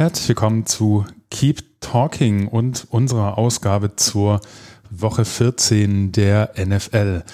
Herzlich 0.00 0.28
willkommen 0.28 0.64
zu 0.64 1.04
Keep 1.30 1.80
Talking 1.80 2.46
und 2.46 2.86
unserer 2.90 3.36
Ausgabe 3.36 3.96
zur 3.96 4.40
Woche 4.90 5.24
14 5.24 6.12
der 6.12 6.52
NFL. 6.56 7.24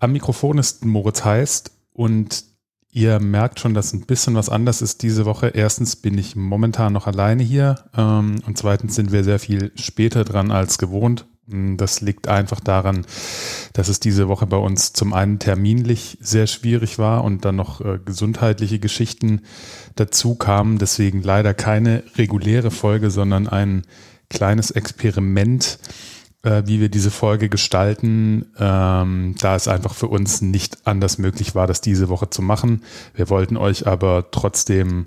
Am 0.00 0.12
Mikrofon 0.12 0.58
ist 0.58 0.84
Moritz 0.84 1.24
Heist 1.24 1.72
und 1.92 2.44
ihr 2.92 3.18
merkt 3.18 3.58
schon, 3.58 3.74
dass 3.74 3.92
ein 3.92 4.06
bisschen 4.06 4.36
was 4.36 4.48
anders 4.48 4.80
ist 4.80 5.02
diese 5.02 5.24
Woche. 5.24 5.48
Erstens 5.48 5.96
bin 5.96 6.16
ich 6.16 6.36
momentan 6.36 6.92
noch 6.92 7.08
alleine 7.08 7.42
hier 7.42 7.84
ähm, 7.96 8.36
und 8.46 8.56
zweitens 8.56 8.94
sind 8.94 9.10
wir 9.10 9.24
sehr 9.24 9.40
viel 9.40 9.72
später 9.74 10.24
dran 10.24 10.52
als 10.52 10.78
gewohnt. 10.78 11.26
Das 11.50 12.02
liegt 12.02 12.28
einfach 12.28 12.60
daran, 12.60 13.06
dass 13.72 13.88
es 13.88 14.00
diese 14.00 14.28
Woche 14.28 14.46
bei 14.46 14.58
uns 14.58 14.92
zum 14.92 15.14
einen 15.14 15.38
terminlich 15.38 16.18
sehr 16.20 16.46
schwierig 16.46 16.98
war 16.98 17.24
und 17.24 17.44
dann 17.44 17.56
noch 17.56 17.80
äh, 17.80 17.98
gesundheitliche 18.04 18.78
Geschichten 18.78 19.40
dazu 19.96 20.34
kamen. 20.34 20.78
Deswegen 20.78 21.22
leider 21.22 21.54
keine 21.54 22.04
reguläre 22.16 22.70
Folge, 22.70 23.10
sondern 23.10 23.48
ein 23.48 23.82
kleines 24.28 24.70
Experiment, 24.70 25.78
äh, 26.42 26.62
wie 26.66 26.80
wir 26.80 26.88
diese 26.88 27.10
Folge 27.10 27.48
gestalten, 27.48 28.46
ähm, 28.58 29.34
da 29.38 29.56
es 29.56 29.68
einfach 29.68 29.94
für 29.94 30.08
uns 30.08 30.40
nicht 30.40 30.86
anders 30.86 31.18
möglich 31.18 31.54
war, 31.54 31.66
das 31.66 31.80
diese 31.80 32.08
Woche 32.08 32.30
zu 32.30 32.42
machen. 32.42 32.82
Wir 33.14 33.28
wollten 33.28 33.56
euch 33.56 33.86
aber 33.86 34.30
trotzdem 34.30 35.06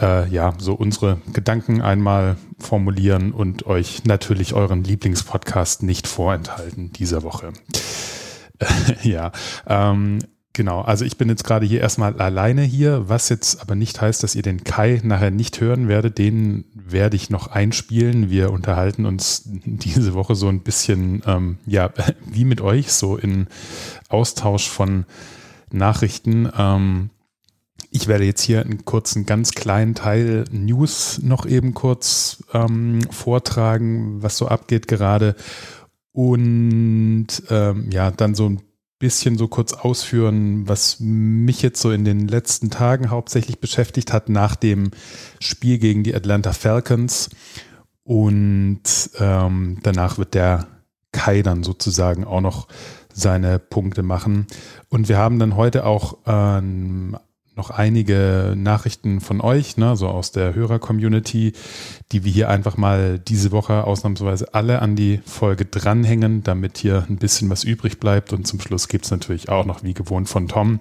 äh, 0.00 0.28
ja, 0.28 0.54
so 0.58 0.74
unsere 0.74 1.20
Gedanken 1.32 1.80
einmal 1.80 2.36
formulieren 2.58 3.32
und 3.32 3.66
euch 3.66 4.04
natürlich 4.04 4.54
euren 4.54 4.84
Lieblingspodcast 4.84 5.82
nicht 5.82 6.06
vorenthalten 6.06 6.92
dieser 6.92 7.22
Woche. 7.22 7.52
ja, 9.02 9.32
ähm, 9.66 10.18
genau. 10.58 10.80
Also 10.82 11.04
ich 11.04 11.16
bin 11.16 11.28
jetzt 11.28 11.44
gerade 11.44 11.64
hier 11.64 11.80
erstmal 11.80 12.20
alleine 12.20 12.62
hier, 12.62 13.08
was 13.08 13.28
jetzt 13.28 13.62
aber 13.62 13.76
nicht 13.76 14.00
heißt, 14.00 14.22
dass 14.24 14.34
ihr 14.34 14.42
den 14.42 14.64
Kai 14.64 15.00
nachher 15.04 15.30
nicht 15.30 15.60
hören 15.60 15.86
werdet. 15.88 16.18
Den 16.18 16.64
werde 16.74 17.16
ich 17.16 17.30
noch 17.30 17.46
einspielen. 17.46 18.28
Wir 18.28 18.50
unterhalten 18.50 19.06
uns 19.06 19.44
diese 19.64 20.12
Woche 20.12 20.34
so 20.34 20.48
ein 20.48 20.60
bisschen, 20.60 21.22
ähm, 21.26 21.58
ja, 21.64 21.90
wie 22.26 22.44
mit 22.44 22.60
euch, 22.60 22.92
so 22.92 23.16
in 23.16 23.46
Austausch 24.08 24.68
von 24.68 25.06
Nachrichten. 25.70 26.50
Ähm, 26.58 27.10
ich 27.90 28.08
werde 28.08 28.24
jetzt 28.24 28.42
hier 28.42 28.60
einen 28.60 28.84
kurzen, 28.84 29.24
ganz 29.24 29.52
kleinen 29.52 29.94
Teil 29.94 30.44
News 30.50 31.20
noch 31.22 31.46
eben 31.46 31.72
kurz 31.72 32.42
ähm, 32.52 33.00
vortragen, 33.12 34.22
was 34.24 34.36
so 34.36 34.48
abgeht 34.48 34.88
gerade. 34.88 35.36
Und 36.10 37.28
ähm, 37.48 37.90
ja, 37.92 38.10
dann 38.10 38.34
so 38.34 38.48
ein 38.48 38.67
bisschen 38.98 39.38
so 39.38 39.46
kurz 39.48 39.72
ausführen, 39.72 40.68
was 40.68 40.98
mich 40.98 41.62
jetzt 41.62 41.80
so 41.80 41.92
in 41.92 42.04
den 42.04 42.26
letzten 42.26 42.70
Tagen 42.70 43.10
hauptsächlich 43.10 43.60
beschäftigt 43.60 44.12
hat 44.12 44.28
nach 44.28 44.56
dem 44.56 44.90
Spiel 45.40 45.78
gegen 45.78 46.02
die 46.02 46.14
Atlanta 46.14 46.52
Falcons. 46.52 47.30
Und 48.02 48.82
ähm, 49.18 49.78
danach 49.82 50.18
wird 50.18 50.34
der 50.34 50.66
Kai 51.12 51.42
dann 51.42 51.62
sozusagen 51.62 52.24
auch 52.24 52.40
noch 52.40 52.68
seine 53.12 53.58
Punkte 53.58 54.02
machen. 54.02 54.46
Und 54.88 55.08
wir 55.08 55.18
haben 55.18 55.38
dann 55.38 55.56
heute 55.56 55.84
auch 55.84 56.18
ähm, 56.26 57.16
noch 57.58 57.70
einige 57.70 58.54
Nachrichten 58.56 59.20
von 59.20 59.42
euch, 59.42 59.76
ne, 59.76 59.96
so 59.96 60.08
aus 60.08 60.32
der 60.32 60.54
Hörer-Community, 60.54 61.52
die 62.12 62.24
wir 62.24 62.32
hier 62.32 62.48
einfach 62.48 62.78
mal 62.78 63.18
diese 63.18 63.52
Woche 63.52 63.84
ausnahmsweise 63.84 64.54
alle 64.54 64.80
an 64.80 64.96
die 64.96 65.20
Folge 65.26 65.66
dranhängen, 65.66 66.42
damit 66.44 66.78
hier 66.78 67.04
ein 67.10 67.16
bisschen 67.16 67.50
was 67.50 67.64
übrig 67.64 68.00
bleibt. 68.00 68.32
Und 68.32 68.46
zum 68.46 68.60
Schluss 68.60 68.88
gibt 68.88 69.04
es 69.04 69.10
natürlich 69.10 69.48
auch 69.50 69.66
noch, 69.66 69.82
wie 69.82 69.92
gewohnt 69.92 70.28
von 70.28 70.48
Tom, 70.48 70.80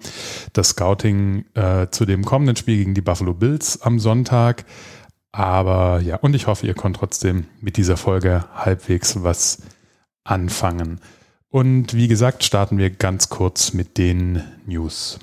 das 0.53 0.69
Scouting 0.69 1.45
äh, 1.55 1.87
zu 1.89 2.05
dem 2.05 2.23
kommenden 2.23 2.55
Spiel 2.55 2.77
gegen 2.77 2.93
die 2.93 3.01
Buffalo 3.01 3.33
Bills 3.33 3.81
am 3.81 3.99
Sonntag. 3.99 4.63
Aber 5.31 5.99
ja, 5.99 6.17
und 6.17 6.35
ich 6.35 6.47
hoffe, 6.47 6.67
ihr 6.67 6.73
könnt 6.73 6.97
trotzdem 6.97 7.45
mit 7.59 7.77
dieser 7.77 7.97
Folge 7.97 8.45
halbwegs 8.55 9.23
was 9.23 9.63
anfangen. 10.23 11.01
Und 11.49 11.93
wie 11.95 12.07
gesagt, 12.07 12.43
starten 12.43 12.77
wir 12.77 12.91
ganz 12.91 13.29
kurz 13.29 13.73
mit 13.73 13.97
den 13.97 14.43
News. 14.65 15.19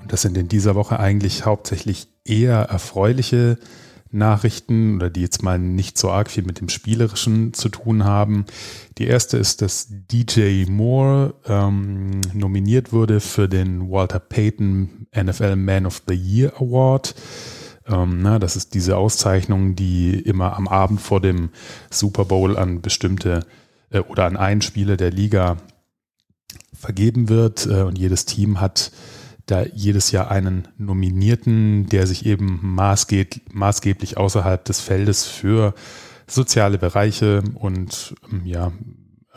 Und 0.00 0.12
das 0.12 0.22
sind 0.22 0.36
in 0.36 0.48
dieser 0.48 0.74
Woche 0.74 0.98
eigentlich 0.98 1.44
hauptsächlich 1.44 2.08
eher 2.24 2.56
erfreuliche 2.56 3.58
Nachrichten 4.14 4.96
oder 4.96 5.10
die 5.10 5.22
jetzt 5.22 5.42
mal 5.42 5.58
nicht 5.58 5.98
so 5.98 6.10
arg 6.10 6.30
viel 6.30 6.44
mit 6.44 6.60
dem 6.60 6.68
Spielerischen 6.68 7.52
zu 7.52 7.68
tun 7.68 8.04
haben. 8.04 8.46
Die 8.96 9.06
erste 9.06 9.36
ist, 9.36 9.60
dass 9.60 9.88
DJ 9.90 10.64
Moore 10.70 11.34
ähm, 11.46 12.20
nominiert 12.32 12.92
wurde 12.92 13.20
für 13.20 13.48
den 13.48 13.90
Walter 13.90 14.20
Payton 14.20 15.08
NFL 15.14 15.56
Man 15.56 15.84
of 15.84 16.02
the 16.06 16.14
Year 16.14 16.52
Award. 16.60 17.14
Ähm, 17.86 18.22
na, 18.22 18.38
das 18.38 18.56
ist 18.56 18.74
diese 18.74 18.96
Auszeichnung, 18.96 19.74
die 19.74 20.18
immer 20.20 20.56
am 20.56 20.68
Abend 20.68 21.00
vor 21.00 21.20
dem 21.20 21.50
Super 21.90 22.24
Bowl 22.24 22.56
an 22.56 22.80
bestimmte 22.80 23.44
äh, 23.90 23.98
oder 23.98 24.26
an 24.26 24.36
einen 24.36 24.62
Spieler 24.62 24.96
der 24.96 25.10
Liga 25.10 25.58
vergeben 26.84 27.28
wird 27.28 27.66
äh, 27.66 27.82
und 27.82 27.98
jedes 27.98 28.26
Team 28.26 28.60
hat 28.60 28.92
da 29.46 29.62
jedes 29.62 30.10
Jahr 30.10 30.30
einen 30.30 30.68
Nominierten, 30.78 31.86
der 31.88 32.06
sich 32.06 32.24
eben 32.26 32.60
maßgeb 32.62 33.40
maßgeblich 33.52 34.16
außerhalb 34.16 34.64
des 34.64 34.80
Feldes 34.80 35.26
für 35.26 35.74
soziale 36.26 36.78
Bereiche 36.78 37.42
und 37.54 38.14
ähm, 38.30 38.42
ja, 38.44 38.72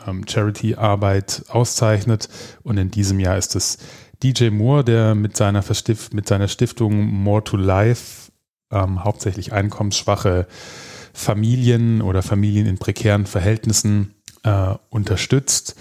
ähm, 0.06 0.24
Charity-Arbeit 0.26 1.44
auszeichnet. 1.48 2.28
Und 2.62 2.78
in 2.78 2.90
diesem 2.90 3.20
Jahr 3.20 3.36
ist 3.36 3.56
es 3.56 3.78
DJ 4.22 4.50
Moore, 4.50 4.84
der 4.84 5.14
mit 5.14 5.36
seiner, 5.36 5.62
Verstift 5.62 6.14
mit 6.14 6.26
seiner 6.26 6.48
Stiftung 6.48 7.06
More 7.06 7.44
to 7.44 7.56
Life 7.56 8.30
ähm, 8.70 9.04
hauptsächlich 9.04 9.52
einkommensschwache 9.52 10.46
Familien 11.12 12.02
oder 12.02 12.22
Familien 12.22 12.66
in 12.66 12.78
prekären 12.78 13.26
Verhältnissen 13.26 14.14
äh, 14.42 14.74
unterstützt 14.90 15.76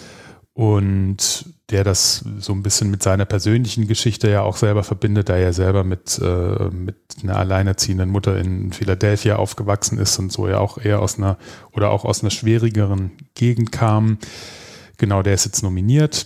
und 0.57 1.53
der 1.69 1.83
das 1.83 2.25
so 2.39 2.51
ein 2.51 2.63
bisschen 2.63 2.89
mit 2.89 3.03
seiner 3.03 3.25
persönlichen 3.25 3.87
Geschichte 3.87 4.27
ja 4.27 4.41
auch 4.41 4.57
selber 4.57 4.83
verbindet, 4.83 5.29
da 5.29 5.37
er 5.37 5.53
selber 5.53 5.83
mit, 5.83 6.19
äh, 6.19 6.69
mit 6.71 6.95
einer 7.21 7.37
alleinerziehenden 7.37 8.09
Mutter 8.09 8.39
in 8.39 8.73
Philadelphia 8.73 9.35
aufgewachsen 9.35 9.99
ist 9.99 10.17
und 10.17 10.31
so 10.31 10.47
ja 10.47 10.57
auch 10.57 10.79
eher 10.79 10.99
aus 10.99 11.19
einer 11.19 11.37
oder 11.73 11.91
auch 11.91 12.05
aus 12.05 12.23
einer 12.23 12.31
schwierigeren 12.31 13.11
Gegend 13.35 13.71
kam. 13.71 14.17
Genau, 14.97 15.21
der 15.21 15.35
ist 15.35 15.45
jetzt 15.45 15.61
nominiert 15.61 16.25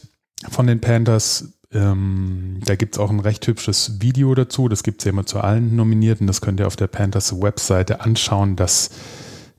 von 0.49 0.65
den 0.65 0.79
Panthers. 0.79 1.49
Ähm, 1.73 2.61
da 2.63 2.75
gibt 2.75 2.95
es 2.95 2.99
auch 2.99 3.09
ein 3.09 3.19
recht 3.19 3.45
hübsches 3.45 3.99
Video 3.99 4.33
dazu. 4.33 4.69
Das 4.69 4.83
gibt 4.83 5.01
es 5.01 5.05
ja 5.05 5.11
immer 5.11 5.25
zu 5.25 5.41
allen 5.41 5.75
Nominierten. 5.75 6.25
Das 6.25 6.39
könnt 6.39 6.61
ihr 6.61 6.67
auf 6.67 6.77
der 6.77 6.87
Panthers 6.87 7.41
Webseite 7.41 7.99
anschauen. 7.99 8.55
Das 8.55 8.91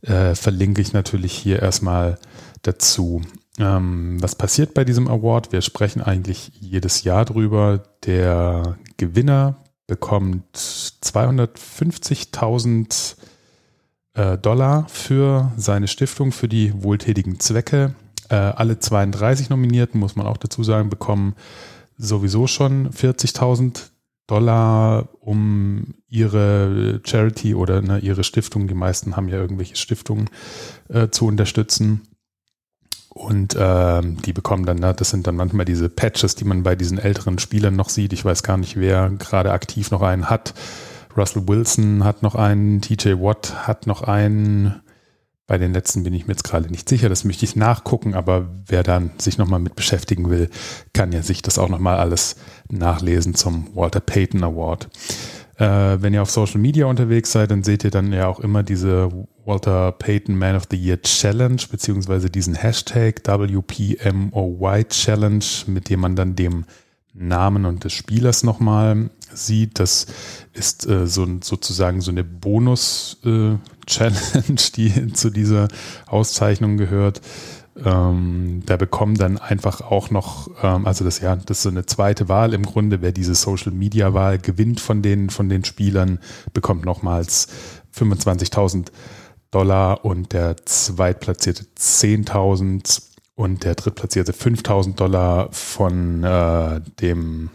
äh, 0.01 0.35
verlinke 0.35 0.81
ich 0.81 0.95
natürlich 0.95 1.35
hier 1.35 1.61
erstmal 1.61 2.19
dazu. 2.63 3.21
Ähm, 3.59 4.17
was 4.21 4.35
passiert 4.35 4.75
bei 4.75 4.85
diesem 4.85 5.07
Award? 5.09 5.53
Wir 5.53 5.61
sprechen 5.61 6.03
eigentlich 6.03 6.51
jedes 6.59 7.05
Jahr 7.05 7.25
drüber. 7.25 7.85
Der 8.05 8.77
Gewinner 8.97 9.55
bekommt 9.87 10.57
250.000 10.57 13.17
äh, 14.15 14.39
Dollar 14.39 14.87
für 14.89 15.53
seine 15.57 15.87
Stiftung, 15.89 16.33
für 16.33 16.49
die 16.49 16.83
wohltätigen 16.83 17.39
Zwecke. 17.41 17.95
Äh, 18.29 18.37
alle 18.37 18.79
32 18.79 19.51
Nominierten, 19.51 20.01
muss 20.01 20.17
man 20.17 20.27
auch 20.27 20.39
dazu 20.39 20.65
sagen, 20.65 20.89
bekommen 20.89 21.35
sowieso 21.99 22.47
schon 22.47 22.89
40.000 22.91 23.91
Dollar, 24.27 25.09
um 25.21 25.95
ihre 26.09 27.03
Charity 27.05 27.55
oder 27.55 27.83
ne, 27.83 27.99
ihre 27.99 28.25
Stiftung, 28.25 28.69
die 28.69 28.75
meisten 28.75 29.17
haben 29.17 29.29
ja 29.29 29.37
irgendwelche 29.37 29.77
Stiftungen, 29.77 30.31
äh, 30.89 31.09
zu 31.09 31.27
unterstützen. 31.27 32.03
Und 33.15 33.57
ähm, 33.59 34.17
die 34.23 34.33
bekommen 34.33 34.65
dann, 34.65 34.79
ne, 34.79 34.95
das 34.95 35.11
sind 35.11 35.27
dann 35.27 35.37
manchmal 35.37 35.67
diese 35.67 35.91
Patches, 35.91 36.35
die 36.35 36.45
man 36.45 36.63
bei 36.63 36.77
diesen 36.77 36.99
älteren 36.99 37.39
Spielern 37.39 37.77
noch 37.77 37.91
sieht. 37.91 38.15
Ich 38.15 38.25
weiß 38.25 38.43
gar 38.43 38.57
nicht, 38.57 38.77
wer 38.77 39.11
gerade 39.11 39.53
aktiv 39.53 39.91
noch 39.91 40.01
einen 40.01 40.31
hat. 40.31 40.55
Russell 41.15 41.47
Wilson 41.47 42.05
hat 42.05 42.23
noch 42.23 42.35
einen, 42.35 42.81
TJ 42.81 43.21
Watt 43.21 43.67
hat 43.67 43.87
noch 43.87 44.03
einen. 44.03 44.81
Bei 45.47 45.59
den 45.59 45.75
letzten 45.75 46.05
bin 46.05 46.15
ich 46.15 46.27
mir 46.27 46.33
jetzt 46.33 46.45
gerade 46.45 46.71
nicht 46.71 46.89
sicher, 46.89 47.11
das 47.11 47.25
möchte 47.25 47.45
ich 47.45 47.57
nachgucken, 47.57 48.15
aber 48.15 48.49
wer 48.67 48.83
dann 48.83 49.11
sich 49.19 49.37
nochmal 49.37 49.61
mit 49.61 49.77
beschäftigen 49.77 50.31
will, 50.31 50.49
kann 50.95 51.13
ja 51.13 51.21
sich 51.23 51.43
das 51.43 51.59
auch 51.59 51.69
nochmal 51.69 51.99
alles 51.99 52.37
nachlesen 52.71 53.35
zum 53.35 53.69
Walter 53.75 54.01
Payton 54.01 54.43
Award. 54.43 54.89
Äh, 55.57 55.99
wenn 56.01 56.15
ihr 56.15 56.23
auf 56.23 56.31
Social 56.31 56.61
Media 56.61 56.87
unterwegs 56.87 57.33
seid, 57.33 57.51
dann 57.51 57.63
seht 57.63 57.85
ihr 57.85 57.91
dann 57.91 58.13
ja 58.13 58.27
auch 58.27 58.41
immer 58.41 58.63
diese 58.63 59.11
Walter 59.45 59.93
Payton 59.93 60.37
Man 60.37 60.57
of 60.57 60.65
the 60.71 60.77
Year 60.77 61.01
Challenge, 61.03 61.61
beziehungsweise 61.71 62.31
diesen 62.31 62.55
Hashtag 62.55 63.21
WPMOY 63.27 64.85
Challenge, 64.85 65.45
mit 65.67 65.91
dem 65.91 66.01
man 66.01 66.17
dann 66.17 66.37
dem 66.37 66.65
Namen 67.15 67.67
und 67.67 67.85
des 67.85 67.93
Spielers 67.93 68.43
nochmal 68.43 69.11
sieht. 69.33 69.79
Das 69.79 70.07
ist 70.53 70.87
äh, 70.89 71.07
so 71.07 71.27
sozusagen 71.43 72.01
so 72.01 72.11
eine 72.11 72.25
Bonus-Challenge, 72.25 73.59
äh, 74.49 74.55
die 74.77 75.13
zu 75.13 75.31
dieser 75.31 75.69
Auszeichnung 76.07 76.79
gehört. 76.79 77.21
Ähm, 77.77 78.63
da 78.67 78.77
bekommen 78.77 79.17
dann 79.17 79.39
einfach 79.39 79.81
auch 79.81 80.11
noch, 80.11 80.51
ähm, 80.63 80.87
also 80.87 81.05
das 81.05 81.21
ja, 81.21 81.37
das 81.37 81.59
ist 81.59 81.63
so 81.63 81.69
eine 81.71 81.87
zweite 81.87 82.29
Wahl 82.29 82.53
im 82.53 82.67
Grunde, 82.67 83.01
wer 83.01 83.13
diese 83.13 83.35
Social 83.35 83.73
Media 83.73 84.13
Wahl 84.13 84.39
gewinnt 84.39 84.81
von 84.81 85.01
den, 85.01 85.31
von 85.31 85.49
den 85.49 85.65
Spielern, 85.65 86.19
bekommt 86.53 86.85
nochmals 86.85 87.49
25.000 87.97 88.89
Dollar 89.51 90.05
und 90.05 90.33
der 90.33 90.57
zweitplatzierte 90.65 91.65
10.000 91.79 93.03
und 93.35 93.65
der 93.65 93.75
drittplatzierte 93.75 94.33
5.000 94.33 94.97
Dollar 94.97 95.51
von 95.53 96.25
äh, 96.25 96.81
dem, 97.01 97.51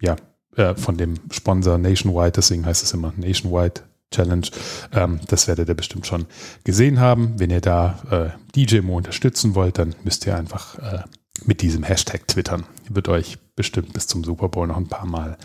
ja, 0.00 0.16
äh, 0.56 0.74
von 0.74 0.96
dem 0.96 1.14
Sponsor 1.30 1.78
Nationwide, 1.78 2.32
deswegen 2.32 2.66
heißt 2.66 2.82
es 2.82 2.92
immer 2.92 3.12
Nationwide 3.16 3.82
Challenge. 4.12 4.46
Ähm, 4.92 5.20
das 5.28 5.48
werdet 5.48 5.68
ihr 5.68 5.74
bestimmt 5.74 6.06
schon 6.06 6.26
gesehen 6.64 7.00
haben. 7.00 7.38
Wenn 7.38 7.50
ihr 7.50 7.60
da 7.60 8.34
äh, 8.56 8.66
DJMO 8.66 8.96
unterstützen 8.96 9.54
wollt, 9.54 9.78
dann 9.78 9.94
müsst 10.04 10.26
ihr 10.26 10.36
einfach 10.36 10.78
äh, 10.78 11.02
mit 11.44 11.62
diesem 11.62 11.82
Hashtag 11.82 12.26
twittern. 12.28 12.64
Wird 12.88 13.08
euch 13.08 13.38
bestimmt 13.56 13.92
bis 13.92 14.06
zum 14.06 14.24
Super 14.24 14.48
Bowl 14.48 14.66
noch 14.66 14.76
ein 14.76 14.88
paar 14.88 15.06
Mal 15.06 15.36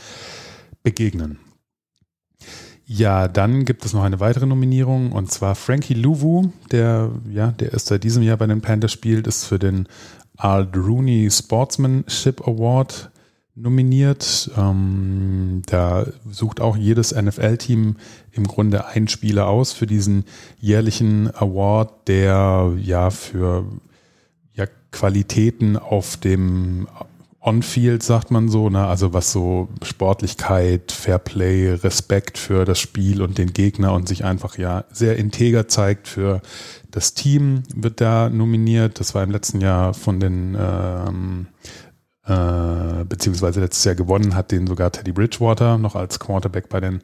begegnen. 0.84 1.40
Ja, 2.86 3.28
dann 3.28 3.63
gibt 3.63 3.86
es 3.86 3.94
noch 3.94 4.04
eine 4.04 4.19
weitere 4.19 4.46
Nominierung 4.46 5.13
und 5.13 5.31
zwar 5.31 5.56
Frankie 5.56 5.94
Louvu, 5.94 6.52
der 6.72 7.10
ja, 7.30 7.52
der 7.52 7.72
erst 7.72 7.88
seit 7.88 8.04
diesem 8.04 8.22
Jahr 8.22 8.38
bei 8.38 8.48
den 8.48 8.62
Panthers 8.62 8.92
spielt, 8.92 9.28
ist 9.28 9.46
für 9.46 9.60
den 9.60 9.88
Ald 10.36 10.75
Rooney 10.75 11.30
Sportsmanship 11.31 12.42
Award 12.48 13.11
nominiert. 13.56 14.51
Ähm, 14.57 15.62
da 15.65 16.06
sucht 16.30 16.62
auch 16.62 16.77
jedes 16.77 17.13
NFL-Team 17.13 17.98
im 18.31 18.48
Grunde 18.48 18.86
einen 18.86 19.07
Spieler 19.07 19.48
aus 19.48 19.74
für 19.74 19.88
diesen 19.88 20.25
jährlichen 20.59 21.33
Award, 21.36 22.07
der 22.07 22.74
ja 22.77 23.09
für 23.09 23.65
ja, 24.53 24.65
Qualitäten 24.92 25.77
auf 25.77 26.18
dem 26.18 26.88
On-Field, 27.44 28.03
sagt 28.03 28.30
man 28.30 28.50
so, 28.50 28.69
ne? 28.69 28.86
also 28.86 29.13
was 29.13 29.31
so 29.31 29.68
Sportlichkeit, 29.81 30.92
Fairplay, 30.92 31.74
Respekt 31.74 32.38
für 32.38 32.65
das 32.65 32.80
Spiel 32.80 33.24
und 33.24 33.39
den 33.39 33.51
Gegner 33.51 33.94
und 33.94 34.07
sich 34.07 34.24
einfach 34.24 34.59
ja 34.59 34.86
sehr 34.92 35.18
integer 35.18 35.68
zeigt 35.68 36.07
für 36.07 36.42
das 36.92 37.15
Team, 37.15 37.63
wird 37.74 38.00
da 38.00 38.30
nominiert. 38.30 39.00
Das 39.00 39.15
war 39.15 39.24
im 39.24 39.31
letzten 39.31 39.59
Jahr 39.59 39.95
von 39.95 40.19
den 40.19 40.56
ähm, 40.59 41.48
äh, 42.25 43.03
beziehungsweise 43.06 43.59
letztes 43.59 43.83
Jahr 43.83 43.95
gewonnen 43.95 44.35
hat 44.35 44.51
den 44.51 44.68
sogar 44.68 44.91
Teddy 44.91 45.12
Bridgewater 45.12 45.77
noch 45.77 45.95
als 45.95 46.19
Quarterback 46.19 46.69
bei 46.69 46.79
den 46.79 47.01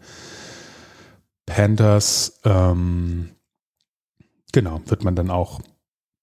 Panthers. 1.45 2.39
Ähm, 2.45 3.29
genau, 4.51 4.81
wird 4.85 5.03
man 5.03 5.15
dann 5.15 5.31
auch 5.31 5.61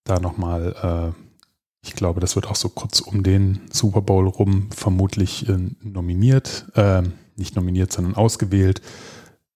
da 0.04 0.20
nochmal, 0.20 1.14
äh, 1.14 1.20
ich 1.82 1.94
glaube, 1.94 2.20
das 2.20 2.36
wird 2.36 2.46
auch 2.46 2.56
so 2.56 2.68
kurz 2.68 3.00
um 3.00 3.22
den 3.24 3.62
Super 3.72 4.00
Bowl 4.00 4.28
rum 4.28 4.70
vermutlich 4.70 5.48
äh, 5.48 5.58
nominiert, 5.82 6.66
äh, 6.74 7.02
nicht 7.36 7.56
nominiert, 7.56 7.92
sondern 7.92 8.14
ausgewählt. 8.14 8.80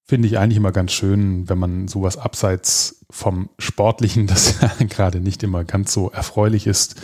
Finde 0.04 0.26
ich 0.26 0.38
eigentlich 0.38 0.56
immer 0.56 0.72
ganz 0.72 0.92
schön, 0.92 1.48
wenn 1.48 1.58
man 1.58 1.86
sowas 1.86 2.16
abseits 2.16 3.04
vom 3.10 3.50
Sportlichen, 3.58 4.26
das 4.28 4.60
ja 4.60 4.70
gerade 4.88 5.20
nicht 5.20 5.42
immer 5.42 5.64
ganz 5.64 5.92
so 5.92 6.10
erfreulich 6.10 6.66
ist, 6.66 6.96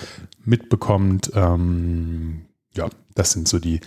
mitbekommt. 0.44 1.30
Ähm, 1.34 2.42
ja, 2.74 2.88
das 3.14 3.32
sind 3.32 3.48
so 3.48 3.58
die 3.58 3.80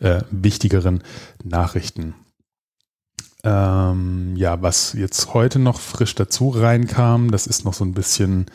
äh, 0.00 0.22
wichtigeren 0.30 1.02
Nachrichten. 1.42 2.14
Ähm, 3.42 4.34
ja, 4.36 4.62
was 4.62 4.94
jetzt 4.94 5.34
heute 5.34 5.58
noch 5.58 5.78
frisch 5.78 6.14
dazu 6.14 6.48
reinkam, 6.48 7.30
das 7.30 7.46
ist 7.46 7.64
noch 7.64 7.74
so 7.74 7.84
ein 7.84 7.92
bisschen, 7.92 8.46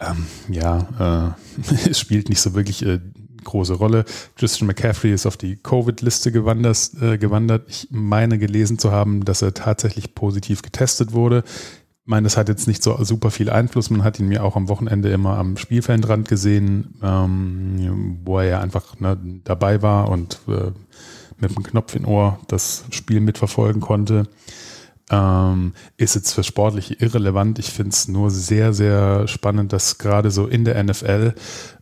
ähm, 0.00 0.26
ja, 0.48 1.34
äh, 1.58 1.88
es 1.90 1.98
spielt 1.98 2.28
nicht 2.28 2.40
so 2.40 2.54
wirklich 2.54 2.84
äh, 2.84 3.00
große 3.42 3.74
Rolle. 3.74 4.04
Christian 4.36 4.66
McCaffrey 4.66 5.12
ist 5.12 5.26
auf 5.26 5.36
die 5.36 5.56
Covid-Liste 5.56 6.30
gewandert, 6.30 6.90
äh, 7.00 7.18
gewandert. 7.18 7.68
Ich 7.68 7.88
meine 7.90 8.38
gelesen 8.38 8.78
zu 8.78 8.92
haben, 8.92 9.24
dass 9.24 9.42
er 9.42 9.54
tatsächlich 9.54 10.14
positiv 10.14 10.62
getestet 10.62 11.12
wurde 11.12 11.42
meine, 12.04 12.24
das 12.24 12.36
hat 12.36 12.48
jetzt 12.48 12.66
nicht 12.66 12.82
so 12.82 13.02
super 13.04 13.30
viel 13.30 13.50
Einfluss. 13.50 13.90
Man 13.90 14.04
hat 14.04 14.18
ihn 14.18 14.28
mir 14.28 14.44
auch 14.44 14.56
am 14.56 14.68
Wochenende 14.68 15.10
immer 15.10 15.38
am 15.38 15.56
Spielfeldrand 15.56 16.28
gesehen, 16.28 16.94
ähm, 17.02 18.18
wo 18.24 18.38
er 18.38 18.44
ja 18.44 18.60
einfach 18.60 18.98
ne, 19.00 19.18
dabei 19.44 19.82
war 19.82 20.08
und 20.08 20.40
äh, 20.48 20.72
mit 21.38 21.54
dem 21.54 21.62
Knopf 21.62 21.94
in 21.94 22.04
Ohr 22.04 22.38
das 22.48 22.84
Spiel 22.90 23.20
mitverfolgen 23.20 23.80
konnte. 23.80 24.28
Ähm, 25.12 25.74
ist 25.98 26.14
jetzt 26.14 26.32
für 26.32 26.42
Sportliche 26.42 26.94
irrelevant. 26.94 27.58
Ich 27.58 27.70
finde 27.70 27.90
es 27.90 28.08
nur 28.08 28.30
sehr, 28.30 28.72
sehr 28.72 29.28
spannend, 29.28 29.74
dass 29.74 29.98
gerade 29.98 30.30
so 30.30 30.46
in 30.46 30.64
der 30.64 30.82
NFL 30.82 31.34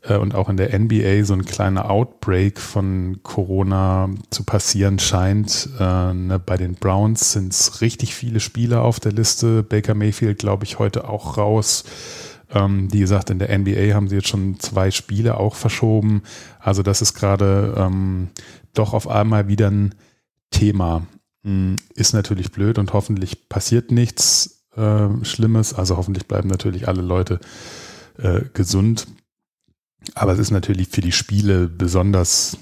äh, 0.03 0.17
und 0.17 0.35
auch 0.35 0.49
in 0.49 0.57
der 0.57 0.77
NBA 0.77 1.25
so 1.25 1.35
ein 1.35 1.45
kleiner 1.45 1.89
Outbreak 1.89 2.59
von 2.59 3.21
Corona 3.23 4.11
zu 4.31 4.43
passieren 4.43 4.99
scheint. 4.99 5.69
Äh, 5.79 6.13
ne, 6.13 6.43
bei 6.45 6.57
den 6.57 6.75
Browns 6.75 7.31
sind 7.33 7.53
es 7.53 7.81
richtig 7.81 8.17
viele 8.17 8.41
Spieler 8.41 8.83
auf 8.83 8.99
der 8.99 9.13
Liste. 9.13 9.63
Baker 9.63 9.95
Mayfield, 9.95 10.41
glaube 10.41 10.65
ich, 10.65 10.81
heute 10.81 11.09
auch 11.09 11.39
raus. 11.39 11.85
Ähm, 12.53 12.93
wie 12.93 12.99
gesagt, 12.99 13.31
in 13.31 13.39
der 13.39 13.57
NBA 13.57 13.95
haben 13.95 14.09
sie 14.09 14.17
jetzt 14.17 14.29
schon 14.29 14.59
zwei 14.59 14.91
Spiele 14.91 15.39
auch 15.39 15.55
verschoben. 15.55 16.23
Also 16.59 16.83
das 16.83 17.01
ist 17.01 17.15
gerade 17.15 17.75
ähm, 17.77 18.31
doch 18.75 18.93
auf 18.93 19.07
einmal 19.07 19.47
wieder 19.47 19.71
ein 19.71 19.95
Thema. 20.51 21.07
Hm, 21.43 21.77
ist 21.95 22.13
natürlich 22.13 22.53
blöd 22.53 22.79
und 22.79 22.93
hoffentlich 22.93 23.49
passiert 23.49 23.91
nichts 23.91 24.67
äh, 24.77 25.09
Schlimmes. 25.25 25.75
Also 25.75 25.97
hoffentlich 25.97 26.27
bleiben 26.27 26.49
natürlich 26.49 26.89
alle 26.89 27.03
Leute 27.03 27.41
äh, 28.19 28.43
gesund. 28.53 29.07
Aber 30.15 30.33
es 30.33 30.39
ist 30.39 30.51
natürlich 30.51 30.89
für 30.89 31.01
die 31.01 31.13
Spiele 31.13 31.69
besonders, 31.69 32.57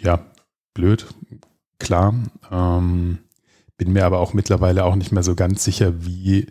ja, 0.00 0.26
blöd, 0.74 1.06
klar. 1.78 2.14
Ähm, 2.50 3.18
bin 3.76 3.92
mir 3.92 4.04
aber 4.04 4.18
auch 4.18 4.34
mittlerweile 4.34 4.84
auch 4.84 4.94
nicht 4.94 5.12
mehr 5.12 5.22
so 5.22 5.34
ganz 5.34 5.64
sicher, 5.64 6.04
wie, 6.04 6.46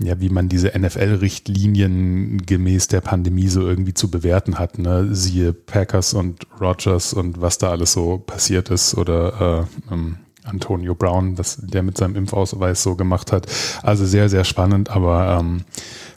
ja, 0.00 0.20
wie 0.20 0.30
man 0.30 0.48
diese 0.48 0.72
NFL-Richtlinien 0.78 2.38
gemäß 2.46 2.88
der 2.88 3.02
Pandemie 3.02 3.48
so 3.48 3.60
irgendwie 3.66 3.94
zu 3.94 4.10
bewerten 4.10 4.58
hat. 4.58 4.78
Ne? 4.78 5.14
Siehe 5.14 5.52
Packers 5.52 6.14
und 6.14 6.46
Rogers 6.60 7.12
und 7.12 7.40
was 7.40 7.58
da 7.58 7.70
alles 7.70 7.92
so 7.92 8.18
passiert 8.18 8.70
ist 8.70 8.94
oder 8.94 9.68
äh, 9.90 9.92
ähm, 9.92 10.16
Antonio 10.44 10.94
Brown, 10.94 11.38
was 11.38 11.58
der 11.60 11.82
mit 11.82 11.96
seinem 11.96 12.16
Impfausweis 12.16 12.82
so 12.82 12.96
gemacht 12.96 13.32
hat. 13.32 13.46
Also 13.82 14.04
sehr, 14.04 14.28
sehr 14.28 14.44
spannend, 14.44 14.90
aber 14.90 15.38
ähm, 15.38 15.64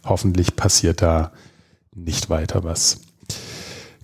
hoffentlich 0.04 0.56
passiert 0.56 1.02
da 1.02 1.32
nicht 1.94 2.30
weiter 2.30 2.64
was. 2.64 3.02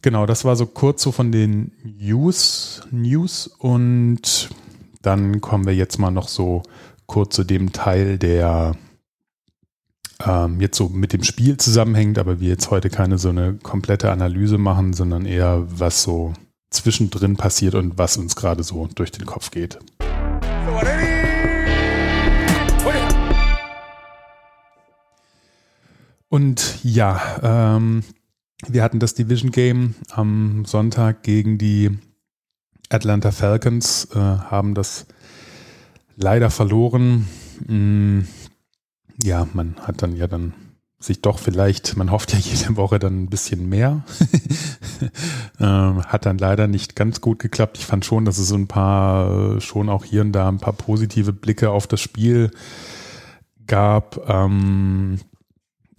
Genau, 0.01 0.25
das 0.25 0.45
war 0.45 0.55
so 0.55 0.65
kurz 0.65 1.03
so 1.03 1.11
von 1.11 1.31
den 1.31 1.71
News, 1.83 2.81
News 2.89 3.47
und 3.47 4.49
dann 5.01 5.41
kommen 5.41 5.65
wir 5.65 5.75
jetzt 5.75 5.99
mal 5.99 6.11
noch 6.11 6.27
so 6.27 6.63
kurz 7.05 7.35
zu 7.35 7.43
dem 7.43 7.71
Teil, 7.71 8.17
der 8.17 8.75
ähm, 10.25 10.59
jetzt 10.59 10.77
so 10.77 10.89
mit 10.89 11.13
dem 11.13 11.23
Spiel 11.23 11.57
zusammenhängt, 11.57 12.17
aber 12.17 12.39
wir 12.39 12.49
jetzt 12.49 12.71
heute 12.71 12.89
keine 12.89 13.17
so 13.17 13.29
eine 13.29 13.55
komplette 13.55 14.11
Analyse 14.11 14.57
machen, 14.57 14.93
sondern 14.93 15.25
eher 15.25 15.65
was 15.67 16.03
so 16.03 16.33
zwischendrin 16.71 17.35
passiert 17.35 17.75
und 17.75 17.97
was 17.97 18.17
uns 18.17 18.35
gerade 18.35 18.63
so 18.63 18.87
durch 18.95 19.11
den 19.11 19.25
Kopf 19.25 19.51
geht. 19.51 19.77
Und 26.31 26.79
ja, 26.83 27.75
ähm, 27.75 28.03
wir 28.65 28.83
hatten 28.83 28.99
das 28.99 29.13
Division 29.13 29.51
Game 29.51 29.95
am 30.11 30.63
Sonntag 30.63 31.23
gegen 31.23 31.57
die 31.57 31.99
Atlanta 32.89 33.31
Falcons, 33.31 34.07
äh, 34.15 34.17
haben 34.17 34.73
das 34.73 35.07
leider 36.15 36.49
verloren. 36.49 37.27
Mm, 37.67 38.21
ja, 39.21 39.45
man 39.53 39.75
hat 39.81 40.01
dann 40.01 40.15
ja 40.15 40.27
dann 40.27 40.53
sich 41.03 41.21
doch 41.21 41.39
vielleicht, 41.39 41.97
man 41.97 42.11
hofft 42.11 42.33
ja 42.33 42.39
jede 42.39 42.77
Woche 42.77 42.99
dann 42.99 43.23
ein 43.23 43.29
bisschen 43.29 43.67
mehr. 43.67 44.03
ähm, 45.59 46.03
hat 46.05 46.25
dann 46.25 46.37
leider 46.37 46.67
nicht 46.67 46.95
ganz 46.95 47.21
gut 47.21 47.39
geklappt. 47.39 47.77
Ich 47.77 47.85
fand 47.85 48.05
schon, 48.05 48.25
dass 48.25 48.37
es 48.37 48.47
so 48.47 48.55
ein 48.55 48.67
paar, 48.67 49.59
schon 49.61 49.89
auch 49.89 50.05
hier 50.05 50.21
und 50.21 50.31
da 50.31 50.47
ein 50.47 50.59
paar 50.59 50.73
positive 50.73 51.33
Blicke 51.33 51.71
auf 51.71 51.87
das 51.87 52.01
Spiel 52.01 52.51
gab. 53.67 54.29
Ähm, 54.29 55.19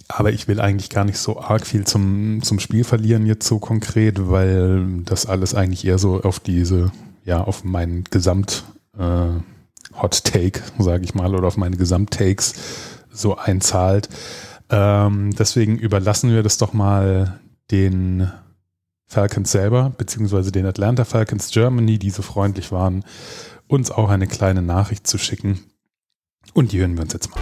aber 0.09 0.32
ich 0.32 0.47
will 0.47 0.61
eigentlich 0.61 0.90
gar 0.90 1.04
nicht 1.04 1.18
so 1.18 1.40
arg 1.40 1.66
viel 1.66 1.87
zum, 1.87 2.42
zum 2.42 2.61
Spiel 2.61 2.85
verlieren 2.85 3.26
jetzt 3.26 3.47
so 3.47 3.59
konkret, 3.59 4.30
weil 4.30 5.02
das 5.04 5.26
alles 5.26 5.54
eigentlich 5.54 5.87
eher 5.87 5.99
so 5.99 6.23
auf 6.23 6.38
diese, 6.38 6.92
ja, 7.25 7.42
auf 7.42 7.64
mein 7.64 8.04
Gesamt, 8.11 8.64
äh, 8.99 9.28
Hot 10.00 10.25
Take, 10.25 10.61
sage 10.78 11.04
ich 11.04 11.14
mal, 11.14 11.35
oder 11.35 11.49
auf 11.49 11.56
meine 11.56 11.76
Gesamttakes 11.76 12.54
so 13.11 13.37
einzahlt. 13.37 14.09
Ähm, 14.72 15.34
deswegen 15.38 15.78
überlassen 15.78 16.30
wir 16.30 16.42
das 16.42 16.56
doch 16.56 16.72
mal 16.72 17.38
den 17.70 18.32
Falcons 19.06 19.52
selber, 19.52 19.92
beziehungsweise 19.98 20.50
den 20.50 20.64
Atlanta 20.64 21.04
Falcons 21.04 21.50
Germany, 21.50 21.98
die 21.98 22.08
so 22.08 22.22
freundlich 22.22 22.72
waren, 22.72 23.04
uns 23.68 23.90
auch 23.90 24.08
eine 24.08 24.26
kleine 24.26 24.62
Nachricht 24.62 25.06
zu 25.06 25.18
schicken. 25.18 25.60
Und 26.54 26.72
die 26.72 26.80
hören 26.80 26.96
wir 26.96 27.02
uns 27.02 27.12
jetzt 27.12 27.30
mal. 27.30 27.40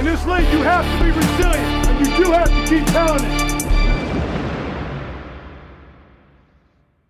In 0.00 0.06
this 0.06 0.24
league 0.26 0.52
you 0.52 0.64
have 0.64 0.84
to 0.98 1.04
be 1.04 1.10
resilient 1.14 1.86
and 1.86 2.00
you 2.00 2.24
do 2.24 2.32
have 2.32 2.50
to 2.50 2.68
keep 2.68 2.86
pounding. 2.92 3.49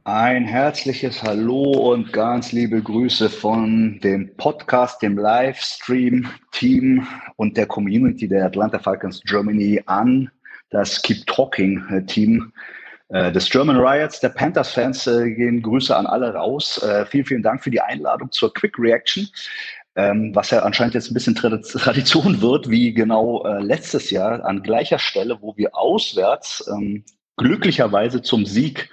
Ein 0.05 0.47
herzliches 0.47 1.23
Hallo 1.23 1.93
und 1.93 2.11
ganz 2.15 2.53
liebe 2.53 2.83
Grüße 2.83 3.29
von 3.29 4.01
dem 4.01 4.35
Podcast, 4.37 5.03
dem 5.03 5.19
Livestream-Team 5.19 7.07
und 7.37 7.59
der 7.59 7.67
Community 7.67 8.27
der 8.27 8.47
Atlanta 8.47 8.79
Falcons 8.79 9.21
Germany 9.27 9.83
an 9.85 10.31
das 10.71 11.03
Keep 11.03 11.27
Talking-Team 11.27 12.51
äh, 13.11 13.31
des 13.31 13.51
German 13.51 13.77
Riots, 13.77 14.21
der 14.21 14.31
Panthers-Fans 14.31 15.07
äh, 15.07 15.33
gehen 15.33 15.61
Grüße 15.61 15.95
an 15.95 16.07
alle 16.07 16.33
raus. 16.33 16.83
Äh, 16.83 17.05
vielen, 17.05 17.27
vielen 17.27 17.43
Dank 17.43 17.63
für 17.63 17.71
die 17.71 17.83
Einladung 17.83 18.33
zur 18.33 18.55
Quick 18.55 18.79
Reaction. 18.79 19.29
Ähm, 19.97 20.35
was 20.35 20.49
ja 20.49 20.61
anscheinend 20.61 20.95
jetzt 20.95 21.11
ein 21.11 21.15
bisschen 21.15 21.35
Tradition 21.35 22.41
wird, 22.41 22.71
wie 22.71 22.95
genau 22.95 23.45
letztes 23.59 24.11
Jahr 24.11 24.43
an 24.47 24.63
gleicher 24.63 24.99
Stelle, 24.99 25.37
wo 25.43 25.55
wir 25.59 25.77
auswärts 25.77 26.67
ähm, 26.73 27.05
glücklicherweise 27.37 28.23
zum 28.23 28.47
Sieg 28.47 28.89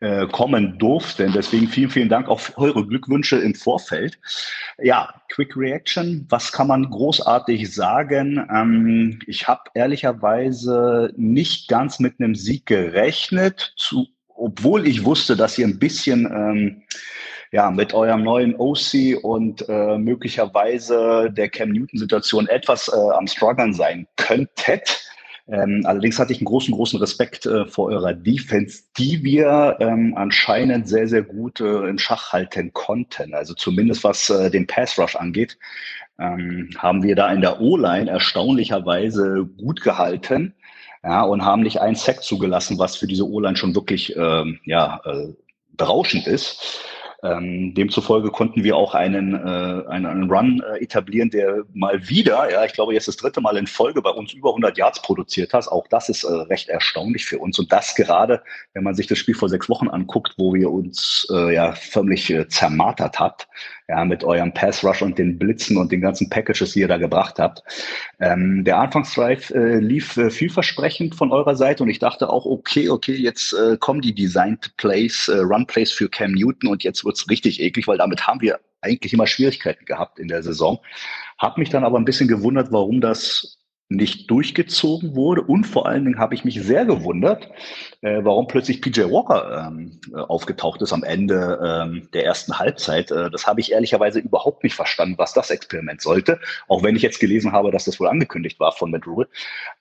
äh, 0.00 0.26
kommen 0.26 0.78
durften. 0.78 1.32
Deswegen 1.32 1.68
vielen, 1.68 1.90
vielen 1.90 2.08
Dank 2.08 2.28
auf 2.28 2.52
eure 2.56 2.86
Glückwünsche 2.86 3.36
im 3.36 3.54
Vorfeld. 3.54 4.18
Ja, 4.82 5.14
Quick 5.30 5.56
Reaction, 5.56 6.26
was 6.28 6.52
kann 6.52 6.68
man 6.68 6.90
großartig 6.90 7.72
sagen? 7.74 8.46
Ähm, 8.54 9.18
ich 9.26 9.48
habe 9.48 9.62
ehrlicherweise 9.74 11.12
nicht 11.16 11.68
ganz 11.68 12.00
mit 12.00 12.20
einem 12.20 12.34
Sieg 12.34 12.66
gerechnet, 12.66 13.72
zu, 13.76 14.08
obwohl 14.28 14.86
ich 14.86 15.04
wusste, 15.04 15.36
dass 15.36 15.58
ihr 15.58 15.66
ein 15.66 15.78
bisschen 15.78 16.26
ähm, 16.26 16.82
ja, 17.54 17.70
mit 17.70 17.94
eurem 17.94 18.24
neuen 18.24 18.56
OC 18.56 19.22
und 19.22 19.68
äh, 19.68 19.96
möglicherweise 19.96 21.30
der 21.30 21.48
Cam 21.48 21.70
Newton-Situation 21.70 22.48
etwas 22.48 22.88
äh, 22.88 22.96
am 23.16 23.28
struggeln 23.28 23.72
sein 23.72 24.08
könntet. 24.16 25.13
Ähm, 25.46 25.82
allerdings 25.84 26.18
hatte 26.18 26.32
ich 26.32 26.38
einen 26.38 26.46
großen, 26.46 26.74
großen 26.74 26.98
Respekt 26.98 27.44
äh, 27.44 27.66
vor 27.66 27.88
eurer 27.88 28.14
Defense, 28.14 28.84
die 28.96 29.22
wir 29.22 29.76
ähm, 29.78 30.14
anscheinend 30.16 30.88
sehr, 30.88 31.06
sehr 31.06 31.22
gut 31.22 31.60
äh, 31.60 31.86
in 31.88 31.98
Schach 31.98 32.32
halten 32.32 32.72
konnten. 32.72 33.34
Also 33.34 33.52
zumindest 33.52 34.04
was 34.04 34.30
äh, 34.30 34.50
den 34.50 34.66
Pass 34.66 34.98
Rush 34.98 35.16
angeht, 35.16 35.58
ähm, 36.18 36.70
haben 36.78 37.02
wir 37.02 37.14
da 37.14 37.30
in 37.30 37.42
der 37.42 37.60
O-Line 37.60 38.10
erstaunlicherweise 38.10 39.46
gut 39.58 39.82
gehalten. 39.82 40.54
Ja, 41.02 41.22
und 41.22 41.44
haben 41.44 41.62
nicht 41.62 41.82
einen 41.82 41.96
Sack 41.96 42.22
zugelassen, 42.22 42.78
was 42.78 42.96
für 42.96 43.06
diese 43.06 43.28
O-Line 43.28 43.58
schon 43.58 43.74
wirklich 43.74 44.16
ähm, 44.16 44.58
ja, 44.64 45.02
äh, 45.04 45.34
berauschend 45.76 46.26
ist. 46.26 46.86
Ähm, 47.24 47.72
demzufolge 47.72 48.30
konnten 48.30 48.64
wir 48.64 48.76
auch 48.76 48.94
einen, 48.94 49.32
äh, 49.32 49.88
einen, 49.88 50.30
Run 50.30 50.62
äh, 50.62 50.82
etablieren, 50.82 51.30
der 51.30 51.64
mal 51.72 52.06
wieder, 52.06 52.52
ja, 52.52 52.66
ich 52.66 52.74
glaube 52.74 52.92
jetzt 52.92 53.08
das 53.08 53.16
dritte 53.16 53.40
Mal 53.40 53.56
in 53.56 53.66
Folge 53.66 54.02
bei 54.02 54.10
uns 54.10 54.34
über 54.34 54.50
100 54.50 54.76
Yards 54.76 55.00
produziert 55.00 55.54
hat. 55.54 55.66
Auch 55.68 55.86
das 55.88 56.10
ist 56.10 56.24
äh, 56.24 56.32
recht 56.32 56.68
erstaunlich 56.68 57.24
für 57.24 57.38
uns. 57.38 57.58
Und 57.58 57.72
das 57.72 57.94
gerade, 57.94 58.42
wenn 58.74 58.84
man 58.84 58.94
sich 58.94 59.06
das 59.06 59.16
Spiel 59.16 59.34
vor 59.34 59.48
sechs 59.48 59.70
Wochen 59.70 59.88
anguckt, 59.88 60.34
wo 60.36 60.52
wir 60.52 60.70
uns 60.70 61.26
äh, 61.32 61.54
ja 61.54 61.72
förmlich 61.72 62.28
äh, 62.28 62.46
zermartert 62.46 63.18
hat, 63.18 63.48
ja, 63.88 64.04
mit 64.04 64.24
eurem 64.24 64.52
Pass 64.54 64.82
Rush 64.82 65.02
und 65.02 65.18
den 65.18 65.38
Blitzen 65.38 65.76
und 65.76 65.92
den 65.92 66.00
ganzen 66.00 66.30
Packages, 66.30 66.72
die 66.72 66.80
ihr 66.80 66.88
da 66.88 66.96
gebracht 66.96 67.38
habt. 67.38 67.62
Ähm, 68.18 68.64
der 68.64 68.78
Anfangsdrive 68.78 69.50
äh, 69.50 69.78
lief 69.78 70.16
äh, 70.16 70.30
vielversprechend 70.30 71.14
von 71.14 71.32
eurer 71.32 71.54
Seite 71.54 71.82
und 71.82 71.90
ich 71.90 71.98
dachte 71.98 72.30
auch, 72.30 72.46
okay, 72.46 72.88
okay, 72.88 73.14
jetzt 73.14 73.52
äh, 73.52 73.76
kommen 73.76 74.00
die 74.00 74.14
Designed 74.14 74.76
Plays, 74.76 75.28
äh, 75.28 75.38
Run 75.38 75.66
Plays 75.66 75.92
für 75.92 76.08
Cam 76.08 76.32
Newton 76.32 76.70
und 76.70 76.82
jetzt 76.82 77.04
wird's 77.04 77.28
richtig 77.28 77.60
eklig, 77.60 77.86
weil 77.86 77.98
damit 77.98 78.26
haben 78.26 78.40
wir 78.40 78.58
eigentlich 78.80 79.12
immer 79.12 79.26
Schwierigkeiten 79.26 79.84
gehabt 79.84 80.18
in 80.18 80.28
der 80.28 80.42
Saison. 80.42 80.78
Hab 81.38 81.58
mich 81.58 81.70
dann 81.70 81.84
aber 81.84 81.98
ein 81.98 82.04
bisschen 82.04 82.28
gewundert, 82.28 82.70
warum 82.70 83.00
das 83.00 83.58
nicht 83.88 84.30
durchgezogen 84.30 85.14
wurde. 85.14 85.42
Und 85.42 85.64
vor 85.64 85.86
allen 85.86 86.04
Dingen 86.04 86.18
habe 86.18 86.34
ich 86.34 86.44
mich 86.44 86.60
sehr 86.62 86.84
gewundert, 86.84 87.48
äh, 88.00 88.20
warum 88.22 88.46
plötzlich 88.46 88.80
PJ 88.80 89.02
Walker 89.02 89.68
ähm, 89.68 90.00
äh, 90.12 90.16
aufgetaucht 90.16 90.80
ist 90.82 90.92
am 90.92 91.04
Ende 91.04 91.60
ähm, 91.62 92.08
der 92.12 92.24
ersten 92.24 92.58
Halbzeit. 92.58 93.10
Äh, 93.10 93.30
das 93.30 93.46
habe 93.46 93.60
ich 93.60 93.72
ehrlicherweise 93.72 94.20
überhaupt 94.20 94.64
nicht 94.64 94.74
verstanden, 94.74 95.16
was 95.18 95.34
das 95.34 95.50
Experiment 95.50 96.00
sollte. 96.00 96.40
Auch 96.66 96.82
wenn 96.82 96.96
ich 96.96 97.02
jetzt 97.02 97.20
gelesen 97.20 97.52
habe, 97.52 97.70
dass 97.70 97.84
das 97.84 98.00
wohl 98.00 98.08
angekündigt 98.08 98.58
war 98.58 98.72
von 98.72 98.90
Matt 98.90 99.06
Rule. 99.06 99.28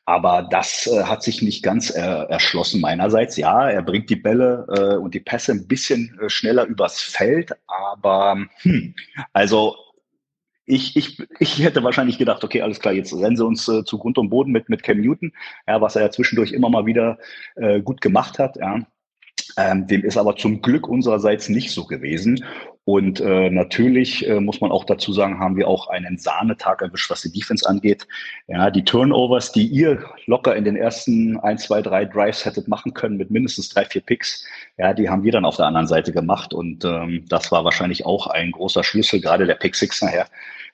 Aber 0.06 0.48
das 0.50 0.88
äh, 0.88 1.04
hat 1.04 1.24
sich 1.24 1.42
nicht 1.42 1.64
ganz 1.64 1.90
äh, 1.90 2.00
erschlossen 2.00 2.82
meinerseits. 2.82 3.38
Ja, 3.38 3.70
er 3.70 3.82
bringt 3.82 4.10
die 4.10 4.18
Bälle 4.18 4.66
äh, 4.70 4.98
und 4.98 5.14
die 5.14 5.22
Pässe 5.22 5.54
ein 5.54 5.68
bisschen 5.68 6.20
schneller 6.28 6.66
übers 6.66 7.02
Feld. 7.02 7.54
Aber 7.68 8.38
hm, 8.64 8.96
also 9.32 9.78
ich, 10.66 10.96
ich, 10.96 11.22
ich 11.40 11.64
hätte 11.64 11.84
wahrscheinlich 11.84 12.18
gedacht, 12.18 12.44
okay, 12.44 12.62
alles 12.62 12.80
klar, 12.80 12.94
jetzt 12.94 13.14
rennen 13.14 13.36
sie 13.36 13.46
uns 13.46 13.68
äh, 13.68 13.84
zu 13.84 13.98
Grund 13.98 14.18
und 14.18 14.30
Boden 14.30 14.52
mit, 14.52 14.70
mit 14.70 14.84
Cam 14.84 15.02
Newton, 15.02 15.34
ja, 15.68 15.82
was 15.82 15.96
er 15.96 16.04
ja 16.04 16.12
zwischendurch 16.12 16.52
immer 16.52 16.70
mal 16.70 16.86
wieder 16.86 17.18
äh, 17.56 17.82
gut 17.82 18.02
gemacht 18.02 18.40
hat. 18.40 18.56
Ja. 18.58 18.80
Ähm, 19.58 19.88
dem 19.88 20.04
ist 20.04 20.18
aber 20.18 20.36
zum 20.36 20.62
Glück 20.62 20.88
unsererseits 20.88 21.50
nicht 21.50 21.72
so 21.72 21.86
gewesen. 21.86 22.44
Und 22.86 23.22
äh, 23.22 23.50
natürlich 23.50 24.28
äh, 24.28 24.42
muss 24.42 24.60
man 24.60 24.72
auch 24.72 24.84
dazu 24.84 25.14
sagen, 25.14 25.40
haben 25.40 25.56
wir 25.56 25.70
auch 25.70 25.88
einen 25.88 26.18
Sahnetag 26.18 26.82
erwischt, 26.82 27.10
was 27.10 27.22
die 27.22 27.32
Defense 27.32 27.68
angeht. 27.68 28.06
Ja, 28.48 28.70
die 28.72 28.84
Turnovers, 28.84 29.54
die 29.54 29.66
ihr 29.66 30.04
locker 30.26 30.54
in 30.56 30.66
den 30.66 30.76
ersten 30.76 31.40
ein, 31.40 31.58
zwei, 31.58 31.82
drei 31.82 32.04
Drives 32.04 32.44
hättet 32.44 32.68
machen 32.68 32.94
können 32.94 33.16
mit 33.16 33.32
mindestens 33.32 33.70
drei, 33.70 33.86
vier 33.86 34.02
Picks, 34.02 34.46
ja, 34.78 34.94
die 34.94 35.10
haben 35.10 35.24
wir 35.24 35.32
dann 35.32 35.46
auf 35.46 35.56
der 35.56 35.68
anderen 35.68 35.88
Seite 35.88 36.12
gemacht. 36.12 36.54
Und 36.54 36.84
ähm, 36.84 37.24
das 37.30 37.52
war 37.54 37.64
wahrscheinlich 37.64 38.06
auch 38.06 38.28
ein 38.28 38.52
großer 38.52 38.84
Schlüssel, 38.84 39.22
gerade 39.22 39.46
der 39.46 39.56
Pick 39.56 39.76
Six 39.76 40.02
nachher 40.02 40.28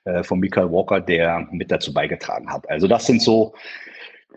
äh, 0.05 0.23
von 0.23 0.39
Michael 0.39 0.71
Walker, 0.71 1.01
der 1.01 1.47
mit 1.51 1.69
dazu 1.69 1.93
beigetragen 1.93 2.51
hat. 2.51 2.67
Also 2.69 2.87
das 2.87 3.05
sind 3.05 3.21
so 3.21 3.53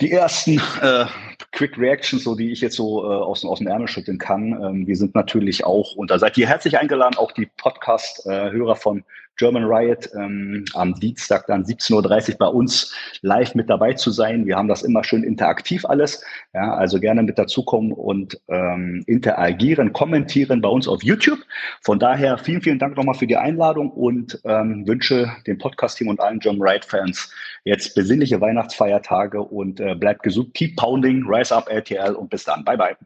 die 0.01 0.13
ersten 0.13 0.61
äh, 0.81 1.07
Quick 1.53 1.79
Reactions, 1.79 2.25
so 2.25 2.35
die 2.35 2.51
ich 2.51 2.61
jetzt 2.61 2.77
so 2.77 3.05
äh, 3.05 3.15
aus, 3.15 3.45
aus 3.45 3.59
dem 3.59 3.69
Ärmel 3.69 3.89
schütteln 3.89 4.19
kann. 4.19 4.53
Ähm, 4.63 4.87
wir 4.87 4.97
sind 4.97 5.15
natürlich 5.15 5.65
auch, 5.65 5.95
und 5.95 6.11
da 6.11 6.19
seid 6.19 6.39
ihr 6.39 6.49
herzlich 6.49 6.79
eingeladen, 6.79 7.17
auch 7.17 7.33
die 7.33 7.47
Podcast-Hörer 7.47 8.77
von 8.77 9.05
German 9.37 9.65
Riot 9.65 10.09
ähm, 10.15 10.65
am 10.75 10.95
Dienstag 10.95 11.47
dann 11.47 11.65
17.30 11.65 12.33
Uhr 12.33 12.39
bei 12.39 12.47
uns 12.47 12.95
live 13.23 13.55
mit 13.55 13.69
dabei 13.71 13.95
zu 13.95 14.11
sein. 14.11 14.47
Wir 14.47 14.57
haben 14.57 14.69
das 14.69 14.83
immer 14.83 15.03
schön 15.05 15.25
interaktiv 15.25 15.85
alles. 15.85 16.23
Ja, 16.55 16.75
also 16.75 17.01
gerne 17.01 17.23
mit 17.23 17.39
dazukommen 17.39 17.93
und 17.93 18.41
ähm, 18.49 19.03
interagieren, 19.07 19.93
kommentieren 19.93 20.61
bei 20.61 20.69
uns 20.69 20.87
auf 20.87 21.03
YouTube. 21.03 21.41
Von 21.83 21.99
daher 21.99 22.39
vielen, 22.39 22.62
vielen 22.62 22.79
Dank 22.79 22.97
nochmal 22.97 23.15
für 23.15 23.27
die 23.27 23.37
Einladung 23.37 23.91
und 23.91 24.41
ähm, 24.45 24.87
wünsche 24.87 25.31
dem 25.47 25.59
Podcast-Team 25.59 26.09
und 26.09 26.21
allen 26.21 26.39
German 26.39 26.62
Riot-Fans 26.62 27.33
jetzt 27.65 27.95
besinnliche 27.95 28.41
Weihnachtsfeiertage 28.41 29.41
und 29.43 29.81
äh, 29.81 29.95
bleibt 29.95 30.23
gesund. 30.23 30.55
Keep 30.55 30.77
pounding, 30.77 31.25
rise 31.27 31.55
up 31.55 31.69
RTL 31.69 32.15
und 32.15 32.31
bis 32.31 32.45
dann. 32.45 32.65
Bye, 32.65 32.77
bye. 32.77 32.97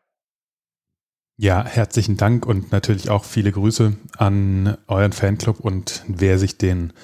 Ja, 1.38 1.66
herzlichen 1.66 2.16
Dank 2.16 2.46
und 2.46 2.72
natürlich 2.72 3.10
auch 3.10 3.24
viele 3.24 3.52
Grüße 3.52 3.92
an 4.16 4.78
euren 4.86 5.12
Fanclub 5.12 5.60
und 5.60 6.02
wer 6.08 6.38
sich 6.38 6.56
den 6.56 6.94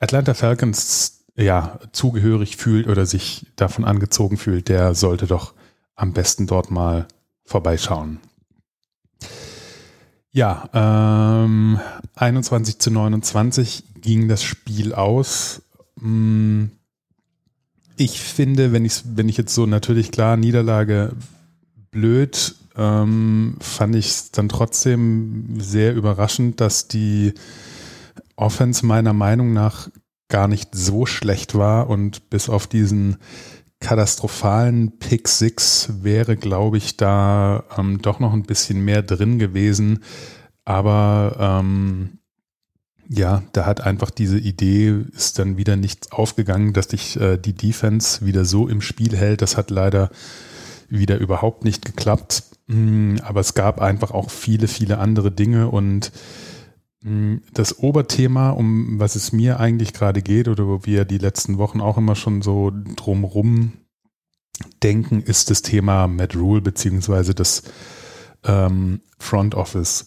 Atlanta 0.00 0.34
Falcons 0.34 1.24
ja 1.36 1.78
zugehörig 1.92 2.56
fühlt 2.56 2.88
oder 2.88 3.06
sich 3.06 3.46
davon 3.54 3.84
angezogen 3.84 4.38
fühlt, 4.38 4.68
der 4.68 4.96
sollte 4.96 5.28
doch 5.28 5.54
am 5.94 6.12
besten 6.12 6.48
dort 6.48 6.72
mal 6.72 7.06
vorbeischauen. 7.44 8.18
Ja, 10.32 10.68
ähm, 11.44 11.78
21 12.16 12.80
zu 12.80 12.90
29 12.90 13.84
ging 14.00 14.26
das 14.26 14.42
Spiel 14.42 14.94
aus. 14.94 15.62
Hm, 16.00 16.72
ich 17.96 18.20
finde, 18.20 18.72
wenn 18.72 18.84
ich, 18.84 19.02
wenn 19.14 19.28
ich 19.28 19.36
jetzt 19.36 19.54
so 19.54 19.64
natürlich 19.66 20.10
klar 20.10 20.36
Niederlage 20.36 21.12
blöd 21.92 22.56
ähm, 22.78 23.56
fand 23.60 23.94
ich 23.96 24.06
es 24.06 24.30
dann 24.30 24.48
trotzdem 24.48 25.60
sehr 25.60 25.94
überraschend, 25.94 26.60
dass 26.60 26.88
die 26.88 27.34
Offense 28.36 28.86
meiner 28.86 29.12
Meinung 29.12 29.52
nach 29.52 29.88
gar 30.28 30.48
nicht 30.48 30.74
so 30.74 31.06
schlecht 31.06 31.54
war 31.54 31.90
und 31.90 32.30
bis 32.30 32.48
auf 32.48 32.66
diesen 32.66 33.16
katastrophalen 33.80 34.98
Pick 34.98 35.28
6 35.28 36.02
wäre, 36.02 36.36
glaube 36.36 36.76
ich, 36.76 36.96
da 36.96 37.64
ähm, 37.76 38.02
doch 38.02 38.20
noch 38.20 38.32
ein 38.32 38.42
bisschen 38.42 38.84
mehr 38.84 39.02
drin 39.02 39.38
gewesen. 39.38 40.00
Aber 40.64 41.36
ähm, 41.38 42.18
ja, 43.08 43.42
da 43.52 43.64
hat 43.64 43.80
einfach 43.80 44.10
diese 44.10 44.38
Idee, 44.38 45.04
ist 45.14 45.38
dann 45.38 45.56
wieder 45.56 45.76
nichts 45.76 46.12
aufgegangen, 46.12 46.72
dass 46.72 46.88
dich 46.88 47.18
äh, 47.18 47.38
die 47.38 47.54
Defense 47.54 48.26
wieder 48.26 48.44
so 48.44 48.68
im 48.68 48.82
Spiel 48.82 49.16
hält. 49.16 49.40
Das 49.40 49.56
hat 49.56 49.70
leider 49.70 50.10
wieder 50.88 51.18
überhaupt 51.18 51.64
nicht 51.64 51.84
geklappt. 51.84 52.42
Mm, 52.68 53.16
aber 53.22 53.40
es 53.40 53.54
gab 53.54 53.80
einfach 53.80 54.12
auch 54.12 54.30
viele, 54.30 54.68
viele 54.68 54.98
andere 54.98 55.32
Dinge 55.32 55.68
und 55.68 56.12
hm, 57.02 57.42
das 57.52 57.78
Oberthema, 57.78 58.50
um 58.50 59.00
was 59.00 59.16
es 59.16 59.32
mir 59.32 59.58
eigentlich 59.58 59.92
gerade 59.92 60.22
geht 60.22 60.48
oder 60.48 60.66
wo 60.66 60.84
wir 60.84 61.04
die 61.04 61.18
letzten 61.18 61.58
Wochen 61.58 61.80
auch 61.80 61.96
immer 61.96 62.14
schon 62.14 62.42
so 62.42 62.70
drumrum 62.96 63.72
denken, 64.82 65.22
ist 65.22 65.50
das 65.50 65.62
Thema 65.62 66.06
Matt 66.06 66.36
Rule 66.36 66.60
beziehungsweise 66.60 67.34
das 67.34 67.62
ähm, 68.44 69.00
Front 69.18 69.54
Office. 69.54 70.06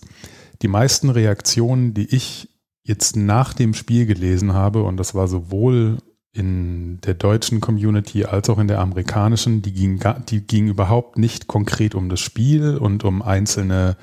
Die 0.62 0.68
meisten 0.68 1.10
Reaktionen, 1.10 1.94
die 1.94 2.14
ich 2.14 2.50
jetzt 2.84 3.16
nach 3.16 3.54
dem 3.54 3.74
Spiel 3.74 4.06
gelesen 4.06 4.54
habe, 4.54 4.84
und 4.84 4.98
das 4.98 5.16
war 5.16 5.28
sowohl 5.28 5.98
in 6.34 7.02
der 7.02 7.14
deutschen 7.14 7.60
Community 7.60 8.24
als 8.26 8.50
auch 8.50 8.58
in 8.58 8.68
der 8.68 8.80
amerikanischen, 8.80 9.62
die 9.62 9.74
ging, 9.74 10.02
die 10.30 10.42
ging 10.42 10.68
überhaupt 10.68 11.18
nicht 11.18 11.48
konkret 11.48 11.94
um 11.94 12.08
das 12.10 12.22
Spiel 12.22 12.78
und 12.78 13.04
um 13.04 13.22
einzelne 13.22 13.98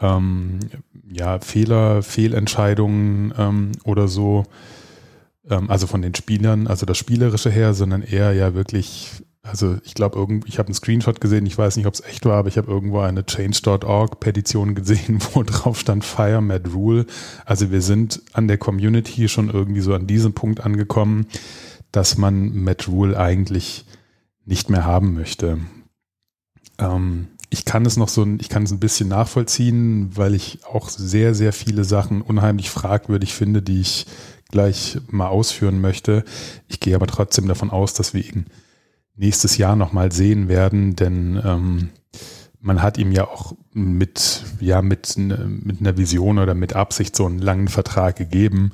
ähm, 0.00 0.60
ja, 1.12 1.38
Fehler, 1.40 2.02
Fehlentscheidungen 2.02 3.34
ähm, 3.36 3.72
oder 3.84 4.08
so, 4.08 4.44
ähm, 5.48 5.70
also 5.70 5.86
von 5.86 6.00
den 6.00 6.14
Spielern, 6.14 6.66
also 6.66 6.86
das 6.86 6.96
Spielerische 6.96 7.50
her, 7.50 7.74
sondern 7.74 8.02
eher 8.02 8.32
ja 8.32 8.54
wirklich, 8.54 9.22
also 9.42 9.78
ich 9.84 9.94
glaube, 9.94 10.40
ich 10.46 10.58
habe 10.58 10.68
einen 10.68 10.74
Screenshot 10.74 11.20
gesehen, 11.20 11.46
ich 11.46 11.56
weiß 11.56 11.76
nicht, 11.76 11.86
ob 11.86 11.94
es 11.94 12.02
echt 12.02 12.26
war, 12.26 12.36
aber 12.36 12.48
ich 12.48 12.58
habe 12.58 12.70
irgendwo 12.70 13.00
eine 13.00 13.24
Change.org-Petition 13.24 14.74
gesehen, 14.74 15.20
wo 15.32 15.42
drauf 15.42 15.80
stand 15.80 16.04
Fire 16.04 16.42
Mad 16.42 16.68
Rule. 16.70 17.06
Also 17.46 17.70
wir 17.70 17.82
sind 17.82 18.22
an 18.32 18.48
der 18.48 18.58
Community 18.58 19.28
schon 19.28 19.48
irgendwie 19.48 19.80
so 19.80 19.94
an 19.94 20.06
diesem 20.06 20.34
Punkt 20.34 20.60
angekommen, 20.60 21.26
dass 21.90 22.18
man 22.18 22.54
Mad 22.62 22.84
Rule 22.88 23.18
eigentlich 23.18 23.86
nicht 24.44 24.68
mehr 24.68 24.84
haben 24.84 25.14
möchte. 25.14 25.58
Ähm, 26.78 27.28
ich 27.48 27.64
kann 27.64 27.86
es 27.86 27.96
noch 27.96 28.08
so, 28.08 28.26
ich 28.38 28.48
kann 28.48 28.62
es 28.62 28.70
ein 28.70 28.78
bisschen 28.78 29.08
nachvollziehen, 29.08 30.16
weil 30.16 30.34
ich 30.34 30.64
auch 30.66 30.88
sehr, 30.88 31.34
sehr 31.34 31.52
viele 31.52 31.84
Sachen 31.84 32.22
unheimlich 32.22 32.70
fragwürdig 32.70 33.34
finde, 33.34 33.62
die 33.62 33.80
ich 33.80 34.06
gleich 34.50 34.98
mal 35.08 35.28
ausführen 35.28 35.80
möchte. 35.80 36.24
Ich 36.68 36.78
gehe 36.78 36.94
aber 36.94 37.06
trotzdem 37.06 37.48
davon 37.48 37.70
aus, 37.70 37.94
dass 37.94 38.14
wir 38.14 38.24
ihn 38.24 38.46
nächstes 39.20 39.58
Jahr 39.58 39.76
nochmal 39.76 40.10
sehen 40.12 40.48
werden, 40.48 40.96
denn 40.96 41.40
ähm, 41.44 41.90
man 42.58 42.82
hat 42.82 42.98
ihm 42.98 43.12
ja 43.12 43.28
auch 43.28 43.54
mit, 43.72 44.44
ja, 44.60 44.82
mit, 44.82 45.16
mit 45.16 45.80
einer 45.80 45.96
Vision 45.96 46.38
oder 46.38 46.54
mit 46.54 46.74
Absicht 46.74 47.14
so 47.14 47.26
einen 47.26 47.38
langen 47.38 47.68
Vertrag 47.68 48.16
gegeben. 48.16 48.72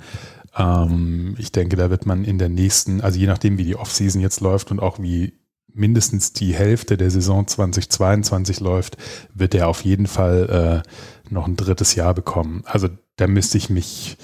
Ähm, 0.56 1.34
ich 1.38 1.50
denke, 1.52 1.76
da 1.76 1.90
wird 1.90 2.06
man 2.06 2.24
in 2.24 2.38
der 2.38 2.48
nächsten, 2.48 3.00
also 3.00 3.18
je 3.18 3.26
nachdem, 3.26 3.58
wie 3.58 3.64
die 3.64 3.76
Offseason 3.76 4.22
jetzt 4.22 4.40
läuft 4.40 4.70
und 4.70 4.80
auch 4.80 5.00
wie 5.00 5.34
mindestens 5.72 6.32
die 6.32 6.54
Hälfte 6.54 6.96
der 6.96 7.10
Saison 7.10 7.46
2022 7.46 8.60
läuft, 8.60 8.96
wird 9.34 9.54
er 9.54 9.68
auf 9.68 9.84
jeden 9.84 10.06
Fall 10.06 10.82
äh, 10.84 11.32
noch 11.32 11.46
ein 11.46 11.56
drittes 11.56 11.96
Jahr 11.96 12.14
bekommen. 12.14 12.62
Also 12.64 12.88
da 13.16 13.26
müsste 13.26 13.58
ich 13.58 13.68
mich, 13.68 14.16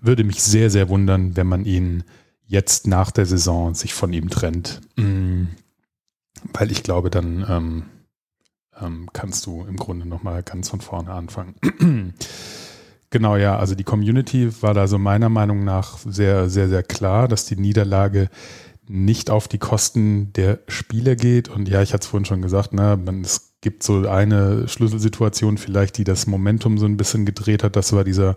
würde 0.00 0.24
mich 0.24 0.42
sehr, 0.42 0.70
sehr 0.70 0.88
wundern, 0.88 1.36
wenn 1.36 1.46
man 1.46 1.64
ihn 1.64 2.04
jetzt 2.46 2.86
nach 2.86 3.10
der 3.10 3.26
Saison 3.26 3.74
sich 3.74 3.94
von 3.94 4.12
ihm 4.12 4.28
trennt. 4.28 4.80
Mhm. 4.96 5.48
Weil 6.52 6.70
ich 6.70 6.82
glaube, 6.82 7.10
dann 7.10 7.44
ähm, 7.48 7.82
ähm, 8.80 9.08
kannst 9.12 9.46
du 9.46 9.64
im 9.64 9.76
Grunde 9.76 10.06
nochmal 10.06 10.42
ganz 10.42 10.68
von 10.68 10.80
vorne 10.80 11.12
anfangen. 11.12 11.54
genau, 13.10 13.36
ja, 13.36 13.58
also 13.58 13.74
die 13.74 13.84
Community 13.84 14.50
war 14.62 14.74
da 14.74 14.86
so 14.86 14.98
meiner 14.98 15.28
Meinung 15.28 15.64
nach 15.64 15.98
sehr, 15.98 16.48
sehr, 16.48 16.68
sehr 16.68 16.82
klar, 16.82 17.28
dass 17.28 17.46
die 17.46 17.56
Niederlage 17.56 18.28
nicht 18.88 19.30
auf 19.30 19.46
die 19.46 19.58
Kosten 19.58 20.32
der 20.32 20.60
Spieler 20.66 21.14
geht. 21.14 21.48
Und 21.48 21.68
ja, 21.68 21.80
ich 21.80 21.92
hatte 21.92 22.02
es 22.02 22.08
vorhin 22.08 22.24
schon 22.24 22.42
gesagt, 22.42 22.72
ne, 22.72 22.98
man, 23.02 23.20
es 23.22 23.52
gibt 23.60 23.82
so 23.82 24.08
eine 24.08 24.66
Schlüsselsituation 24.66 25.58
vielleicht, 25.58 25.96
die 25.98 26.04
das 26.04 26.26
Momentum 26.26 26.78
so 26.78 26.86
ein 26.86 26.96
bisschen 26.96 27.24
gedreht 27.24 27.62
hat. 27.62 27.76
Das 27.76 27.92
war 27.92 28.02
dieser 28.02 28.36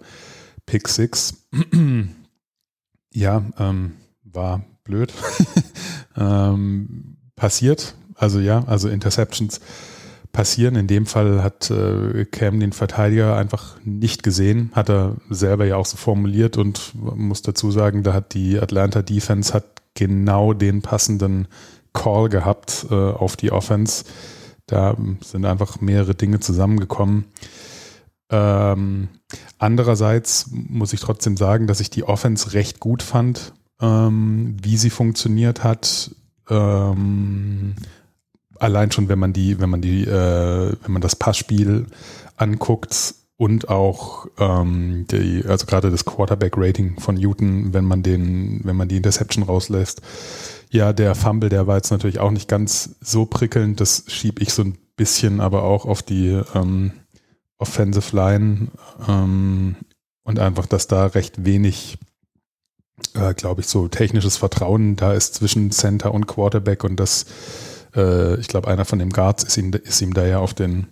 Pick 0.66 0.88
Six. 0.88 1.48
ja, 3.14 3.44
ähm, 3.58 3.94
war 4.24 4.64
blöd. 4.84 5.12
ähm, 6.18 7.13
passiert. 7.36 7.96
Also 8.16 8.40
ja, 8.40 8.64
also 8.68 8.90
Interceptions 8.90 9.60
passieren. 10.32 10.76
In 10.76 10.88
dem 10.88 11.06
Fall 11.06 11.44
hat 11.44 11.70
äh, 11.70 12.26
Cam 12.26 12.60
den 12.60 12.74
Verteidiger 12.74 13.36
einfach 13.36 13.78
nicht 13.86 14.24
gesehen, 14.24 14.72
hat 14.74 14.90
er 14.90 15.16
selber 15.30 15.66
ja 15.66 15.78
auch 15.78 15.86
so 15.86 15.96
formuliert 15.96 16.58
und 16.58 16.94
muss 16.96 17.44
dazu 17.44 17.72
sagen, 17.72 18.04
da 18.04 18.14
hat 18.14 18.34
die 18.34 18.60
Atlanta 18.60 19.02
Defense 19.02 19.54
hat 19.54 19.66
genau 19.94 20.54
den 20.54 20.82
passenden 20.82 21.48
Call 21.94 22.30
gehabt 22.30 22.88
äh, 22.90 22.94
auf 22.96 23.36
die 23.36 23.52
Offense. 23.52 24.06
Da 24.66 24.98
sind 25.22 25.46
einfach 25.46 25.82
mehrere 25.82 26.16
Dinge 26.16 26.40
zusammengekommen. 26.40 27.26
Ähm, 28.32 29.10
andererseits 29.60 30.50
muss 30.52 30.94
ich 30.94 31.02
trotzdem 31.02 31.38
sagen, 31.38 31.68
dass 31.68 31.80
ich 31.80 31.92
die 31.92 32.04
Offense 32.04 32.54
recht 32.54 32.80
gut 32.80 33.04
fand, 33.04 33.54
ähm, 33.80 34.58
wie 34.62 34.78
sie 34.78 34.90
funktioniert 34.90 35.64
hat. 35.64 36.16
Ähm, 36.50 37.76
allein 38.60 38.92
schon, 38.92 39.10
wenn 39.10 39.20
man 39.20 39.34
die, 39.34 39.60
wenn 39.60 39.70
man 39.70 39.82
die, 39.82 40.04
äh, 40.04 40.74
wenn 40.82 40.92
man 40.92 41.02
das 41.02 41.16
Passspiel 41.16 41.88
anguckt, 42.38 43.16
und 43.44 43.68
auch 43.68 44.28
ähm, 44.38 45.06
die, 45.12 45.44
also 45.46 45.66
gerade 45.66 45.90
das 45.90 46.06
Quarterback-Rating 46.06 47.00
von 47.00 47.16
Newton, 47.16 47.74
wenn 47.74 47.84
man 47.84 48.04
den, 48.04 48.62
wenn 48.64 48.76
man 48.76 48.88
die 48.88 48.98
Interception 48.98 49.44
rauslässt. 49.44 50.02
Ja, 50.70 50.94
der 50.94 51.14
Fumble, 51.14 51.50
der 51.50 51.68
war 51.68 51.76
jetzt 51.76 51.92
natürlich 51.92 52.20
auch 52.20 52.32
nicht 52.32 52.48
ganz 52.48 52.96
so 53.02 53.26
prickelnd. 53.26 53.82
Das 53.82 54.06
schiebe 54.08 54.42
ich 54.42 54.54
so 54.54 54.64
ein 54.64 54.78
bisschen 54.96 55.42
aber 55.42 55.64
auch 55.64 55.86
auf 55.86 56.02
die 56.04 56.42
ähm, 56.56 56.94
Offensive 57.58 58.16
Line 58.16 58.68
ähm, 59.08 59.76
und 60.24 60.40
einfach, 60.40 60.66
dass 60.66 60.88
da 60.88 61.08
recht 61.08 61.44
wenig, 61.44 61.98
äh, 63.16 63.34
glaube 63.34 63.62
ich, 63.62 63.68
so 63.68 63.88
technisches 63.88 64.38
Vertrauen 64.38 64.96
da 64.96 65.14
ist 65.14 65.36
zwischen 65.36 65.72
Center 65.72 66.14
und 66.14 66.28
Quarterback 66.28 66.84
und 66.84 67.00
das, 67.00 67.26
äh, 67.96 68.40
ich 68.40 68.48
glaube, 68.48 68.68
einer 68.68 68.86
von 68.86 69.00
den 69.00 69.10
Guards 69.10 69.44
ist 69.44 69.58
ihm, 69.58 69.72
ist 69.72 70.02
ihm 70.02 70.14
da 70.14 70.26
ja 70.26 70.40
auf 70.40 70.54
den 70.54 70.88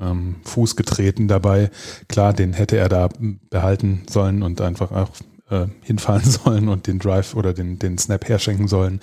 ähm, 0.00 0.36
Fuß 0.44 0.76
getreten 0.76 1.28
dabei. 1.28 1.70
Klar, 2.08 2.32
den 2.32 2.52
hätte 2.52 2.76
er 2.76 2.88
da 2.88 3.08
behalten 3.50 4.02
sollen 4.08 4.42
und 4.42 4.60
einfach 4.60 4.92
auch 4.92 5.10
äh, 5.50 5.66
hinfallen 5.82 6.24
sollen 6.30 6.68
und 6.68 6.86
den 6.86 6.98
Drive 6.98 7.34
oder 7.34 7.52
den, 7.52 7.78
den 7.78 7.98
Snap 7.98 8.28
herschenken 8.28 8.68
sollen. 8.68 9.00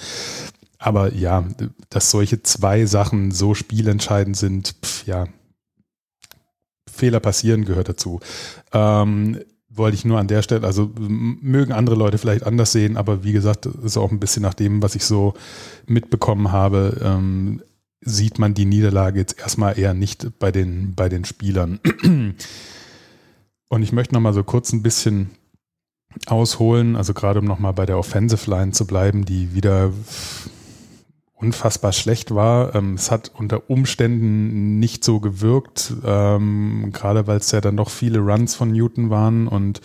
Aber 0.77 1.13
ja, 1.13 1.45
dass 1.89 2.11
solche 2.11 2.43
zwei 2.43 2.85
Sachen 2.85 3.31
so 3.31 3.53
spielentscheidend 3.53 4.37
sind, 4.37 4.75
pf, 4.83 5.07
ja, 5.07 5.25
Fehler 6.89 7.19
passieren 7.19 7.65
gehört 7.65 7.89
dazu. 7.89 8.19
Ähm, 8.71 9.41
wollte 9.75 9.95
ich 9.95 10.05
nur 10.05 10.19
an 10.19 10.27
der 10.27 10.41
Stelle, 10.41 10.65
also 10.65 10.91
mögen 10.97 11.71
andere 11.71 11.95
Leute 11.95 12.17
vielleicht 12.17 12.45
anders 12.45 12.71
sehen, 12.71 12.97
aber 12.97 13.23
wie 13.23 13.33
gesagt, 13.33 13.65
ist 13.65 13.97
auch 13.97 14.11
ein 14.11 14.19
bisschen 14.19 14.43
nach 14.43 14.53
dem, 14.53 14.81
was 14.81 14.95
ich 14.95 15.05
so 15.05 15.33
mitbekommen 15.87 16.51
habe. 16.51 16.99
Ähm, 17.03 17.61
sieht 18.01 18.37
man 18.39 18.53
die 18.53 18.65
Niederlage 18.65 19.19
jetzt 19.19 19.39
erstmal 19.39 19.79
eher 19.79 19.93
nicht 19.93 20.39
bei 20.39 20.51
den, 20.51 20.93
bei 20.95 21.09
den 21.09 21.25
Spielern. 21.25 21.79
Und 23.69 23.81
ich 23.83 23.91
möchte 23.91 24.13
nochmal 24.13 24.33
so 24.33 24.43
kurz 24.43 24.71
ein 24.73 24.83
bisschen 24.83 25.31
ausholen, 26.27 26.95
also 26.95 27.13
gerade 27.13 27.39
um 27.39 27.45
nochmal 27.45 27.73
bei 27.73 27.85
der 27.85 27.97
Offensive 27.97 28.49
Line 28.49 28.71
zu 28.71 28.85
bleiben, 28.85 29.25
die 29.25 29.53
wieder 29.53 29.91
unfassbar 31.35 31.91
schlecht 31.91 32.33
war. 32.33 32.75
Ähm, 32.75 32.95
es 32.95 33.11
hat 33.11 33.31
unter 33.35 33.69
Umständen 33.69 34.79
nicht 34.79 35.03
so 35.03 35.19
gewirkt, 35.19 35.93
ähm, 36.05 36.91
gerade 36.93 37.27
weil 37.27 37.37
es 37.37 37.51
ja 37.51 37.61
dann 37.61 37.77
doch 37.77 37.89
viele 37.89 38.19
Runs 38.19 38.55
von 38.55 38.71
Newton 38.71 39.09
waren 39.09 39.47
und 39.47 39.81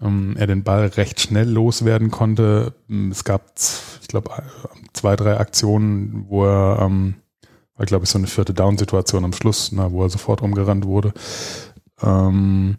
ähm, 0.00 0.34
er 0.38 0.46
den 0.46 0.62
Ball 0.62 0.86
recht 0.86 1.20
schnell 1.20 1.48
loswerden 1.48 2.10
konnte. 2.10 2.74
Es 3.10 3.24
gab, 3.24 3.52
ich 4.00 4.08
glaube, 4.08 4.30
zwei, 4.92 5.16
drei 5.16 5.38
Aktionen, 5.38 6.26
wo 6.28 6.44
er 6.44 6.90
war, 7.82 7.86
glaube 7.86 8.04
ich, 8.04 8.10
so 8.10 8.18
eine 8.18 8.26
vierte 8.26 8.54
Down-Situation 8.54 9.24
am 9.24 9.32
Schluss, 9.32 9.72
na, 9.72 9.90
wo 9.90 10.02
er 10.02 10.10
sofort 10.10 10.42
umgerannt 10.42 10.86
wurde. 10.86 11.12
Ähm, 12.00 12.76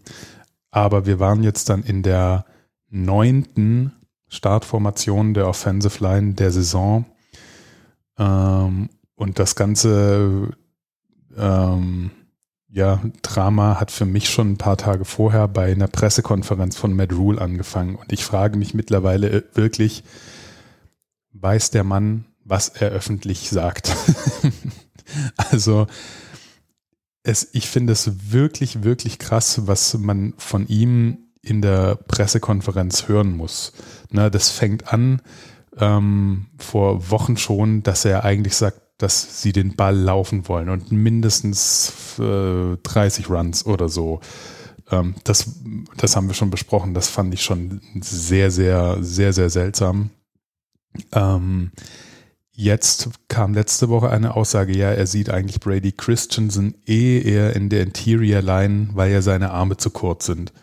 aber 0.71 1.05
wir 1.05 1.19
waren 1.19 1.43
jetzt 1.43 1.69
dann 1.69 1.83
in 1.83 2.03
der 2.03 2.45
neunten 2.89 3.91
Startformation 4.27 5.33
der 5.33 5.47
Offensive 5.47 6.03
Line 6.03 6.33
der 6.33 6.51
Saison. 6.51 7.05
Ähm, 8.17 8.89
und 9.15 9.39
das 9.39 9.55
ganze 9.55 10.51
ähm, 11.37 12.11
ja, 12.69 13.01
Drama 13.21 13.79
hat 13.79 13.91
für 13.91 14.05
mich 14.05 14.29
schon 14.29 14.53
ein 14.53 14.57
paar 14.57 14.77
Tage 14.77 15.05
vorher 15.05 15.47
bei 15.47 15.71
einer 15.71 15.87
Pressekonferenz 15.87 16.75
von 16.75 16.95
Matt 16.95 17.13
Rule 17.13 17.39
angefangen. 17.39 17.95
Und 17.95 18.11
ich 18.11 18.25
frage 18.25 18.57
mich 18.57 18.73
mittlerweile 18.73 19.29
äh, 19.29 19.43
wirklich, 19.53 20.03
weiß 21.33 21.69
der 21.69 21.83
Mann, 21.83 22.25
was 22.43 22.69
er 22.69 22.89
öffentlich 22.89 23.49
sagt? 23.49 23.95
Also 25.35 25.85
es, 27.23 27.49
ich 27.51 27.67
finde 27.69 27.93
es 27.93 28.31
wirklich, 28.31 28.83
wirklich 28.83 29.19
krass, 29.19 29.67
was 29.67 29.95
man 29.97 30.33
von 30.37 30.67
ihm 30.67 31.17
in 31.41 31.61
der 31.61 31.95
Pressekonferenz 31.95 33.07
hören 33.07 33.35
muss. 33.35 33.73
Na, 34.09 34.29
das 34.29 34.49
fängt 34.49 34.91
an 34.93 35.21
ähm, 35.79 36.47
vor 36.57 37.09
Wochen 37.09 37.37
schon, 37.37 37.83
dass 37.83 38.05
er 38.05 38.23
eigentlich 38.23 38.55
sagt, 38.55 38.81
dass 38.97 39.41
sie 39.41 39.51
den 39.51 39.75
Ball 39.75 39.95
laufen 39.95 40.47
wollen 40.47 40.69
und 40.69 40.91
mindestens 40.91 42.17
äh, 42.19 42.77
30 42.83 43.29
Runs 43.29 43.65
oder 43.65 43.89
so. 43.89 44.21
ähm, 44.91 45.15
das, 45.23 45.59
das 45.97 46.15
haben 46.15 46.27
wir 46.27 46.35
schon 46.35 46.51
besprochen. 46.51 46.93
Das 46.93 47.09
fand 47.09 47.33
ich 47.33 47.43
schon 47.43 47.81
sehr, 48.01 48.51
sehr, 48.51 48.97
sehr, 49.01 49.33
sehr 49.33 49.49
seltsam. 49.49 50.11
Ähm, 51.11 51.71
jetzt 52.51 53.09
kam 53.27 53.53
letzte 53.53 53.89
Woche 53.89 54.09
eine 54.09 54.35
Aussage, 54.35 54.77
ja, 54.77 54.91
er 54.91 55.07
sieht 55.07 55.29
eigentlich 55.29 55.59
Brady 55.59 55.91
Christensen 55.91 56.75
eh 56.85 57.19
eher 57.19 57.55
in 57.55 57.69
der 57.69 57.81
Interior 57.81 58.41
Line, 58.41 58.89
weil 58.93 59.11
ja 59.11 59.21
seine 59.21 59.51
Arme 59.51 59.77
zu 59.77 59.89
kurz 59.89 60.27
sind. 60.27 60.53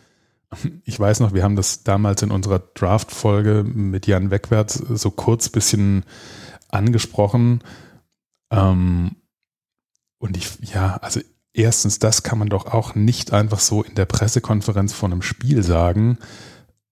Ich 0.85 0.99
weiß 0.99 1.21
noch, 1.21 1.33
wir 1.33 1.45
haben 1.45 1.57
das 1.57 1.85
damals 1.85 2.23
in 2.23 2.33
unserer 2.33 2.59
Draft-Folge 2.59 3.65
mit 3.65 4.07
Jan 4.07 4.31
Wegwärts 4.31 4.75
so 4.75 5.11
kurz 5.11 5.49
bisschen 5.49 6.05
angesprochen. 6.69 7.63
Ähm, 8.51 9.17
und 10.19 10.37
ich, 10.37 10.59
ja, 10.75 10.97
also 10.97 11.21
erstens, 11.55 11.99
das 11.99 12.23
kann 12.23 12.39
man 12.39 12.49
doch 12.49 12.67
auch 12.67 12.95
nicht 12.95 13.33
einfach 13.33 13.61
so 13.61 13.83
in 13.83 13.95
der 13.95 14.07
Pressekonferenz 14.07 14.93
von 14.93 15.13
einem 15.13 15.23
Spiel 15.23 15.63
sagen. 15.63 16.19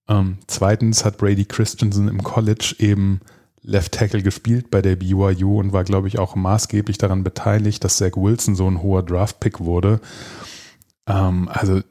Ähm, 0.07 0.39
zweitens 0.47 1.05
hat 1.05 1.17
Brady 1.17 1.45
Christensen 1.45 2.07
im 2.07 2.23
College 2.23 2.75
eben 2.79 3.19
Left 3.61 3.93
Tackle 3.93 4.23
gespielt 4.23 4.71
bei 4.71 4.81
der 4.81 4.95
BYU 4.95 5.59
und 5.59 5.73
war, 5.73 5.83
glaube 5.83 6.07
ich, 6.07 6.17
auch 6.17 6.35
maßgeblich 6.35 6.97
daran 6.97 7.23
beteiligt, 7.23 7.83
dass 7.83 7.97
Zach 7.97 8.15
Wilson 8.15 8.55
so 8.55 8.69
ein 8.69 8.81
hoher 8.81 9.03
Draft-Pick 9.03 9.59
wurde. 9.59 9.99
Ähm, 11.07 11.49
also, 11.51 11.81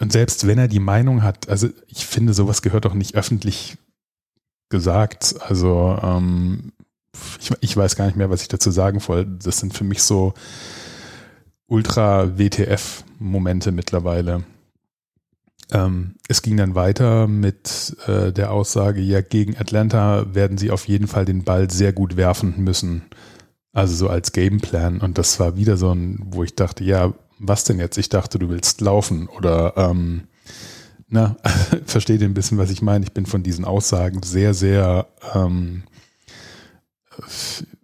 und 0.00 0.12
selbst 0.12 0.46
wenn 0.46 0.58
er 0.58 0.68
die 0.68 0.80
Meinung 0.80 1.22
hat, 1.22 1.48
also 1.48 1.68
ich 1.88 2.06
finde, 2.06 2.34
sowas 2.34 2.62
gehört 2.62 2.84
doch 2.84 2.94
nicht 2.94 3.14
öffentlich 3.14 3.76
gesagt. 4.68 5.36
Also, 5.40 5.98
ähm, 6.02 6.72
ich, 7.40 7.50
ich 7.60 7.76
weiß 7.76 7.96
gar 7.96 8.06
nicht 8.06 8.16
mehr, 8.16 8.30
was 8.30 8.42
ich 8.42 8.48
dazu 8.48 8.70
sagen 8.70 9.00
wollte. 9.06 9.30
Das 9.42 9.58
sind 9.58 9.74
für 9.74 9.84
mich 9.84 10.02
so 10.02 10.34
Ultra-WTF-Momente 11.68 13.72
mittlerweile. 13.72 14.44
Ähm, 15.72 16.14
es 16.28 16.42
ging 16.42 16.56
dann 16.56 16.74
weiter 16.74 17.26
mit 17.26 17.96
äh, 18.06 18.32
der 18.32 18.52
Aussage, 18.52 19.00
ja, 19.00 19.20
gegen 19.20 19.56
Atlanta 19.56 20.34
werden 20.34 20.58
sie 20.58 20.70
auf 20.70 20.86
jeden 20.86 21.08
Fall 21.08 21.24
den 21.24 21.42
Ball 21.42 21.70
sehr 21.70 21.92
gut 21.92 22.16
werfen 22.16 22.62
müssen. 22.62 23.02
Also 23.72 23.94
so 23.94 24.08
als 24.08 24.32
Gameplan. 24.32 25.00
Und 25.00 25.18
das 25.18 25.40
war 25.40 25.56
wieder 25.56 25.76
so 25.76 25.92
ein, 25.92 26.20
wo 26.26 26.44
ich 26.44 26.54
dachte, 26.54 26.84
ja, 26.84 27.14
was 27.38 27.64
denn 27.64 27.78
jetzt? 27.78 27.98
Ich 27.98 28.08
dachte, 28.08 28.38
du 28.38 28.48
willst 28.48 28.80
laufen 28.80 29.28
oder 29.28 29.76
ähm, 29.76 30.24
na, 31.08 31.36
versteht 31.86 32.20
ihr 32.20 32.28
ein 32.28 32.34
bisschen, 32.34 32.58
was 32.58 32.70
ich 32.70 32.82
meine? 32.82 33.04
Ich 33.04 33.12
bin 33.12 33.26
von 33.26 33.42
diesen 33.42 33.64
Aussagen 33.64 34.22
sehr, 34.22 34.54
sehr 34.54 35.06
ähm, 35.34 35.84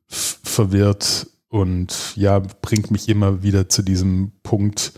verwirrt 0.09 1.27
und 1.49 2.17
ja, 2.17 2.39
bringt 2.39 2.91
mich 2.91 3.09
immer 3.09 3.43
wieder 3.43 3.69
zu 3.69 3.83
diesem 3.83 4.33
Punkt, 4.43 4.93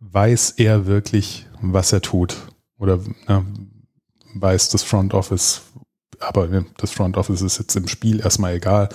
weiß 0.00 0.52
er 0.52 0.86
wirklich, 0.86 1.46
was 1.60 1.92
er 1.92 2.00
tut? 2.00 2.36
Oder 2.78 3.00
na, 3.26 3.44
weiß 4.34 4.68
das 4.70 4.82
Front 4.82 5.14
Office, 5.14 5.62
aber 6.20 6.64
das 6.76 6.90
Front 6.90 7.16
Office 7.16 7.42
ist 7.42 7.58
jetzt 7.58 7.76
im 7.76 7.88
Spiel 7.88 8.20
erstmal 8.20 8.54
egal, 8.54 8.88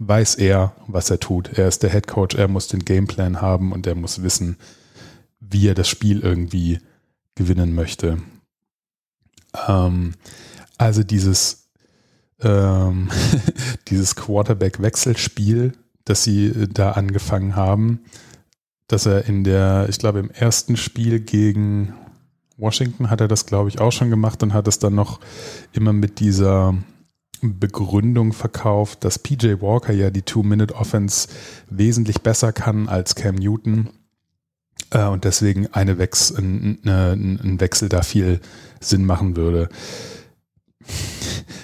weiß 0.00 0.36
er, 0.36 0.74
was 0.86 1.10
er 1.10 1.20
tut. 1.20 1.56
Er 1.58 1.68
ist 1.68 1.82
der 1.82 1.90
Head 1.90 2.08
Coach, 2.08 2.34
er 2.34 2.48
muss 2.48 2.68
den 2.68 2.84
Gameplan 2.84 3.40
haben 3.40 3.70
und 3.70 3.86
er 3.86 3.94
muss 3.94 4.22
wissen, 4.22 4.56
wie 5.38 5.68
er 5.68 5.74
das 5.74 5.88
Spiel 5.88 6.20
irgendwie 6.20 6.80
gewinnen 7.34 7.74
möchte. 7.74 8.18
Ähm, 9.68 10.14
also 10.78 11.02
dieses 11.02 11.68
ähm, 12.42 13.10
dieses 13.88 14.16
Quarterback-Wechselspiel, 14.16 15.72
das 16.04 16.24
sie 16.24 16.46
äh, 16.46 16.66
da 16.66 16.92
angefangen 16.92 17.54
haben, 17.54 18.00
dass 18.86 19.04
er 19.06 19.26
in 19.26 19.44
der, 19.44 19.86
ich 19.90 19.98
glaube, 19.98 20.18
im 20.18 20.30
ersten 20.30 20.76
Spiel 20.76 21.20
gegen 21.20 21.94
Washington 22.56 23.10
hat 23.10 23.20
er 23.20 23.28
das, 23.28 23.46
glaube 23.46 23.68
ich, 23.68 23.80
auch 23.80 23.92
schon 23.92 24.10
gemacht 24.10 24.42
und 24.42 24.54
hat 24.54 24.66
es 24.66 24.78
dann 24.78 24.94
noch 24.94 25.20
immer 25.72 25.92
mit 25.92 26.20
dieser 26.20 26.74
Begründung 27.42 28.32
verkauft, 28.32 29.04
dass 29.04 29.18
PJ 29.18 29.60
Walker 29.60 29.92
ja 29.92 30.10
die 30.10 30.22
Two-Minute-Offense 30.22 31.28
wesentlich 31.68 32.20
besser 32.20 32.52
kann 32.52 32.88
als 32.88 33.14
Cam 33.14 33.36
Newton 33.36 33.90
äh, 34.90 35.06
und 35.06 35.24
deswegen 35.24 35.68
eine 35.68 35.98
Wechsel, 35.98 36.38
ein, 36.38 36.78
ein, 36.84 37.40
ein 37.42 37.60
Wechsel 37.60 37.88
da 37.88 38.02
viel 38.02 38.40
Sinn 38.80 39.04
machen 39.04 39.36
würde 39.36 39.68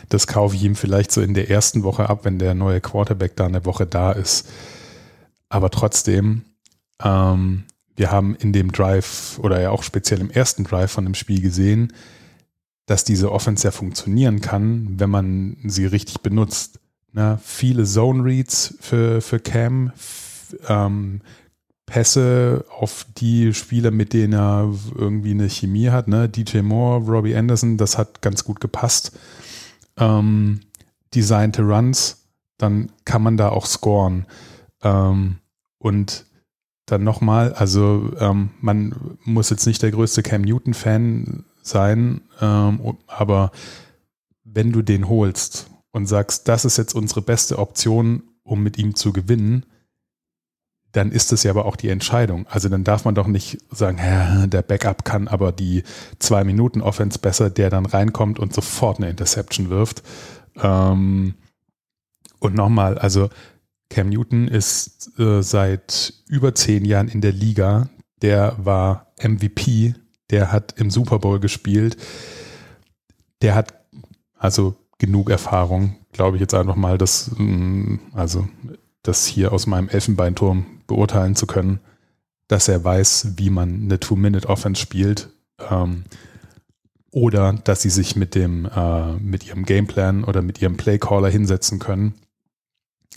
das 0.08 0.26
kaufe 0.26 0.56
ich 0.56 0.62
ihm 0.62 0.76
vielleicht 0.76 1.10
so 1.12 1.20
in 1.20 1.34
der 1.34 1.50
ersten 1.50 1.82
Woche 1.82 2.08
ab, 2.08 2.24
wenn 2.24 2.38
der 2.38 2.54
neue 2.54 2.80
Quarterback 2.80 3.36
da 3.36 3.46
eine 3.46 3.64
Woche 3.64 3.86
da 3.86 4.12
ist. 4.12 4.48
Aber 5.48 5.70
trotzdem, 5.70 6.42
ähm, 7.02 7.64
wir 7.96 8.10
haben 8.10 8.34
in 8.36 8.52
dem 8.52 8.72
Drive 8.72 9.38
oder 9.38 9.60
ja 9.60 9.70
auch 9.70 9.82
speziell 9.82 10.20
im 10.20 10.30
ersten 10.30 10.64
Drive 10.64 10.92
von 10.92 11.04
dem 11.04 11.14
Spiel 11.14 11.40
gesehen, 11.40 11.92
dass 12.86 13.04
diese 13.04 13.32
Offense 13.32 13.64
ja 13.66 13.70
funktionieren 13.70 14.40
kann, 14.40 14.94
wenn 14.98 15.10
man 15.10 15.56
sie 15.64 15.86
richtig 15.86 16.20
benutzt. 16.20 16.80
Ne? 17.12 17.38
Viele 17.42 17.84
Zone 17.84 18.24
Reads 18.24 18.74
für, 18.80 19.20
für 19.20 19.40
Cam, 19.40 19.92
ähm, 20.68 21.20
Pässe 21.86 22.64
auf 22.70 23.06
die 23.16 23.54
Spieler, 23.54 23.90
mit 23.90 24.12
denen 24.12 24.32
er 24.32 24.72
irgendwie 24.94 25.30
eine 25.30 25.48
Chemie 25.48 25.90
hat, 25.90 26.08
ne? 26.08 26.28
DJ 26.28 26.58
Moore, 26.58 27.04
Robbie 27.04 27.36
Anderson, 27.36 27.76
das 27.76 27.96
hat 27.96 28.22
ganz 28.22 28.42
gut 28.42 28.60
gepasst 28.60 29.12
ähm, 29.96 30.60
designte 31.14 31.62
Runs, 31.62 32.28
dann 32.58 32.90
kann 33.04 33.22
man 33.22 33.36
da 33.36 33.48
auch 33.50 33.66
scoren. 33.66 34.26
Ähm, 34.82 35.36
und 35.78 36.26
dann 36.86 37.04
nochmal, 37.04 37.52
also 37.54 38.12
ähm, 38.18 38.50
man 38.60 39.16
muss 39.24 39.50
jetzt 39.50 39.66
nicht 39.66 39.82
der 39.82 39.90
größte 39.90 40.22
Cam 40.22 40.42
Newton-Fan 40.42 41.44
sein, 41.66 42.22
ähm, 42.40 42.96
aber 43.06 43.50
wenn 44.44 44.72
du 44.72 44.82
den 44.82 45.08
holst 45.08 45.70
und 45.90 46.06
sagst, 46.06 46.48
das 46.48 46.64
ist 46.64 46.78
jetzt 46.78 46.94
unsere 46.94 47.22
beste 47.22 47.58
Option, 47.58 48.22
um 48.42 48.62
mit 48.62 48.78
ihm 48.78 48.94
zu 48.94 49.12
gewinnen, 49.12 49.66
dann 50.92 51.12
ist 51.12 51.32
es 51.32 51.42
ja 51.42 51.50
aber 51.50 51.66
auch 51.66 51.76
die 51.76 51.90
Entscheidung. 51.90 52.46
Also 52.48 52.68
dann 52.68 52.84
darf 52.84 53.04
man 53.04 53.14
doch 53.14 53.26
nicht 53.26 53.58
sagen, 53.70 54.48
der 54.48 54.62
Backup 54.62 55.04
kann 55.04 55.28
aber 55.28 55.52
die 55.52 55.82
zwei 56.18 56.42
Minuten 56.42 56.80
Offense 56.80 57.18
besser, 57.18 57.50
der 57.50 57.68
dann 57.68 57.86
reinkommt 57.86 58.38
und 58.38 58.54
sofort 58.54 58.98
eine 58.98 59.10
Interception 59.10 59.68
wirft. 59.68 60.02
Ähm, 60.56 61.34
und 62.38 62.54
nochmal, 62.54 62.96
also 62.98 63.28
Cam 63.90 64.08
Newton 64.08 64.48
ist 64.48 65.18
äh, 65.18 65.42
seit 65.42 66.14
über 66.28 66.54
zehn 66.54 66.84
Jahren 66.84 67.08
in 67.08 67.20
der 67.20 67.32
Liga. 67.32 67.88
Der 68.22 68.56
war 68.58 69.12
MVP, 69.22 69.94
der 70.30 70.52
hat 70.52 70.74
im 70.78 70.90
Super 70.90 71.18
Bowl 71.18 71.40
gespielt. 71.40 71.96
Der 73.42 73.54
hat 73.54 73.74
also 74.38 74.74
genug 74.98 75.30
Erfahrung, 75.30 75.96
glaube 76.12 76.36
ich 76.36 76.40
jetzt 76.40 76.54
einfach 76.54 76.76
mal, 76.76 76.98
dass, 76.98 77.30
mm, 77.36 77.96
also 78.12 78.48
das 79.02 79.26
hier 79.26 79.52
aus 79.52 79.66
meinem 79.66 79.88
Elfenbeinturm 79.88 80.66
beurteilen 80.86 81.36
zu 81.36 81.46
können, 81.46 81.80
dass 82.48 82.68
er 82.68 82.82
weiß, 82.82 83.34
wie 83.36 83.50
man 83.50 83.82
eine 83.82 84.00
Two-Minute-Offense 84.00 84.80
spielt. 84.80 85.30
Ähm, 85.70 86.04
oder 87.10 87.54
dass 87.54 87.82
sie 87.82 87.90
sich 87.90 88.14
mit 88.14 88.34
dem, 88.34 88.66
äh, 88.66 89.12
mit 89.14 89.46
ihrem 89.46 89.64
Gameplan 89.64 90.24
oder 90.24 90.42
mit 90.42 90.60
ihrem 90.60 90.76
Playcaller 90.76 91.30
hinsetzen 91.30 91.78
können, 91.78 92.14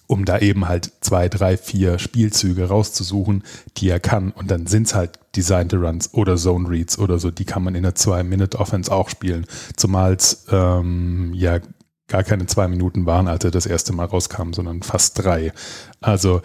um 0.10 0.26
da 0.26 0.40
eben 0.40 0.68
halt 0.68 0.92
zwei, 1.02 1.30
drei, 1.30 1.56
vier 1.56 2.00
Spielzüge 2.00 2.68
rauszusuchen, 2.68 3.44
die 3.78 3.90
er 3.90 4.00
kann. 4.00 4.32
Und 4.32 4.50
dann 4.50 4.66
sind 4.66 4.88
es 4.88 4.96
halt 4.96 5.20
Designed 5.36 5.72
Runs 5.76 6.16
oder 6.16 6.36
Zone 6.36 6.68
Reads 6.68 6.98
oder 6.98 7.20
so, 7.20 7.30
die 7.30 7.46
kann 7.46 7.64
man 7.64 7.76
in 7.76 7.84
der 7.84 7.94
Zwei-Minute-Offense 7.94 8.92
auch 8.92 9.10
spielen. 9.10 9.46
Zumal 9.76 10.14
es 10.14 10.48
ähm, 10.50 11.32
ja 11.36 11.60
gar 12.08 12.24
keine 12.24 12.48
zwei 12.48 12.68
Minuten 12.68 13.06
waren, 13.06 13.28
als 13.28 13.44
er 13.46 13.52
das 13.52 13.68
erste 13.68 13.94
Mal 13.94 14.06
rauskam, 14.06 14.52
sondern 14.52 14.82
fast 14.82 15.24
drei. 15.24 15.54
Also 16.02 16.42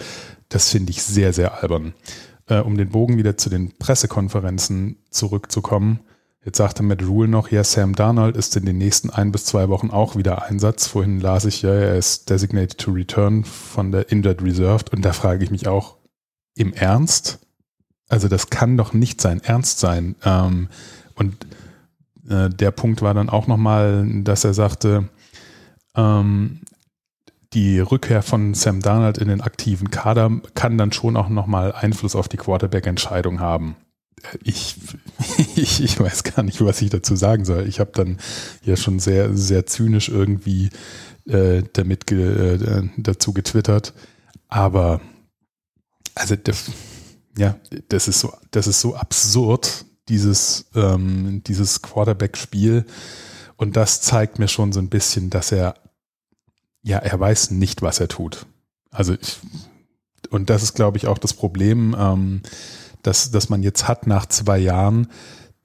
das 0.51 0.69
finde 0.69 0.91
ich 0.91 1.03
sehr, 1.03 1.33
sehr 1.33 1.63
albern. 1.63 1.95
Äh, 2.47 2.59
um 2.59 2.77
den 2.77 2.91
Bogen 2.91 3.17
wieder 3.17 3.39
zu 3.39 3.49
den 3.49 3.79
Pressekonferenzen 3.79 4.99
zurückzukommen. 5.09 6.01
Jetzt 6.45 6.59
sagte 6.59 6.83
Matt 6.83 7.03
Rule 7.03 7.27
noch, 7.27 7.51
ja, 7.51 7.65
Sam 7.65 7.95
Darnold 7.95 8.37
ist 8.37 8.55
in 8.57 8.67
den 8.67 8.77
nächsten 8.77 9.09
ein 9.09 9.33
bis 9.33 9.47
zwei 9.47 9.71
Wochen 9.71 9.91
auch 9.91 10.15
wieder 10.15 10.43
Einsatz. 10.43 10.87
Vorhin 10.87 11.21
las 11.21 11.47
ich 11.47 11.63
ja, 11.63 11.73
er 11.73 11.97
ist 11.97 12.29
designated 12.29 12.77
to 12.77 12.91
return 12.91 13.45
von 13.45 13.93
der 13.93 14.13
Injured 14.13 14.43
Reserved. 14.43 14.93
Und 14.93 15.03
da 15.05 15.15
frage 15.15 15.43
ich 15.43 15.51
mich 15.51 15.67
auch, 15.67 15.97
im 16.55 16.75
Ernst? 16.75 17.39
Also 18.09 18.29
das 18.29 18.51
kann 18.51 18.77
doch 18.77 18.93
nicht 18.93 19.23
sein 19.23 19.43
Ernst 19.43 19.81
sein. 19.81 20.17
Ähm, 20.23 20.69
und 21.15 21.47
äh, 22.29 22.51
der 22.51 22.71
Punkt 22.73 23.01
war 23.01 23.15
dann 23.15 23.31
auch 23.31 23.47
nochmal, 23.47 24.07
dass 24.23 24.45
er 24.45 24.53
sagte, 24.53 25.09
ähm, 25.97 26.61
die 27.55 27.81
Rückkehr 27.81 28.23
von 28.23 28.53
Sam 28.53 28.81
Darnold 28.81 29.17
in 29.17 29.29
den 29.29 29.41
aktiven 29.41 29.91
Kader 29.91 30.31
kann 30.55 30.77
dann 30.77 30.93
schon 30.93 31.17
auch 31.17 31.29
nochmal 31.31 31.73
Einfluss 31.73 32.17
auf 32.17 32.29
die 32.29 32.37
Quarterback-Entscheidung 32.37 33.41
haben. 33.41 33.77
Ich, 34.43 34.77
ich, 35.57 35.83
ich 35.83 36.01
weiß 36.01 36.25
gar 36.25 36.43
nicht, 36.43 36.65
was 36.65 36.83
ich 36.83 36.91
dazu 36.91 37.17
sagen 37.17 37.45
soll. 37.45 37.67
Ich 37.67 37.81
habe 37.81 37.93
dann 37.95 38.19
ja 38.63 38.77
schon 38.77 38.99
sehr, 38.99 39.37
sehr 39.37 39.67
zynisch 39.67 40.09
irgendwie 40.09 40.71
äh, 41.27 41.63
damit 41.73 42.07
ge, 42.07 42.55
äh, 42.55 42.89
dazu 42.97 43.33
getwittert. 43.33 43.95
Aber 44.49 45.01
also 46.15 46.37
das, 46.37 46.71
ja, 47.37 47.57
das 47.89 48.09
ist 48.09 48.21
so, 48.21 48.33
das 48.51 48.67
ist 48.67 48.81
so 48.81 48.95
absurd, 48.95 49.85
dieses, 50.09 50.67
ähm, 50.75 51.43
dieses 51.47 51.83
Quarterback-Spiel. 51.83 52.85
Und 53.57 53.77
das 53.77 54.01
zeigt 54.01 54.39
mir 54.39 54.49
schon 54.49 54.73
so 54.73 54.81
ein 54.81 54.89
bisschen, 54.89 55.31
dass 55.31 55.53
er, 55.53 55.75
ja, 56.83 56.99
er 56.99 57.19
weiß 57.19 57.51
nicht, 57.53 57.83
was 57.83 58.01
er 58.01 58.09
tut. 58.09 58.47
Also 58.91 59.15
ich, 59.15 59.39
und 60.31 60.51
das 60.51 60.63
ist, 60.63 60.75
glaube 60.75 60.99
ich, 60.99 61.07
auch 61.07 61.19
das 61.19 61.35
Problem, 61.35 61.97
ähm, 61.99 62.43
dass, 63.05 63.31
dass 63.31 63.49
man 63.49 63.63
jetzt 63.63 63.87
hat 63.87 64.07
nach 64.07 64.27
zwei 64.27 64.59
Jahren. 64.59 65.07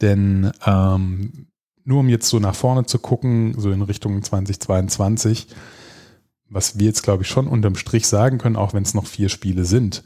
Denn 0.01 0.51
ähm, 0.65 1.47
nur 1.83 2.01
um 2.01 2.09
jetzt 2.09 2.29
so 2.29 2.39
nach 2.39 2.55
vorne 2.55 2.85
zu 2.85 2.99
gucken, 2.99 3.55
so 3.57 3.71
in 3.71 3.81
Richtung 3.81 4.21
2022, 4.21 5.47
was 6.49 6.77
wir 6.77 6.85
jetzt, 6.85 7.03
glaube 7.03 7.23
ich, 7.23 7.29
schon 7.29 7.47
unterm 7.47 7.75
Strich 7.75 8.07
sagen 8.07 8.37
können, 8.37 8.55
auch 8.55 8.73
wenn 8.73 8.83
es 8.83 8.93
noch 8.93 9.07
vier 9.07 9.29
Spiele 9.29 9.65
sind. 9.65 10.03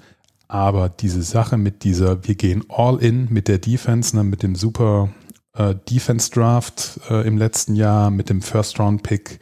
Aber 0.48 0.90
diese 0.90 1.24
Sache 1.24 1.58
mit 1.58 1.84
dieser, 1.84 2.28
wir 2.28 2.36
gehen 2.36 2.64
all 2.70 2.98
in 2.98 3.28
mit 3.32 3.48
der 3.48 3.58
Defense, 3.58 4.16
ne, 4.16 4.24
mit 4.24 4.44
dem 4.44 4.56
super 4.56 5.10
äh, 5.54 5.76
Defense 5.90 6.30
Draft 6.32 7.00
äh, 7.10 7.28
im 7.28 7.38
letzten 7.38 7.76
Jahr, 7.76 8.12
mit 8.12 8.30
dem 8.30 8.42
First 8.42 8.80
Round 8.80 9.04
Pick 9.04 9.40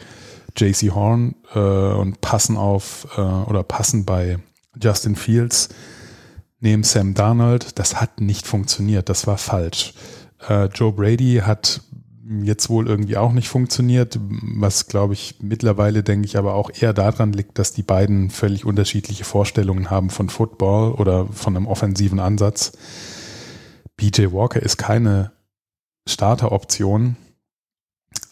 JC 0.57 0.91
Horn 0.91 1.35
äh, 1.53 1.59
und 1.59 2.21
passen 2.21 2.57
auf 2.57 3.07
äh, 3.17 3.21
oder 3.21 3.63
passen 3.63 4.05
bei 4.05 4.39
Justin 4.81 5.15
Fields 5.15 5.69
neben 6.61 6.83
Sam 6.83 7.13
Darnold, 7.13 7.77
das 7.77 7.99
hat 7.99 8.21
nicht 8.21 8.47
funktioniert, 8.47 9.09
das 9.09 9.27
war 9.27 9.37
falsch. 9.37 9.93
Äh, 10.47 10.65
Joe 10.67 10.93
Brady 10.93 11.41
hat 11.43 11.81
jetzt 12.43 12.69
wohl 12.69 12.87
irgendwie 12.87 13.17
auch 13.17 13.33
nicht 13.33 13.49
funktioniert, 13.49 14.17
was 14.21 14.87
glaube 14.87 15.13
ich 15.13 15.35
mittlerweile 15.41 16.03
denke 16.03 16.25
ich 16.25 16.37
aber 16.37 16.53
auch 16.53 16.71
eher 16.73 16.93
daran 16.93 17.33
liegt, 17.33 17.59
dass 17.59 17.73
die 17.73 17.83
beiden 17.83 18.29
völlig 18.29 18.63
unterschiedliche 18.63 19.25
Vorstellungen 19.25 19.89
haben 19.89 20.09
von 20.09 20.29
Football 20.29 20.93
oder 20.93 21.27
von 21.27 21.57
einem 21.57 21.67
offensiven 21.67 22.19
Ansatz. 22.19 22.71
BJ 23.97 24.31
Walker 24.31 24.61
ist 24.61 24.77
keine 24.77 25.31
Starteroption 26.07 27.17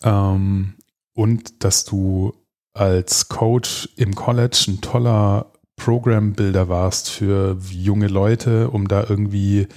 ähm, 0.03 0.75
und 1.13 1.63
dass 1.63 1.83
du 1.83 2.33
als 2.73 3.27
Coach 3.27 3.89
im 3.97 4.15
College 4.15 4.65
ein 4.67 4.81
toller 4.81 5.51
Program-Builder 5.79 6.69
warst 6.69 7.09
für 7.09 7.57
junge 7.71 8.07
Leute, 8.07 8.69
um 8.69 8.87
da 8.87 9.05
irgendwie 9.09 9.67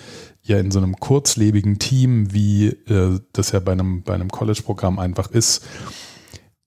ja 0.42 0.58
in 0.58 0.70
so 0.70 0.78
einem 0.78 0.96
kurzlebigen 0.96 1.78
Team, 1.78 2.32
wie 2.32 2.68
äh, 2.68 3.20
das 3.32 3.52
ja 3.52 3.60
bei 3.60 3.72
einem, 3.72 4.02
bei 4.02 4.12
einem 4.12 4.28
College-Programm 4.28 4.98
einfach 4.98 5.30
ist, 5.30 5.64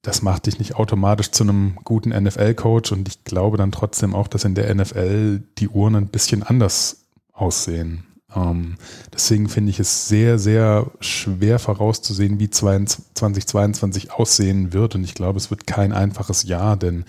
das 0.01 0.21
macht 0.21 0.45
dich 0.45 0.59
nicht 0.59 0.75
automatisch 0.75 1.31
zu 1.31 1.43
einem 1.43 1.77
guten 1.83 2.09
NFL-Coach 2.09 2.91
und 2.91 3.07
ich 3.07 3.23
glaube 3.23 3.57
dann 3.57 3.71
trotzdem 3.71 4.15
auch, 4.15 4.27
dass 4.27 4.45
in 4.45 4.55
der 4.55 4.73
NFL 4.73 5.41
die 5.57 5.67
Uhren 5.67 5.95
ein 5.95 6.07
bisschen 6.07 6.43
anders 6.43 7.05
aussehen. 7.33 8.05
Ähm, 8.35 8.75
deswegen 9.13 9.49
finde 9.49 9.71
ich 9.71 9.79
es 9.79 10.07
sehr, 10.07 10.37
sehr 10.39 10.91
schwer 10.99 11.59
vorauszusehen, 11.59 12.39
wie 12.39 12.49
2022 12.49 14.11
aussehen 14.11 14.73
wird 14.73 14.95
und 14.95 15.03
ich 15.03 15.15
glaube, 15.15 15.37
es 15.37 15.49
wird 15.49 15.67
kein 15.67 15.91
einfaches 15.91 16.43
Jahr, 16.43 16.77
denn 16.77 17.05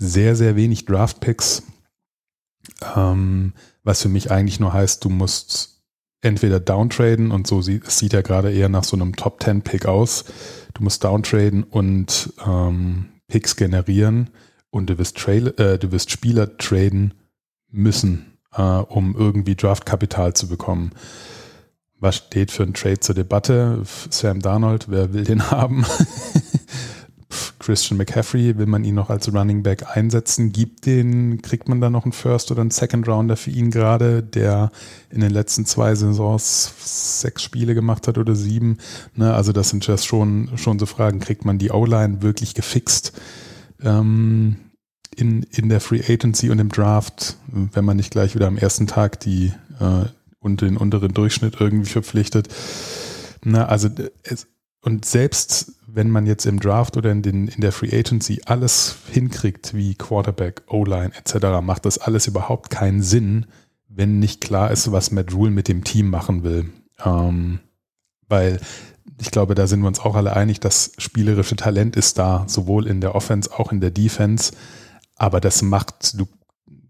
sehr, 0.00 0.34
sehr 0.34 0.56
wenig 0.56 0.86
Draft-Picks, 0.86 1.62
ähm, 2.96 3.52
was 3.84 4.02
für 4.02 4.08
mich 4.08 4.30
eigentlich 4.30 4.58
nur 4.58 4.72
heißt, 4.72 5.04
du 5.04 5.10
musst 5.10 5.82
entweder 6.22 6.58
downtraden 6.58 7.30
und 7.30 7.46
so 7.46 7.62
sieht, 7.62 7.86
es 7.86 7.98
sieht 7.98 8.14
ja 8.14 8.22
gerade 8.22 8.52
eher 8.52 8.68
nach 8.68 8.84
so 8.84 8.96
einem 8.96 9.14
Top 9.14 9.42
10 9.42 9.62
Pick 9.62 9.86
aus. 9.86 10.24
Du 10.74 10.82
musst 10.82 11.04
downtraden 11.04 11.64
und 11.64 12.32
ähm, 12.44 13.10
Picks 13.28 13.56
generieren 13.56 14.30
und 14.70 14.88
du 14.88 14.98
wirst, 14.98 15.16
Trail, 15.18 15.48
äh, 15.58 15.78
du 15.78 15.92
wirst 15.92 16.10
Spieler 16.10 16.56
traden 16.56 17.14
müssen, 17.70 18.38
äh, 18.52 18.62
um 18.62 19.14
irgendwie 19.16 19.54
Draftkapital 19.54 20.34
zu 20.34 20.48
bekommen. 20.48 20.92
Was 21.98 22.16
steht 22.16 22.50
für 22.50 22.62
ein 22.62 22.74
Trade 22.74 23.00
zur 23.00 23.14
Debatte? 23.14 23.82
Sam 23.84 24.40
Darnold, 24.40 24.86
wer 24.88 25.12
will 25.12 25.24
den 25.24 25.50
haben? 25.50 25.84
Christian 27.58 27.98
McCaffrey, 27.98 28.58
will 28.58 28.66
man 28.66 28.84
ihn 28.84 28.94
noch 28.94 29.10
als 29.10 29.32
Running 29.32 29.62
Back 29.62 29.96
einsetzen? 29.96 30.52
Gibt 30.52 30.86
den, 30.86 31.42
kriegt 31.42 31.68
man 31.68 31.80
da 31.80 31.90
noch 31.90 32.04
einen 32.04 32.12
First 32.12 32.50
oder 32.50 32.60
einen 32.60 32.70
Second 32.70 33.08
Rounder 33.08 33.36
für 33.36 33.50
ihn 33.50 33.70
gerade, 33.70 34.22
der 34.22 34.70
in 35.10 35.20
den 35.20 35.30
letzten 35.30 35.66
zwei 35.66 35.94
Saisons 35.94 36.72
sechs 37.20 37.42
Spiele 37.42 37.74
gemacht 37.74 38.08
hat 38.08 38.18
oder 38.18 38.34
sieben? 38.34 38.78
Ne, 39.14 39.34
also 39.34 39.52
das 39.52 39.70
sind 39.70 39.86
just 39.86 40.06
schon, 40.06 40.50
schon 40.56 40.78
so 40.78 40.86
Fragen. 40.86 41.20
Kriegt 41.20 41.44
man 41.44 41.58
die 41.58 41.70
O-Line 41.70 42.22
wirklich 42.22 42.54
gefixt? 42.54 43.12
Ähm, 43.82 44.56
in, 45.16 45.42
in 45.50 45.68
der 45.68 45.80
Free 45.80 46.02
Agency 46.06 46.50
und 46.50 46.58
im 46.58 46.70
Draft, 46.70 47.36
wenn 47.48 47.84
man 47.84 47.96
nicht 47.96 48.10
gleich 48.10 48.34
wieder 48.34 48.46
am 48.46 48.56
ersten 48.56 48.86
Tag 48.86 49.20
die 49.20 49.52
äh, 49.80 50.04
und 50.38 50.62
den 50.62 50.76
unteren 50.76 51.12
Durchschnitt 51.12 51.56
irgendwie 51.60 51.90
verpflichtet. 51.90 52.48
Na, 53.44 53.66
also 53.66 53.88
es, 54.22 54.46
und 54.82 55.04
selbst 55.04 55.72
wenn 55.86 56.10
man 56.10 56.26
jetzt 56.26 56.46
im 56.46 56.60
Draft 56.60 56.96
oder 56.96 57.10
in, 57.10 57.22
den, 57.22 57.48
in 57.48 57.60
der 57.60 57.72
Free 57.72 57.96
Agency 57.96 58.40
alles 58.46 58.96
hinkriegt, 59.10 59.74
wie 59.74 59.94
Quarterback, 59.94 60.62
O-Line 60.68 61.12
etc., 61.14 61.60
macht 61.62 61.84
das 61.84 61.98
alles 61.98 62.26
überhaupt 62.26 62.70
keinen 62.70 63.02
Sinn, 63.02 63.46
wenn 63.88 64.18
nicht 64.18 64.40
klar 64.40 64.70
ist, 64.70 64.92
was 64.92 65.10
Matt 65.10 65.34
Rule 65.34 65.50
mit 65.50 65.68
dem 65.68 65.84
Team 65.84 66.08
machen 66.10 66.44
will. 66.44 66.70
Ähm, 67.04 67.58
weil 68.28 68.60
ich 69.20 69.30
glaube, 69.30 69.54
da 69.54 69.66
sind 69.66 69.80
wir 69.80 69.88
uns 69.88 70.00
auch 70.00 70.14
alle 70.14 70.34
einig, 70.34 70.60
das 70.60 70.92
spielerische 70.96 71.56
Talent 71.56 71.96
ist 71.96 72.18
da, 72.18 72.44
sowohl 72.46 72.86
in 72.86 73.00
der 73.00 73.14
Offense, 73.14 73.50
auch 73.52 73.72
in 73.72 73.80
der 73.80 73.90
Defense. 73.90 74.52
Aber 75.16 75.40
das 75.40 75.60
macht, 75.60 76.18
du, 76.18 76.26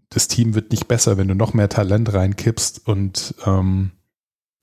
das 0.09 0.27
Team 0.27 0.53
wird 0.53 0.71
nicht 0.71 0.87
besser, 0.87 1.17
wenn 1.17 1.27
du 1.27 1.35
noch 1.35 1.53
mehr 1.53 1.67
Talent 1.67 2.13
reinkippst 2.13 2.87
und 2.87 3.35
ähm, 3.45 3.91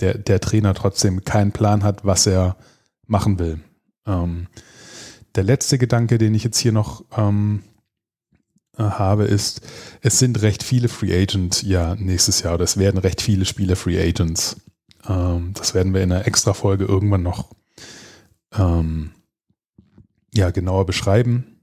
der, 0.00 0.16
der 0.16 0.40
Trainer 0.40 0.74
trotzdem 0.74 1.24
keinen 1.24 1.52
Plan 1.52 1.82
hat, 1.82 2.04
was 2.04 2.26
er 2.26 2.56
machen 3.08 3.38
will. 3.38 3.60
Ähm, 4.06 4.46
der 5.34 5.44
letzte 5.44 5.78
Gedanke, 5.78 6.18
den 6.18 6.34
ich 6.34 6.44
jetzt 6.44 6.58
hier 6.58 6.72
noch 6.72 7.04
ähm, 7.16 7.62
äh, 8.76 8.82
habe, 8.82 9.24
ist, 9.24 9.60
es 10.00 10.18
sind 10.18 10.40
recht 10.42 10.62
viele 10.62 10.88
Free 10.88 11.14
Agents 11.14 11.62
ja 11.62 11.94
nächstes 11.96 12.42
Jahr 12.42 12.54
oder 12.54 12.64
es 12.64 12.76
werden 12.76 12.98
recht 12.98 13.20
viele 13.20 13.44
Spiele 13.44 13.76
Free 13.76 14.00
Agents. 14.00 14.56
Ähm, 15.08 15.52
das 15.54 15.74
werden 15.74 15.94
wir 15.94 16.02
in 16.02 16.12
einer 16.12 16.26
extra 16.26 16.54
Folge 16.54 16.84
irgendwann 16.84 17.22
noch 17.22 17.50
ähm, 18.56 19.10
ja, 20.34 20.50
genauer 20.50 20.86
beschreiben. 20.86 21.58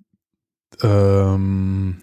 Ähm, 0.81 1.97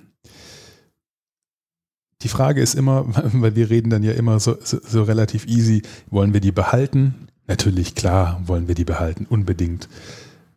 die 2.22 2.28
Frage 2.28 2.62
ist 2.62 2.74
immer, 2.74 3.04
weil 3.32 3.56
wir 3.56 3.70
reden 3.70 3.90
dann 3.90 4.02
ja 4.02 4.12
immer 4.12 4.40
so, 4.40 4.56
so, 4.62 4.78
so 4.82 5.02
relativ 5.02 5.46
easy, 5.46 5.82
wollen 6.10 6.32
wir 6.32 6.40
die 6.40 6.52
behalten? 6.52 7.28
Natürlich, 7.46 7.94
klar, 7.94 8.40
wollen 8.46 8.68
wir 8.68 8.74
die 8.74 8.84
behalten, 8.84 9.26
unbedingt. 9.28 9.88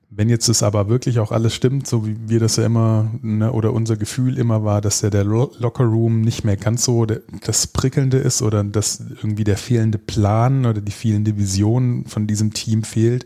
Wenn 0.09 0.29
jetzt 0.29 0.47
das 0.47 0.63
aber 0.63 0.87
wirklich 0.87 1.19
auch 1.19 1.31
alles 1.31 1.53
stimmt, 1.53 1.87
so 1.87 2.07
wie 2.07 2.15
wir 2.27 2.39
das 2.39 2.55
ja 2.55 2.65
immer, 2.65 3.11
ne, 3.21 3.51
oder 3.51 3.73
unser 3.73 3.97
Gefühl 3.97 4.37
immer 4.37 4.63
war, 4.63 4.79
dass 4.79 5.01
ja 5.01 5.09
der 5.09 5.25
Lockerroom 5.25 6.21
nicht 6.21 6.45
mehr 6.45 6.55
ganz 6.55 6.85
so 6.85 7.05
das 7.05 7.67
Prickelnde 7.67 8.17
ist 8.17 8.41
oder 8.41 8.63
dass 8.63 8.99
irgendwie 8.99 9.43
der 9.43 9.57
fehlende 9.57 9.97
Plan 9.97 10.65
oder 10.65 10.79
die 10.79 10.93
fehlende 10.93 11.37
Vision 11.37 12.05
von 12.05 12.27
diesem 12.27 12.53
Team 12.53 12.83
fehlt, 12.83 13.25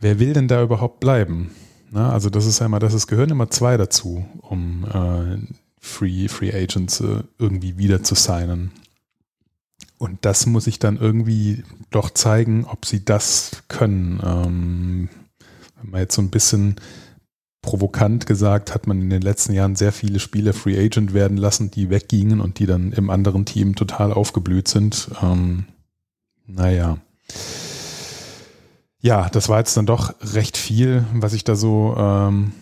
wer 0.00 0.18
will 0.18 0.32
denn 0.32 0.48
da 0.48 0.62
überhaupt 0.62 0.98
bleiben? 0.98 1.52
Na, 1.92 2.10
also 2.10 2.28
das 2.28 2.46
ist 2.46 2.58
ja 2.58 2.66
immer, 2.66 2.80
das 2.80 2.94
es 2.94 3.06
gehören 3.06 3.30
immer 3.30 3.48
zwei 3.48 3.76
dazu, 3.76 4.26
um 4.40 4.84
äh, 4.84 5.38
Free, 5.78 6.26
Free 6.26 6.52
Agents 6.52 7.00
äh, 7.00 7.22
irgendwie 7.38 7.78
wieder 7.78 8.02
zu 8.02 8.16
signen. 8.16 8.72
Und 9.98 10.24
das 10.24 10.46
muss 10.46 10.66
ich 10.66 10.78
dann 10.78 10.98
irgendwie 10.98 11.64
doch 11.90 12.10
zeigen, 12.10 12.66
ob 12.66 12.84
sie 12.84 13.04
das 13.04 13.62
können. 13.68 14.20
Ähm, 14.24 15.08
wenn 15.80 15.90
man 15.90 16.00
jetzt 16.00 16.14
so 16.14 16.22
ein 16.22 16.30
bisschen 16.30 16.76
provokant 17.62 18.26
gesagt, 18.26 18.74
hat 18.74 18.86
man 18.86 19.00
in 19.00 19.10
den 19.10 19.22
letzten 19.22 19.52
Jahren 19.52 19.74
sehr 19.74 19.92
viele 19.92 20.20
Spieler 20.20 20.52
Free 20.52 20.78
Agent 20.78 21.14
werden 21.14 21.36
lassen, 21.36 21.70
die 21.70 21.90
weggingen 21.90 22.40
und 22.40 22.58
die 22.58 22.66
dann 22.66 22.92
im 22.92 23.10
anderen 23.10 23.44
Team 23.44 23.74
total 23.74 24.12
aufgeblüht 24.12 24.68
sind. 24.68 25.10
Ähm, 25.22 25.64
naja. 26.46 26.98
Ja, 29.00 29.28
das 29.28 29.48
war 29.48 29.58
jetzt 29.58 29.76
dann 29.76 29.86
doch 29.86 30.14
recht 30.34 30.56
viel, 30.56 31.04
was 31.12 31.32
ich 31.32 31.44
da 31.44 31.56
so 31.56 31.94
ähm, 31.98 32.52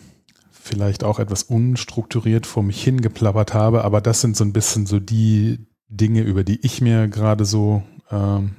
vielleicht 0.51 1.03
auch 1.03 1.19
etwas 1.19 1.43
unstrukturiert 1.43 2.45
vor 2.45 2.63
mich 2.63 2.83
hingeplappert 2.83 3.53
habe, 3.53 3.83
aber 3.83 4.01
das 4.01 4.21
sind 4.21 4.35
so 4.35 4.43
ein 4.43 4.53
bisschen 4.53 4.85
so 4.85 4.99
die 4.99 5.59
Dinge, 5.97 6.21
über 6.21 6.43
die 6.43 6.65
ich 6.65 6.81
mir 6.81 7.07
gerade 7.07 7.45
so 7.45 7.83
ähm, 8.11 8.55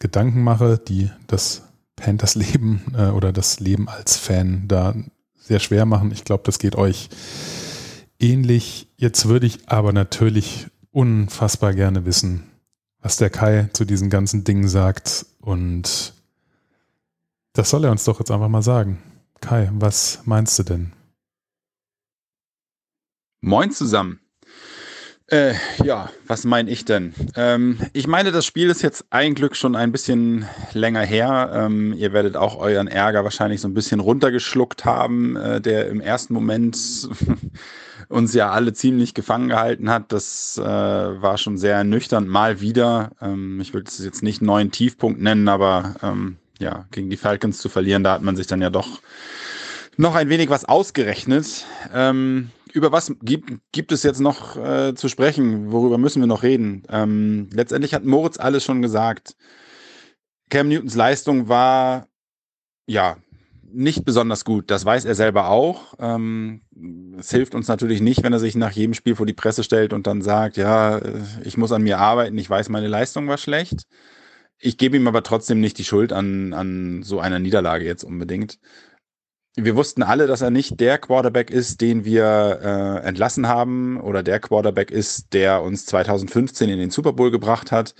Gedanken 0.00 0.42
mache, 0.42 0.78
die 0.78 1.10
das 1.26 1.62
Panthers 1.96 2.34
Leben 2.34 2.82
äh, 2.96 3.08
oder 3.08 3.32
das 3.32 3.60
Leben 3.60 3.88
als 3.88 4.16
Fan 4.16 4.68
da 4.68 4.94
sehr 5.36 5.60
schwer 5.60 5.86
machen. 5.86 6.10
Ich 6.10 6.24
glaube, 6.24 6.42
das 6.44 6.58
geht 6.58 6.76
euch 6.76 7.08
ähnlich. 8.18 8.88
Jetzt 8.96 9.28
würde 9.28 9.46
ich 9.46 9.68
aber 9.68 9.92
natürlich 9.92 10.66
unfassbar 10.90 11.74
gerne 11.74 12.04
wissen, 12.04 12.44
was 13.00 13.16
der 13.16 13.30
Kai 13.30 13.68
zu 13.72 13.84
diesen 13.84 14.10
ganzen 14.10 14.44
Dingen 14.44 14.68
sagt. 14.68 15.26
Und 15.40 16.14
das 17.52 17.70
soll 17.70 17.84
er 17.84 17.90
uns 17.90 18.04
doch 18.04 18.18
jetzt 18.18 18.30
einfach 18.30 18.48
mal 18.48 18.62
sagen. 18.62 19.02
Kai, 19.40 19.70
was 19.74 20.20
meinst 20.24 20.58
du 20.58 20.62
denn? 20.62 20.92
Moin 23.40 23.70
zusammen. 23.70 24.20
Äh, 25.28 25.54
ja, 25.82 26.10
was 26.26 26.44
meine 26.44 26.70
ich 26.70 26.84
denn? 26.84 27.14
Ähm, 27.34 27.78
ich 27.94 28.06
meine, 28.06 28.30
das 28.30 28.44
Spiel 28.44 28.68
ist 28.68 28.82
jetzt 28.82 29.06
ein 29.08 29.34
Glück 29.34 29.56
schon 29.56 29.74
ein 29.74 29.90
bisschen 29.90 30.46
länger 30.74 31.00
her. 31.00 31.50
Ähm, 31.54 31.94
ihr 31.94 32.12
werdet 32.12 32.36
auch 32.36 32.58
euren 32.58 32.88
Ärger 32.88 33.24
wahrscheinlich 33.24 33.62
so 33.62 33.68
ein 33.68 33.72
bisschen 33.72 34.00
runtergeschluckt 34.00 34.84
haben, 34.84 35.36
äh, 35.36 35.62
der 35.62 35.88
im 35.88 36.02
ersten 36.02 36.34
Moment 36.34 36.76
uns 38.10 38.34
ja 38.34 38.50
alle 38.50 38.74
ziemlich 38.74 39.14
gefangen 39.14 39.48
gehalten 39.48 39.88
hat. 39.88 40.12
Das 40.12 40.58
äh, 40.58 40.62
war 40.62 41.38
schon 41.38 41.56
sehr 41.56 41.76
ernüchternd, 41.76 42.28
mal 42.28 42.60
wieder. 42.60 43.12
Ähm, 43.22 43.60
ich 43.62 43.72
würde 43.72 43.88
es 43.88 44.04
jetzt 44.04 44.22
nicht 44.22 44.42
neuen 44.42 44.72
Tiefpunkt 44.72 45.22
nennen, 45.22 45.48
aber 45.48 45.94
ähm, 46.02 46.36
ja, 46.58 46.84
gegen 46.90 47.08
die 47.08 47.16
Falcons 47.16 47.58
zu 47.58 47.70
verlieren, 47.70 48.04
da 48.04 48.12
hat 48.12 48.22
man 48.22 48.36
sich 48.36 48.46
dann 48.46 48.60
ja 48.60 48.68
doch 48.68 49.00
noch 49.96 50.16
ein 50.16 50.28
wenig 50.28 50.50
was 50.50 50.66
ausgerechnet. 50.66 51.64
Ähm, 51.94 52.50
über 52.74 52.90
was 52.90 53.14
gibt, 53.22 53.52
gibt 53.72 53.92
es 53.92 54.02
jetzt 54.02 54.20
noch 54.20 54.56
äh, 54.56 54.94
zu 54.94 55.08
sprechen? 55.08 55.70
Worüber 55.70 55.96
müssen 55.96 56.20
wir 56.20 56.26
noch 56.26 56.42
reden? 56.42 56.82
Ähm, 56.90 57.48
letztendlich 57.52 57.94
hat 57.94 58.04
Moritz 58.04 58.38
alles 58.38 58.64
schon 58.64 58.82
gesagt. 58.82 59.36
Cam 60.50 60.68
Newtons 60.68 60.96
Leistung 60.96 61.48
war 61.48 62.08
ja 62.86 63.16
nicht 63.62 64.04
besonders 64.04 64.44
gut. 64.44 64.70
Das 64.70 64.84
weiß 64.84 65.04
er 65.04 65.14
selber 65.14 65.48
auch. 65.48 65.94
Ähm, 66.00 66.62
es 67.18 67.30
hilft 67.30 67.54
uns 67.54 67.68
natürlich 67.68 68.00
nicht, 68.00 68.24
wenn 68.24 68.32
er 68.32 68.40
sich 68.40 68.56
nach 68.56 68.72
jedem 68.72 68.94
Spiel 68.94 69.14
vor 69.14 69.26
die 69.26 69.32
Presse 69.32 69.62
stellt 69.62 69.92
und 69.92 70.08
dann 70.08 70.20
sagt, 70.20 70.56
ja, 70.56 70.98
äh, 70.98 71.22
ich 71.44 71.56
muss 71.56 71.70
an 71.70 71.82
mir 71.82 71.98
arbeiten, 71.98 72.36
ich 72.38 72.50
weiß, 72.50 72.70
meine 72.70 72.88
Leistung 72.88 73.28
war 73.28 73.38
schlecht. 73.38 73.84
Ich 74.58 74.78
gebe 74.78 74.96
ihm 74.96 75.06
aber 75.06 75.22
trotzdem 75.22 75.60
nicht 75.60 75.78
die 75.78 75.84
Schuld 75.84 76.12
an, 76.12 76.52
an 76.54 77.04
so 77.04 77.20
einer 77.20 77.38
Niederlage 77.38 77.84
jetzt 77.84 78.02
unbedingt 78.02 78.58
wir 79.56 79.76
wussten 79.76 80.02
alle, 80.02 80.26
dass 80.26 80.40
er 80.40 80.50
nicht 80.50 80.80
der 80.80 80.98
Quarterback 80.98 81.50
ist, 81.50 81.80
den 81.80 82.04
wir 82.04 82.60
äh, 82.62 83.06
entlassen 83.06 83.46
haben 83.46 84.00
oder 84.00 84.22
der 84.22 84.40
Quarterback 84.40 84.90
ist, 84.90 85.32
der 85.32 85.62
uns 85.62 85.86
2015 85.86 86.68
in 86.68 86.78
den 86.78 86.90
Super 86.90 87.12
Bowl 87.12 87.30
gebracht 87.30 87.70
hat. 87.70 87.94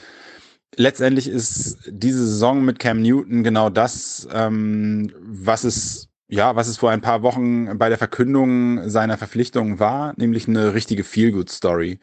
Letztendlich 0.76 1.28
ist 1.28 1.78
diese 1.88 2.26
Saison 2.26 2.64
mit 2.64 2.80
Cam 2.80 3.00
Newton 3.00 3.44
genau 3.44 3.70
das, 3.70 4.28
ähm, 4.32 5.12
was 5.20 5.64
es 5.64 6.08
ja, 6.26 6.56
was 6.56 6.68
es 6.68 6.78
vor 6.78 6.90
ein 6.90 7.02
paar 7.02 7.22
Wochen 7.22 7.78
bei 7.78 7.88
der 7.88 7.98
Verkündung 7.98 8.88
seiner 8.88 9.18
Verpflichtung 9.18 9.78
war, 9.78 10.14
nämlich 10.16 10.48
eine 10.48 10.74
richtige 10.74 11.04
Feel-Good-Story. 11.04 12.00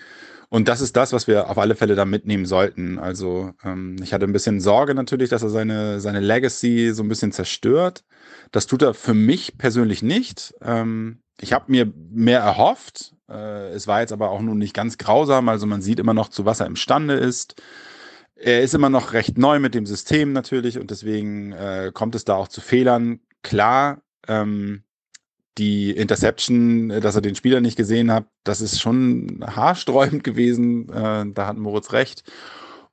Und 0.50 0.68
das 0.68 0.82
ist 0.82 0.96
das, 0.96 1.12
was 1.14 1.28
wir 1.28 1.50
auf 1.50 1.58
alle 1.58 1.76
Fälle 1.76 1.96
da 1.96 2.06
mitnehmen 2.06 2.46
sollten. 2.46 3.00
Also 3.00 3.54
ähm, 3.64 3.96
ich 4.04 4.14
hatte 4.14 4.26
ein 4.26 4.34
bisschen 4.34 4.60
Sorge 4.60 4.94
natürlich, 4.94 5.30
dass 5.30 5.44
er 5.44 5.50
seine, 5.50 6.00
seine 6.00 6.20
Legacy 6.20 6.92
so 6.94 7.04
ein 7.04 7.10
bisschen 7.10 7.32
zerstört. 7.32 8.04
Das 8.52 8.68
tut 8.68 8.82
er 8.82 8.94
für 8.94 9.14
mich 9.14 9.58
persönlich 9.58 10.04
nicht. 10.04 10.54
Ähm, 10.62 11.22
ich 11.40 11.54
habe 11.54 11.72
mir 11.72 11.92
mehr 12.12 12.40
erhofft. 12.40 13.16
Äh, 13.30 13.70
es 13.70 13.88
war 13.88 14.02
jetzt 14.02 14.14
aber 14.14 14.30
auch 14.30 14.42
nun 14.42 14.58
nicht 14.58 14.74
ganz 14.74 14.98
grausam. 14.98 15.50
Also 15.50 15.66
man 15.66 15.82
sieht 15.82 16.00
immer 16.00 16.14
noch, 16.14 16.30
zu 16.30 16.46
was 16.46 16.60
er 16.60 16.68
imstande 16.68 17.16
ist. 17.16 17.62
Er 18.36 18.62
ist 18.62 18.74
immer 18.74 18.90
noch 18.90 19.14
recht 19.14 19.38
neu 19.38 19.60
mit 19.60 19.76
dem 19.76 19.86
System 19.86 20.34
natürlich 20.34 20.80
und 20.80 20.92
deswegen 20.92 21.52
äh, 21.52 21.92
kommt 21.94 22.16
es 22.16 22.26
da 22.26 22.36
auch 22.36 22.48
zu 22.48 22.60
Fehlern. 22.60 23.20
Klar, 23.44 24.02
ähm, 24.28 24.84
die 25.58 25.92
Interception, 25.92 26.90
dass 26.90 27.16
er 27.16 27.22
den 27.22 27.36
Spieler 27.36 27.62
nicht 27.62 27.78
gesehen 27.78 28.12
hat, 28.12 28.26
das 28.44 28.62
ist 28.62 28.82
schon 28.82 29.44
haarsträubend 29.46 30.24
gewesen. 30.24 30.90
Äh, 30.90 31.26
da 31.34 31.48
hat 31.48 31.58
Moritz 31.58 31.94
recht. 31.94 32.24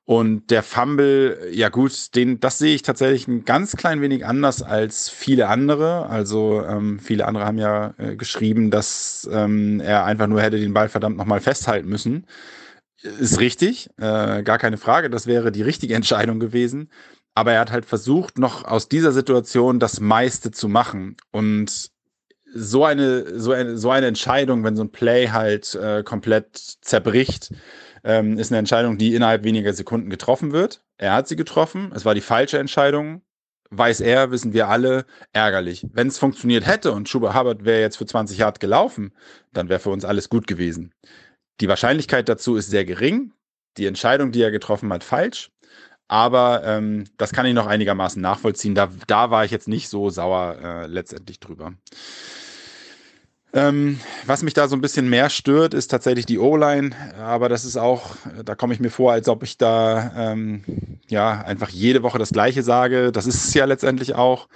Und 0.09 0.49
der 0.49 0.63
Fumble, 0.63 1.51
ja 1.51 1.69
gut, 1.69 2.15
den, 2.15 2.39
das 2.39 2.57
sehe 2.57 2.73
ich 2.73 2.81
tatsächlich 2.81 3.27
ein 3.27 3.45
ganz 3.45 3.77
klein 3.77 4.01
wenig 4.01 4.25
anders 4.25 4.63
als 4.63 5.07
viele 5.07 5.49
andere. 5.49 6.07
Also 6.07 6.63
ähm, 6.65 6.97
viele 6.97 7.27
andere 7.27 7.45
haben 7.45 7.59
ja 7.59 7.93
äh, 7.99 8.15
geschrieben, 8.15 8.71
dass 8.71 9.29
ähm, 9.31 9.79
er 9.79 10.05
einfach 10.05 10.25
nur 10.25 10.41
hätte 10.41 10.59
den 10.59 10.73
Ball 10.73 10.89
verdammt 10.89 11.15
nochmal 11.15 11.41
festhalten 11.41 11.87
müssen. 11.87 12.25
Ist 13.03 13.39
richtig, 13.39 13.91
äh, 13.97 14.41
gar 14.41 14.57
keine 14.57 14.77
Frage. 14.77 15.11
Das 15.11 15.27
wäre 15.27 15.51
die 15.51 15.61
richtige 15.61 15.93
Entscheidung 16.01 16.39
gewesen. 16.39 16.89
Aber 17.35 17.51
er 17.51 17.59
hat 17.59 17.71
halt 17.71 17.85
versucht, 17.85 18.39
noch 18.39 18.65
aus 18.65 18.89
dieser 18.89 19.11
Situation 19.11 19.77
das 19.77 19.99
meiste 19.99 20.49
zu 20.49 20.69
machen. 20.69 21.17
Und 21.29 21.91
so 22.51 22.83
eine, 22.83 23.39
so 23.39 23.51
eine, 23.51 23.77
so 23.77 23.91
eine 23.91 24.07
Entscheidung, 24.07 24.63
wenn 24.63 24.75
so 24.75 24.85
ein 24.85 24.91
Play 24.91 25.27
halt 25.27 25.75
äh, 25.75 26.01
komplett 26.01 26.57
zerbricht, 26.81 27.51
ähm, 28.03 28.37
ist 28.37 28.51
eine 28.51 28.59
Entscheidung, 28.59 28.97
die 28.97 29.15
innerhalb 29.15 29.43
weniger 29.43 29.73
Sekunden 29.73 30.09
getroffen 30.09 30.51
wird. 30.51 30.83
Er 30.97 31.13
hat 31.13 31.27
sie 31.27 31.35
getroffen. 31.35 31.91
Es 31.95 32.05
war 32.05 32.15
die 32.15 32.21
falsche 32.21 32.59
Entscheidung. 32.59 33.21
Weiß 33.71 34.01
er, 34.01 34.31
wissen 34.31 34.53
wir 34.53 34.67
alle, 34.67 35.05
ärgerlich. 35.31 35.85
Wenn 35.91 36.07
es 36.07 36.17
funktioniert 36.17 36.65
hätte 36.65 36.91
und 36.91 37.07
Schuber 37.07 37.35
Hubbard 37.35 37.65
wäre 37.65 37.81
jetzt 37.81 37.97
für 37.97 38.05
20 38.05 38.39
Yard 38.39 38.59
gelaufen, 38.59 39.13
dann 39.53 39.69
wäre 39.69 39.79
für 39.79 39.91
uns 39.91 40.05
alles 40.05 40.29
gut 40.29 40.47
gewesen. 40.47 40.91
Die 41.61 41.67
Wahrscheinlichkeit 41.67 42.29
dazu 42.29 42.55
ist 42.55 42.69
sehr 42.69 42.85
gering. 42.85 43.33
Die 43.77 43.85
Entscheidung, 43.85 44.31
die 44.31 44.41
er 44.41 44.51
getroffen 44.51 44.91
hat, 44.91 45.03
falsch. 45.03 45.51
Aber 46.07 46.63
ähm, 46.65 47.03
das 47.17 47.31
kann 47.31 47.45
ich 47.45 47.53
noch 47.53 47.67
einigermaßen 47.67 48.19
nachvollziehen. 48.19 48.73
Da, 48.73 48.89
da 49.05 49.29
war 49.29 49.45
ich 49.45 49.51
jetzt 49.51 49.67
nicht 49.67 49.89
so 49.89 50.09
sauer 50.09 50.57
äh, 50.61 50.87
letztendlich 50.87 51.39
drüber. 51.39 51.73
Ähm, 53.51 53.99
was 54.25 54.43
mich 54.43 54.53
da 54.53 54.67
so 54.67 54.75
ein 54.75 54.81
bisschen 54.81 55.09
mehr 55.09 55.29
stört, 55.29 55.73
ist 55.73 55.87
tatsächlich 55.89 56.25
die 56.25 56.37
O-Line. 56.37 56.91
Aber 57.19 57.49
das 57.49 57.65
ist 57.65 57.77
auch, 57.77 58.15
da 58.45 58.55
komme 58.55 58.73
ich 58.73 58.79
mir 58.79 58.91
vor, 58.91 59.11
als 59.11 59.27
ob 59.27 59.43
ich 59.43 59.57
da 59.57 60.11
ähm, 60.15 60.63
ja 61.07 61.41
einfach 61.41 61.69
jede 61.69 62.03
Woche 62.03 62.19
das 62.19 62.31
Gleiche 62.31 62.63
sage. 62.63 63.11
Das 63.11 63.25
ist 63.25 63.45
es 63.45 63.53
ja 63.53 63.65
letztendlich 63.65 64.15
auch. 64.15 64.47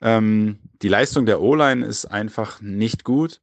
Ähm, 0.00 0.58
die 0.82 0.88
Leistung 0.88 1.26
der 1.26 1.40
O-Line 1.40 1.84
ist 1.84 2.06
einfach 2.06 2.60
nicht 2.60 3.02
gut. 3.04 3.40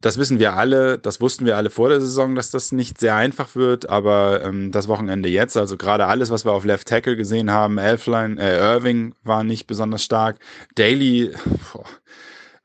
Das 0.00 0.18
wissen 0.18 0.40
wir 0.40 0.54
alle, 0.54 0.98
das 0.98 1.20
wussten 1.20 1.46
wir 1.46 1.56
alle 1.56 1.70
vor 1.70 1.88
der 1.88 2.00
Saison, 2.00 2.34
dass 2.34 2.50
das 2.50 2.72
nicht 2.72 2.98
sehr 2.98 3.14
einfach 3.14 3.54
wird, 3.54 3.88
aber 3.88 4.42
ähm, 4.42 4.72
das 4.72 4.88
Wochenende 4.88 5.28
jetzt, 5.28 5.56
also 5.56 5.76
gerade 5.76 6.06
alles, 6.06 6.30
was 6.30 6.44
wir 6.44 6.50
auf 6.50 6.64
Left 6.64 6.88
Tackle 6.88 7.14
gesehen 7.14 7.52
haben, 7.52 7.78
Elfline, 7.78 8.36
äh, 8.40 8.58
Irving 8.58 9.14
war 9.22 9.44
nicht 9.44 9.68
besonders 9.68 10.02
stark, 10.02 10.40
Daly, 10.74 11.30
boah, 11.72 11.84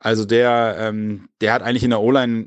also 0.00 0.24
der, 0.24 0.76
ähm, 0.78 1.28
der 1.40 1.52
hat 1.52 1.62
eigentlich 1.62 1.84
in 1.84 1.90
der 1.90 2.00
O-Line, 2.00 2.46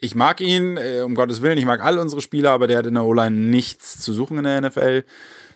ich 0.00 0.14
mag 0.14 0.40
ihn, 0.40 0.76
äh, 0.76 1.02
um 1.02 1.14
Gottes 1.14 1.42
Willen, 1.42 1.58
ich 1.58 1.64
mag 1.64 1.82
all 1.82 1.98
unsere 1.98 2.20
Spieler, 2.20 2.50
aber 2.50 2.66
der 2.66 2.78
hat 2.78 2.86
in 2.86 2.94
der 2.94 3.04
O-Line 3.04 3.36
nichts 3.36 4.00
zu 4.00 4.12
suchen 4.12 4.38
in 4.38 4.44
der 4.44 4.60
NFL. 4.60 5.04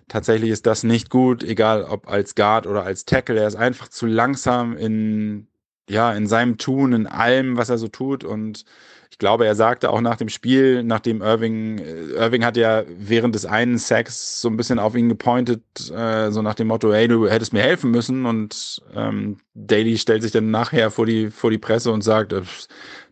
Tatsächlich 0.09 0.51
ist 0.51 0.67
das 0.67 0.85
nicht 0.85 1.11
gut, 1.11 1.43
egal 1.43 1.83
ob 1.83 2.09
als 2.09 2.35
Guard 2.37 2.67
oder 2.67 2.85
als 2.85 3.05
Tackle. 3.05 3.41
Er 3.41 3.49
ist 3.49 3.57
einfach 3.57 3.89
zu 3.89 4.07
langsam 4.07 4.77
in, 4.77 5.49
ja, 5.91 6.13
in 6.13 6.29
seinem 6.29 6.59
Tun, 6.59 6.93
in 6.93 7.07
allem, 7.07 7.57
was 7.57 7.71
er 7.71 7.79
so 7.79 7.89
tut 7.89 8.23
und 8.23 8.65
ich 9.11 9.19
glaube, 9.19 9.47
er 9.47 9.55
sagte 9.55 9.91
auch 9.91 10.01
nach 10.01 10.17
dem 10.17 10.29
Spiel, 10.29 10.83
nachdem 10.83 11.23
Irving, 11.23 11.79
äh, 11.79 12.13
Irving 12.15 12.45
hat 12.45 12.57
ja 12.57 12.85
während 12.87 13.35
des 13.35 13.47
einen 13.47 13.79
Sacks 13.79 14.41
so 14.41 14.49
ein 14.49 14.57
bisschen 14.57 14.79
auf 14.79 14.95
ihn 14.95 15.09
gepointet, 15.09 15.63
äh, 15.91 16.31
so 16.31 16.43
nach 16.43 16.55
dem 16.55 16.69
Motto, 16.69 16.93
hey, 16.93 17.09
du 17.09 17.29
hättest 17.29 17.53
mir 17.53 17.63
helfen 17.63 17.91
müssen. 17.91 18.27
Und 18.27 18.83
ähm, 18.95 19.39
Daly 19.55 19.99
stellt 19.99 20.23
sich 20.23 20.33
dann 20.33 20.51
nachher 20.51 20.91
vor 20.91 21.07
die, 21.07 21.31
vor 21.31 21.51
die 21.51 21.59
Presse 21.59 21.93
und 21.93 22.03
sagt, 22.03 22.33
äh, 22.33 22.43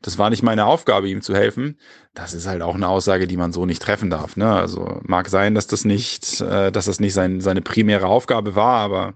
das 0.03 0.19
war 0.19 0.31
nicht 0.31 0.43
meine 0.43 0.67
Aufgabe, 0.67 1.09
ihm 1.09 1.23
zu 1.23 1.35
helfen. 1.35 1.79
Das 2.13 2.35
ist 2.35 2.47
halt 2.47 2.63
auch 2.63 2.75
eine 2.75 2.89
Aussage, 2.89 3.27
die 3.27 3.37
man 3.37 3.53
so 3.53 3.65
nicht 3.65 3.83
treffen 3.83 4.11
darf. 4.11 4.37
Ne? 4.37 4.53
Also 4.53 5.01
mag 5.05 5.29
sein, 5.29 5.55
dass 5.55 5.67
das 5.67 5.85
nicht, 5.85 6.41
äh, 6.41 6.71
dass 6.71 6.87
das 6.87 7.01
nicht 7.01 7.15
sein, 7.15 7.41
seine 7.41 7.63
primäre 7.63 8.07
Aufgabe 8.07 8.55
war, 8.55 8.81
aber 8.81 9.15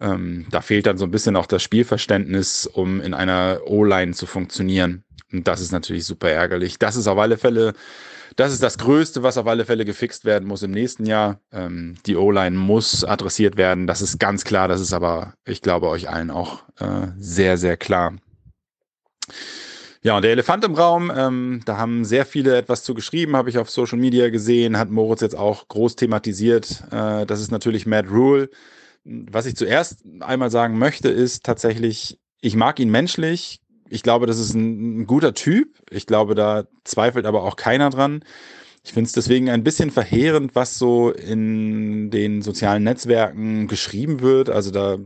ähm, 0.00 0.46
da 0.50 0.60
fehlt 0.60 0.86
dann 0.86 0.98
so 0.98 1.04
ein 1.04 1.10
bisschen 1.10 1.36
auch 1.36 1.46
das 1.46 1.62
Spielverständnis, 1.62 2.66
um 2.66 3.00
in 3.00 3.14
einer 3.14 3.60
O-Line 3.64 4.12
zu 4.12 4.26
funktionieren. 4.26 5.04
Und 5.36 5.48
das 5.48 5.60
ist 5.60 5.72
natürlich 5.72 6.04
super 6.04 6.30
ärgerlich. 6.30 6.78
Das 6.78 6.96
ist 6.96 7.06
auf 7.06 7.18
alle 7.18 7.38
Fälle, 7.38 7.74
das 8.36 8.52
ist 8.52 8.62
das 8.62 8.78
Größte, 8.78 9.22
was 9.22 9.38
auf 9.38 9.46
alle 9.46 9.64
Fälle 9.64 9.84
gefixt 9.84 10.24
werden 10.24 10.48
muss 10.48 10.62
im 10.62 10.70
nächsten 10.70 11.06
Jahr. 11.06 11.40
Ähm, 11.52 11.96
die 12.06 12.16
O-Line 12.16 12.56
muss 12.56 13.04
adressiert 13.04 13.56
werden. 13.56 13.86
Das 13.86 14.02
ist 14.02 14.18
ganz 14.18 14.44
klar. 14.44 14.68
Das 14.68 14.80
ist 14.80 14.92
aber, 14.92 15.34
ich 15.44 15.62
glaube, 15.62 15.88
euch 15.88 16.08
allen 16.08 16.30
auch 16.30 16.62
äh, 16.78 17.08
sehr, 17.18 17.58
sehr 17.58 17.76
klar. 17.76 18.14
Ja, 20.02 20.16
und 20.16 20.22
der 20.22 20.30
Elefant 20.30 20.64
im 20.64 20.74
Raum, 20.74 21.10
ähm, 21.14 21.62
da 21.64 21.78
haben 21.78 22.04
sehr 22.04 22.26
viele 22.26 22.56
etwas 22.56 22.84
zu 22.84 22.94
geschrieben, 22.94 23.34
habe 23.34 23.50
ich 23.50 23.58
auf 23.58 23.70
Social 23.70 23.98
Media 23.98 24.30
gesehen, 24.30 24.78
hat 24.78 24.88
Moritz 24.88 25.20
jetzt 25.20 25.36
auch 25.36 25.66
groß 25.66 25.96
thematisiert. 25.96 26.84
Äh, 26.92 27.26
das 27.26 27.40
ist 27.40 27.50
natürlich 27.50 27.86
Matt 27.86 28.08
Rule. 28.08 28.48
Was 29.02 29.46
ich 29.46 29.56
zuerst 29.56 30.04
einmal 30.20 30.50
sagen 30.50 30.78
möchte, 30.78 31.08
ist 31.08 31.44
tatsächlich, 31.44 32.20
ich 32.40 32.54
mag 32.54 32.78
ihn 32.78 32.90
menschlich, 32.90 33.60
ich 33.88 34.02
glaube, 34.02 34.26
das 34.26 34.38
ist 34.38 34.54
ein, 34.54 35.00
ein 35.00 35.06
guter 35.06 35.34
Typ. 35.34 35.68
Ich 35.90 36.06
glaube, 36.06 36.34
da 36.34 36.64
zweifelt 36.84 37.26
aber 37.26 37.42
auch 37.42 37.56
keiner 37.56 37.90
dran. 37.90 38.24
Ich 38.84 38.92
finde 38.92 39.08
es 39.08 39.12
deswegen 39.12 39.50
ein 39.50 39.64
bisschen 39.64 39.90
verheerend, 39.90 40.54
was 40.54 40.78
so 40.78 41.10
in 41.10 42.10
den 42.10 42.42
sozialen 42.42 42.84
Netzwerken 42.84 43.66
geschrieben 43.66 44.20
wird. 44.20 44.48
Also 44.48 44.70
da, 44.70 44.98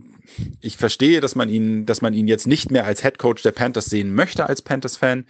ich 0.60 0.76
verstehe, 0.76 1.20
dass 1.20 1.34
man 1.34 1.48
ihn, 1.48 1.86
dass 1.86 2.02
man 2.02 2.12
ihn 2.12 2.28
jetzt 2.28 2.46
nicht 2.46 2.70
mehr 2.70 2.84
als 2.84 3.02
Head 3.02 3.18
Coach 3.18 3.42
der 3.42 3.52
Panthers 3.52 3.86
sehen 3.86 4.14
möchte 4.14 4.46
als 4.46 4.60
Panthers-Fan. 4.60 5.24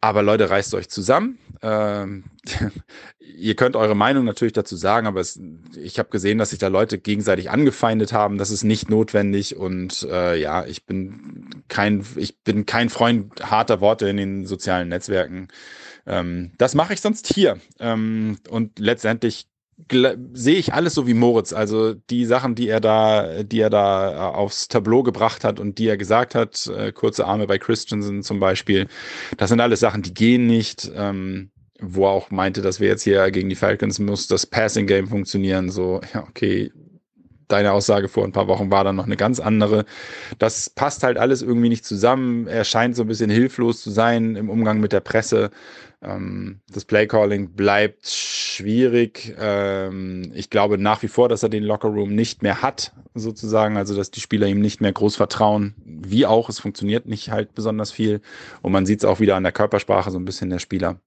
Aber 0.00 0.22
Leute, 0.22 0.50
reißt 0.50 0.74
euch 0.74 0.88
zusammen. 0.88 1.38
Ähm, 1.62 2.24
ihr 3.18 3.56
könnt 3.56 3.76
eure 3.76 3.94
Meinung 3.94 4.24
natürlich 4.24 4.52
dazu 4.52 4.76
sagen, 4.76 5.06
aber 5.06 5.20
es, 5.20 5.40
ich 5.76 5.98
habe 5.98 6.10
gesehen, 6.10 6.38
dass 6.38 6.50
sich 6.50 6.58
da 6.58 6.68
Leute 6.68 6.98
gegenseitig 6.98 7.50
angefeindet 7.50 8.12
haben. 8.12 8.38
Das 8.38 8.50
ist 8.50 8.62
nicht 8.62 8.90
notwendig 8.90 9.56
und 9.56 10.02
äh, 10.10 10.38
ja, 10.38 10.64
ich 10.66 10.84
bin 10.86 11.64
kein, 11.68 12.04
ich 12.16 12.38
bin 12.42 12.66
kein 12.66 12.88
Freund 12.88 13.32
harter 13.42 13.80
Worte 13.80 14.08
in 14.08 14.16
den 14.16 14.46
sozialen 14.46 14.88
Netzwerken. 14.88 15.48
Ähm, 16.06 16.52
das 16.58 16.74
mache 16.74 16.94
ich 16.94 17.00
sonst 17.00 17.26
hier. 17.26 17.58
Ähm, 17.80 18.38
und 18.48 18.78
letztendlich 18.78 19.48
sehe 20.32 20.56
ich 20.56 20.72
alles 20.72 20.94
so 20.94 21.06
wie 21.06 21.14
Moritz. 21.14 21.52
Also 21.52 21.94
die 21.94 22.24
Sachen, 22.24 22.54
die 22.54 22.68
er 22.68 22.80
da, 22.80 23.42
die 23.42 23.60
er 23.60 23.70
da 23.70 24.12
äh, 24.12 24.34
aufs 24.34 24.68
Tableau 24.68 25.02
gebracht 25.02 25.44
hat 25.44 25.60
und 25.60 25.78
die 25.78 25.88
er 25.88 25.96
gesagt 25.96 26.34
hat, 26.34 26.66
äh, 26.66 26.92
kurze 26.92 27.26
Arme 27.26 27.46
bei 27.46 27.58
Christensen 27.58 28.22
zum 28.22 28.40
Beispiel, 28.40 28.88
das 29.36 29.50
sind 29.50 29.60
alles 29.60 29.80
Sachen, 29.80 30.02
die 30.02 30.14
gehen 30.14 30.46
nicht. 30.46 30.90
Ähm, 30.94 31.50
wo 31.78 32.06
er 32.06 32.10
auch 32.10 32.30
meinte, 32.30 32.62
dass 32.62 32.80
wir 32.80 32.88
jetzt 32.88 33.02
hier 33.02 33.30
gegen 33.30 33.50
die 33.50 33.54
Falcons 33.54 33.98
muss 33.98 34.28
das 34.28 34.46
Passing 34.46 34.86
Game 34.86 35.08
funktionieren. 35.08 35.68
So, 35.68 36.00
ja, 36.14 36.22
okay, 36.26 36.72
deine 37.48 37.72
Aussage 37.72 38.08
vor 38.08 38.24
ein 38.24 38.32
paar 38.32 38.48
Wochen 38.48 38.70
war 38.70 38.84
dann 38.84 38.96
noch 38.96 39.06
eine 39.06 39.16
ganz 39.16 39.40
andere. 39.40 39.84
Das 40.38 40.70
passt 40.70 41.02
halt 41.02 41.18
alles 41.18 41.42
irgendwie 41.42 41.68
nicht 41.68 41.84
zusammen. 41.84 42.46
Er 42.46 42.64
scheint 42.64 42.96
so 42.96 43.02
ein 43.02 43.08
bisschen 43.08 43.30
hilflos 43.30 43.80
zu 43.82 43.90
sein 43.90 44.36
im 44.36 44.50
Umgang 44.50 44.80
mit 44.80 44.92
der 44.92 45.00
Presse. 45.00 45.50
Ähm, 46.02 46.60
das 46.68 46.84
Playcalling 46.84 47.50
bleibt 47.54 48.06
schwierig. 48.06 49.34
Ähm, 49.38 50.32
ich 50.34 50.50
glaube 50.50 50.78
nach 50.78 51.02
wie 51.02 51.08
vor, 51.08 51.28
dass 51.28 51.42
er 51.42 51.48
den 51.48 51.64
Lockerroom 51.64 52.14
nicht 52.14 52.42
mehr 52.42 52.62
hat, 52.62 52.92
sozusagen. 53.14 53.76
Also, 53.76 53.96
dass 53.96 54.10
die 54.10 54.20
Spieler 54.20 54.46
ihm 54.46 54.60
nicht 54.60 54.80
mehr 54.80 54.92
groß 54.92 55.16
vertrauen. 55.16 55.74
Wie 55.84 56.26
auch, 56.26 56.48
es 56.48 56.60
funktioniert 56.60 57.06
nicht 57.06 57.30
halt 57.30 57.54
besonders 57.54 57.90
viel. 57.90 58.20
Und 58.62 58.72
man 58.72 58.86
sieht 58.86 59.00
es 59.00 59.04
auch 59.04 59.20
wieder 59.20 59.36
an 59.36 59.42
der 59.42 59.52
Körpersprache 59.52 60.10
so 60.10 60.18
ein 60.18 60.24
bisschen 60.24 60.50
der 60.50 60.58
Spieler 60.58 61.00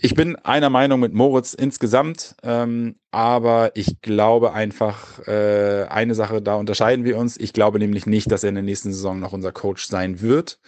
ich 0.00 0.14
bin 0.14 0.36
einer 0.36 0.70
Meinung 0.70 1.00
mit 1.00 1.12
Moritz 1.12 1.54
insgesamt, 1.54 2.36
ähm, 2.42 2.96
aber 3.10 3.72
ich 3.74 4.00
glaube 4.00 4.52
einfach, 4.52 5.26
äh, 5.26 5.86
eine 5.88 6.14
Sache, 6.14 6.40
da 6.40 6.54
unterscheiden 6.54 7.04
wir 7.04 7.16
uns. 7.16 7.36
Ich 7.36 7.52
glaube 7.52 7.78
nämlich 7.78 8.06
nicht, 8.06 8.30
dass 8.30 8.44
er 8.44 8.50
in 8.50 8.54
der 8.54 8.64
nächsten 8.64 8.92
Saison 8.92 9.18
noch 9.18 9.32
unser 9.32 9.50
Coach 9.50 9.86
sein 9.86 10.20
wird. 10.20 10.60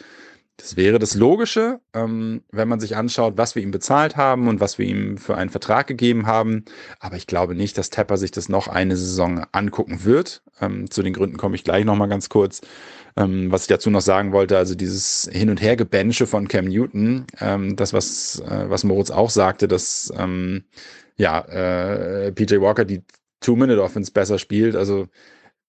Das 0.57 0.77
wäre 0.77 0.99
das 0.99 1.15
Logische, 1.15 1.81
ähm, 1.95 2.43
wenn 2.51 2.69
man 2.69 2.81
sich 2.81 2.97
anschaut, 2.97 3.35
was 3.37 3.55
wir 3.55 3.63
ihm 3.63 3.71
bezahlt 3.71 4.17
haben 4.17 4.47
und 4.47 4.61
was 4.61 4.79
wir 4.79 4.87
ihm 4.87 5.17
für 5.17 5.37
einen 5.37 5.49
Vertrag 5.49 5.87
gegeben 5.87 6.27
haben. 6.27 6.65
Aber 6.99 7.17
ich 7.17 7.27
glaube 7.27 7.55
nicht, 7.55 7.79
dass 7.79 7.89
Tepper 7.89 8.19
sich 8.19 8.31
das 8.31 8.51
noch 8.51 8.69
eine 8.69 8.97
Saison 8.97 9.47
angucken 9.53 10.05
wird. 10.05 10.43
Ähm, 10.61 10.91
zu 10.91 11.03
den 11.03 11.15
Gründen 11.15 11.39
komme 11.39 11.55
ich 11.55 11.65
gleich 11.65 11.87
nochmal 11.87 12.09
ganz 12.09 12.29
kurz. 12.29 12.61
Ähm, 13.17 13.51
was 13.51 13.63
ich 13.63 13.69
dazu 13.69 13.91
noch 13.91 14.01
sagen 14.01 14.33
wollte, 14.33 14.57
also 14.57 14.75
dieses 14.75 15.29
Hin- 15.33 15.51
und 15.51 15.61
Hergebänsche 15.61 16.27
von 16.27 16.49
Cam 16.49 16.67
Newton, 16.67 17.27
ähm, 17.41 17.77
das, 17.77 17.93
was, 17.93 18.41
äh, 18.41 18.69
was 18.69 18.85
Moritz 18.85 19.11
auch 19.11 19.31
sagte, 19.31 19.69
dass 19.69 20.13
ähm, 20.17 20.65
ja, 21.17 21.41
äh, 21.43 22.33
PJ 22.33 22.61
Walker 22.61 22.85
die 22.85 23.03
Two-Minute-Offense 23.41 24.13
besser 24.13 24.39
spielt. 24.39 24.77
Also, 24.77 25.09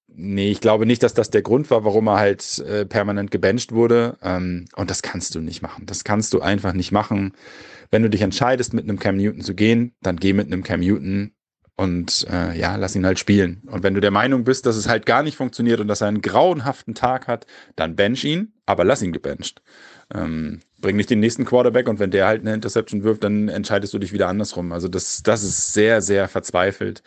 nee, 0.07 0.51
ich 0.51 0.61
glaube 0.61 0.85
nicht, 0.85 1.03
dass 1.03 1.13
das 1.13 1.29
der 1.29 1.41
Grund 1.41 1.69
war, 1.71 1.83
warum 1.85 2.07
er 2.07 2.17
halt 2.19 2.59
äh, 2.59 2.85
permanent 2.85 3.31
gebencht 3.31 3.71
wurde. 3.73 4.17
Ähm, 4.21 4.65
und 4.75 4.89
das 4.89 5.01
kannst 5.01 5.35
du 5.35 5.41
nicht 5.41 5.61
machen. 5.61 5.85
Das 5.85 6.03
kannst 6.03 6.33
du 6.33 6.41
einfach 6.41 6.73
nicht 6.73 6.91
machen. 6.91 7.33
Wenn 7.91 8.03
du 8.03 8.09
dich 8.09 8.21
entscheidest, 8.21 8.73
mit 8.73 8.85
einem 8.85 8.99
Cam 8.99 9.17
Newton 9.17 9.41
zu 9.41 9.55
gehen, 9.55 9.93
dann 10.01 10.17
geh 10.17 10.33
mit 10.33 10.47
einem 10.47 10.63
Cam 10.63 10.81
Newton 10.81 11.33
und 11.75 12.27
äh, 12.29 12.57
ja, 12.57 12.75
lass 12.75 12.95
ihn 12.95 13.05
halt 13.05 13.19
spielen. 13.19 13.61
Und 13.65 13.83
wenn 13.83 13.93
du 13.93 14.01
der 14.01 14.11
Meinung 14.11 14.43
bist, 14.43 14.65
dass 14.65 14.75
es 14.75 14.87
halt 14.87 15.05
gar 15.05 15.23
nicht 15.23 15.37
funktioniert 15.37 15.79
und 15.79 15.87
dass 15.87 16.01
er 16.01 16.07
einen 16.07 16.21
grauenhaften 16.21 16.93
Tag 16.93 17.27
hat, 17.27 17.47
dann 17.75 17.95
bench 17.95 18.23
ihn, 18.23 18.53
aber 18.65 18.83
lass 18.83 19.01
ihn 19.01 19.13
gebencht. 19.13 19.61
Ähm, 20.13 20.59
bring 20.79 20.95
nicht 20.95 21.09
den 21.09 21.19
nächsten 21.19 21.45
Quarterback 21.45 21.87
und 21.87 21.99
wenn 21.99 22.11
der 22.11 22.27
halt 22.27 22.41
eine 22.41 22.53
Interception 22.53 23.03
wirft, 23.03 23.23
dann 23.23 23.47
entscheidest 23.49 23.93
du 23.93 23.99
dich 23.99 24.11
wieder 24.13 24.27
andersrum. 24.27 24.71
Also 24.73 24.87
das, 24.87 25.23
das 25.23 25.43
ist 25.43 25.73
sehr, 25.73 26.01
sehr 26.01 26.27
verzweifelt. 26.27 27.01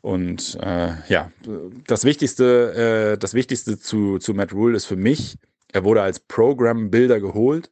Und 0.00 0.56
äh, 0.62 0.92
ja, 1.08 1.32
das 1.86 2.04
Wichtigste, 2.04 3.14
äh, 3.14 3.18
das 3.18 3.34
Wichtigste 3.34 3.78
zu, 3.78 4.18
zu 4.18 4.34
Matt 4.34 4.52
Rule 4.52 4.76
ist 4.76 4.84
für 4.86 4.96
mich, 4.96 5.36
er 5.72 5.84
wurde 5.84 6.02
als 6.02 6.20
Program-Builder 6.20 7.20
geholt, 7.20 7.70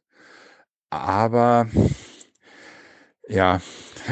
aber 0.89 1.67
ja, 3.27 3.61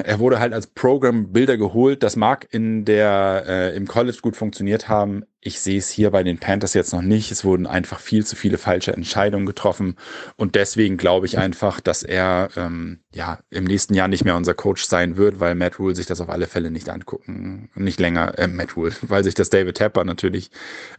er 0.04 0.20
wurde 0.20 0.40
halt 0.40 0.54
als 0.54 0.68
Program-Builder 0.68 1.58
geholt. 1.58 2.04
Das 2.04 2.16
mag 2.16 2.48
in 2.52 2.86
der, 2.86 3.44
äh, 3.48 3.76
im 3.76 3.88
College 3.88 4.20
gut 4.22 4.36
funktioniert 4.36 4.90
haben. 4.90 5.24
Ich 5.42 5.60
sehe 5.60 5.78
es 5.78 5.90
hier 5.90 6.12
bei 6.12 6.24
den 6.24 6.40
Panthers 6.40 6.74
jetzt 6.74 6.94
noch 6.94 7.02
nicht. 7.02 7.32
Es 7.32 7.44
wurden 7.44 7.68
einfach 7.68 8.00
viel 8.00 8.26
zu 8.26 8.36
viele 8.36 8.58
falsche 8.58 8.94
Entscheidungen 8.94 9.46
getroffen. 9.46 9.98
Und 10.38 10.56
deswegen 10.56 10.98
glaube 10.98 11.26
ich 11.26 11.38
einfach, 11.38 11.80
dass 11.80 12.04
er 12.04 12.50
ähm, 12.56 13.00
ja 13.14 13.40
im 13.50 13.66
nächsten 13.66 13.94
Jahr 13.94 14.08
nicht 14.08 14.24
mehr 14.26 14.38
unser 14.38 14.54
Coach 14.54 14.86
sein 14.86 15.18
wird, 15.18 15.40
weil 15.40 15.56
Matt 15.56 15.80
Rule 15.80 15.96
sich 15.96 16.06
das 16.06 16.22
auf 16.22 16.30
alle 16.30 16.48
Fälle 16.48 16.72
nicht 16.72 16.90
angucken, 16.90 17.70
nicht 17.76 18.00
länger, 18.00 18.38
äh, 18.40 18.48
Matt 18.48 18.78
Rule, 18.78 18.94
weil 19.02 19.24
sich 19.24 19.36
das 19.36 19.50
David 19.50 19.78
Tapper 19.78 20.06
natürlich 20.06 20.50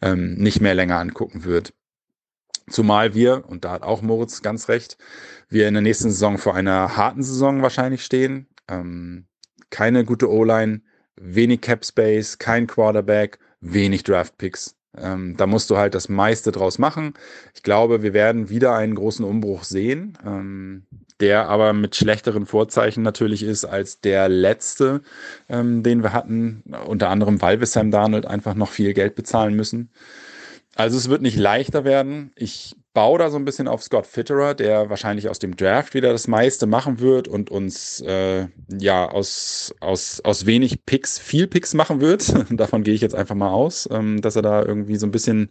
ähm, 0.03 0.34
nicht 0.34 0.61
mehr 0.61 0.74
länger 0.74 0.99
angucken 0.99 1.45
wird. 1.45 1.72
Zumal 2.70 3.14
wir, 3.14 3.45
und 3.47 3.64
da 3.64 3.72
hat 3.72 3.82
auch 3.82 4.01
Moritz 4.01 4.40
ganz 4.40 4.68
recht, 4.68 4.97
wir 5.49 5.68
in 5.68 5.74
der 5.74 5.82
nächsten 5.82 6.11
Saison 6.11 6.38
vor 6.38 6.55
einer 6.55 6.97
harten 6.97 7.22
Saison 7.22 7.61
wahrscheinlich 7.61 8.05
stehen. 8.05 8.47
Ähm, 8.68 9.26
keine 9.70 10.04
gute 10.04 10.30
O-Line, 10.30 10.82
wenig 11.16 11.60
Cap 11.60 11.84
Space, 11.84 12.38
kein 12.38 12.66
Quarterback, 12.66 13.38
wenig 13.60 14.02
Draft 14.02 14.38
Picks. 14.38 14.76
Ähm, 14.96 15.36
da 15.36 15.46
musst 15.46 15.70
du 15.70 15.76
halt 15.76 15.94
das 15.94 16.08
meiste 16.08 16.52
draus 16.52 16.78
machen. 16.78 17.14
Ich 17.54 17.62
glaube, 17.62 18.02
wir 18.02 18.12
werden 18.12 18.48
wieder 18.48 18.74
einen 18.74 18.94
großen 18.94 19.24
Umbruch 19.24 19.64
sehen, 19.64 20.16
ähm, 20.24 20.86
der 21.20 21.48
aber 21.48 21.72
mit 21.72 21.96
schlechteren 21.96 22.46
Vorzeichen 22.46 23.02
natürlich 23.02 23.42
ist 23.42 23.64
als 23.64 24.00
der 24.00 24.28
letzte, 24.28 25.02
ähm, 25.48 25.82
den 25.82 26.02
wir 26.02 26.12
hatten. 26.12 26.62
Unter 26.86 27.08
anderem, 27.08 27.42
weil 27.42 27.60
wir 27.60 27.66
Sam 27.66 27.90
Darnold 27.90 28.26
einfach 28.26 28.54
noch 28.54 28.70
viel 28.70 28.94
Geld 28.94 29.14
bezahlen 29.14 29.54
müssen. 29.54 29.90
Also 30.76 30.96
es 30.96 31.08
wird 31.08 31.22
nicht 31.22 31.36
leichter 31.36 31.84
werden. 31.84 32.32
Ich 32.36 32.74
baue 32.94 33.18
da 33.18 33.30
so 33.30 33.36
ein 33.36 33.44
bisschen 33.44 33.68
auf 33.68 33.82
Scott 33.82 34.06
Fitterer, 34.06 34.54
der 34.54 34.90
wahrscheinlich 34.90 35.28
aus 35.28 35.38
dem 35.38 35.56
Draft 35.56 35.94
wieder 35.94 36.12
das 36.12 36.28
meiste 36.28 36.66
machen 36.66 37.00
wird 37.00 37.28
und 37.28 37.50
uns 37.50 38.00
äh, 38.00 38.46
ja 38.80 39.08
aus, 39.08 39.74
aus, 39.80 40.20
aus 40.20 40.46
wenig 40.46 40.84
Picks 40.84 41.18
viel 41.18 41.46
Picks 41.46 41.74
machen 41.74 42.00
wird. 42.00 42.32
Davon 42.50 42.82
gehe 42.82 42.94
ich 42.94 43.00
jetzt 43.00 43.14
einfach 43.14 43.34
mal 43.34 43.50
aus, 43.50 43.88
ähm, 43.90 44.20
dass 44.20 44.36
er 44.36 44.42
da 44.42 44.64
irgendwie 44.64 44.96
so 44.96 45.06
ein 45.06 45.12
bisschen 45.12 45.50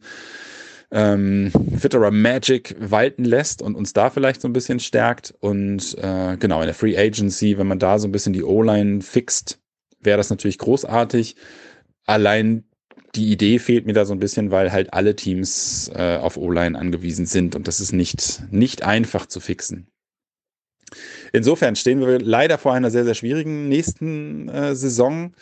ähm, 0.91 1.51
Fitterer 1.77 2.11
Magic 2.11 2.75
walten 2.79 3.25
lässt 3.25 3.61
und 3.61 3.75
uns 3.75 3.93
da 3.93 4.09
vielleicht 4.09 4.41
so 4.41 4.47
ein 4.47 4.53
bisschen 4.53 4.79
stärkt. 4.79 5.33
Und 5.39 5.97
äh, 5.97 6.37
genau, 6.37 6.61
in 6.61 6.67
der 6.67 6.75
Free 6.75 6.97
Agency, 6.97 7.57
wenn 7.57 7.67
man 7.67 7.79
da 7.79 7.97
so 7.97 8.07
ein 8.07 8.11
bisschen 8.11 8.33
die 8.33 8.43
O-Line 8.43 9.01
fixt, 9.01 9.59
wäre 9.99 10.17
das 10.17 10.29
natürlich 10.29 10.59
großartig. 10.59 11.35
Allein 12.05 12.65
die 13.15 13.31
Idee 13.31 13.59
fehlt 13.59 13.85
mir 13.85 13.93
da 13.93 14.05
so 14.05 14.13
ein 14.13 14.19
bisschen, 14.19 14.51
weil 14.51 14.71
halt 14.71 14.93
alle 14.93 15.15
Teams 15.15 15.91
äh, 15.93 16.17
auf 16.17 16.37
O-Line 16.37 16.77
angewiesen 16.77 17.25
sind 17.25 17.55
und 17.55 17.67
das 17.67 17.79
ist 17.79 17.93
nicht, 17.93 18.41
nicht 18.51 18.83
einfach 18.83 19.27
zu 19.27 19.39
fixen. 19.39 19.87
Insofern 21.31 21.75
stehen 21.75 21.99
wir 21.99 22.19
leider 22.19 22.57
vor 22.57 22.73
einer 22.73 22.91
sehr, 22.91 23.03
sehr 23.03 23.15
schwierigen 23.15 23.67
nächsten 23.67 24.49
äh, 24.49 24.75
Saison. 24.75 25.33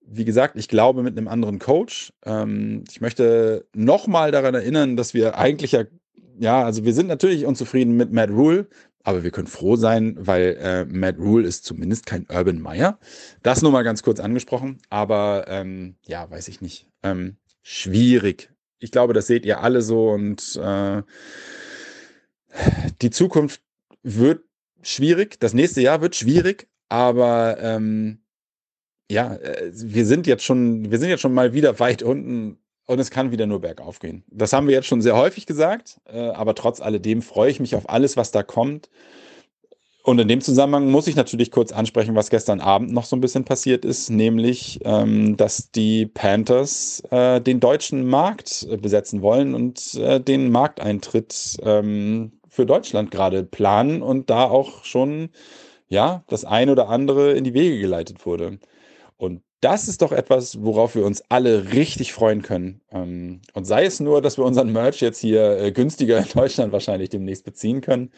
Wie 0.00 0.24
gesagt, 0.24 0.56
ich 0.56 0.68
glaube 0.68 1.02
mit 1.02 1.16
einem 1.16 1.28
anderen 1.28 1.58
Coach. 1.58 2.12
Ähm, 2.24 2.84
ich 2.90 3.00
möchte 3.00 3.66
nochmal 3.74 4.30
daran 4.30 4.54
erinnern, 4.54 4.96
dass 4.96 5.14
wir 5.14 5.38
eigentlich 5.38 5.72
ja, 5.72 5.84
ja, 6.38 6.64
also 6.64 6.84
wir 6.84 6.94
sind 6.94 7.08
natürlich 7.08 7.46
unzufrieden 7.46 7.96
mit 7.96 8.12
Matt 8.12 8.30
Rule, 8.30 8.68
aber 9.08 9.24
wir 9.24 9.30
können 9.30 9.46
froh 9.46 9.76
sein, 9.76 10.16
weil 10.18 10.58
äh, 10.60 10.84
Matt 10.84 11.16
Rule 11.16 11.48
ist 11.48 11.64
zumindest 11.64 12.04
kein 12.04 12.26
Urban 12.28 12.60
Meyer. 12.60 12.98
Das 13.42 13.62
nur 13.62 13.72
mal 13.72 13.82
ganz 13.82 14.02
kurz 14.02 14.20
angesprochen. 14.20 14.82
Aber 14.90 15.46
ähm, 15.48 15.94
ja, 16.04 16.30
weiß 16.30 16.48
ich 16.48 16.60
nicht. 16.60 16.90
Ähm, 17.02 17.38
schwierig. 17.62 18.52
Ich 18.80 18.90
glaube, 18.90 19.14
das 19.14 19.26
seht 19.26 19.46
ihr 19.46 19.62
alle 19.62 19.80
so 19.80 20.10
und 20.10 20.60
äh, 20.62 21.02
die 23.00 23.08
Zukunft 23.08 23.62
wird 24.02 24.42
schwierig. 24.82 25.40
Das 25.40 25.54
nächste 25.54 25.80
Jahr 25.80 26.02
wird 26.02 26.14
schwierig, 26.14 26.68
aber 26.90 27.56
ähm, 27.62 28.20
ja, 29.10 29.36
äh, 29.36 29.70
wir 29.72 30.04
sind 30.04 30.26
jetzt 30.26 30.44
schon, 30.44 30.90
wir 30.90 30.98
sind 30.98 31.08
jetzt 31.08 31.22
schon 31.22 31.32
mal 31.32 31.54
wieder 31.54 31.80
weit 31.80 32.02
unten 32.02 32.58
und 32.88 32.98
es 32.98 33.10
kann 33.10 33.30
wieder 33.30 33.46
nur 33.46 33.60
bergauf 33.60 34.00
gehen. 34.00 34.24
Das 34.28 34.52
haben 34.52 34.66
wir 34.66 34.74
jetzt 34.74 34.86
schon 34.86 35.02
sehr 35.02 35.14
häufig 35.14 35.46
gesagt, 35.46 36.00
äh, 36.06 36.30
aber 36.30 36.54
trotz 36.54 36.80
alledem 36.80 37.22
freue 37.22 37.50
ich 37.50 37.60
mich 37.60 37.76
auf 37.76 37.88
alles, 37.88 38.16
was 38.16 38.32
da 38.32 38.42
kommt. 38.42 38.88
Und 40.04 40.18
in 40.18 40.26
dem 40.26 40.40
Zusammenhang 40.40 40.90
muss 40.90 41.06
ich 41.06 41.14
natürlich 41.14 41.50
kurz 41.50 41.70
ansprechen, 41.70 42.14
was 42.14 42.30
gestern 42.30 42.60
Abend 42.60 42.92
noch 42.92 43.04
so 43.04 43.14
ein 43.14 43.20
bisschen 43.20 43.44
passiert 43.44 43.84
ist, 43.84 44.08
nämlich, 44.08 44.80
ähm, 44.84 45.36
dass 45.36 45.70
die 45.70 46.06
Panthers 46.06 47.02
äh, 47.10 47.42
den 47.42 47.60
deutschen 47.60 48.06
Markt 48.06 48.66
äh, 48.70 48.78
besetzen 48.78 49.20
wollen 49.20 49.54
und 49.54 49.94
äh, 49.96 50.18
den 50.18 50.50
Markteintritt 50.50 51.58
ähm, 51.62 52.40
für 52.48 52.64
Deutschland 52.64 53.10
gerade 53.10 53.44
planen 53.44 54.00
und 54.00 54.30
da 54.30 54.44
auch 54.44 54.84
schon 54.86 55.28
ja 55.88 56.24
das 56.28 56.46
ein 56.46 56.70
oder 56.70 56.88
andere 56.88 57.32
in 57.32 57.44
die 57.44 57.52
Wege 57.52 57.78
geleitet 57.78 58.24
wurde. 58.24 58.58
Und 59.18 59.42
das 59.60 59.88
ist 59.88 60.02
doch 60.02 60.12
etwas, 60.12 60.62
worauf 60.62 60.94
wir 60.94 61.04
uns 61.04 61.22
alle 61.28 61.72
richtig 61.72 62.12
freuen 62.12 62.42
können. 62.42 62.80
Ähm, 62.92 63.40
und 63.54 63.64
sei 63.64 63.84
es 63.84 64.00
nur, 64.00 64.22
dass 64.22 64.38
wir 64.38 64.44
unseren 64.44 64.72
Merch 64.72 65.00
jetzt 65.00 65.18
hier 65.18 65.58
äh, 65.58 65.72
günstiger 65.72 66.18
in 66.18 66.26
Deutschland 66.34 66.72
wahrscheinlich 66.72 67.10
demnächst 67.10 67.44
beziehen 67.44 67.80
können. 67.80 68.10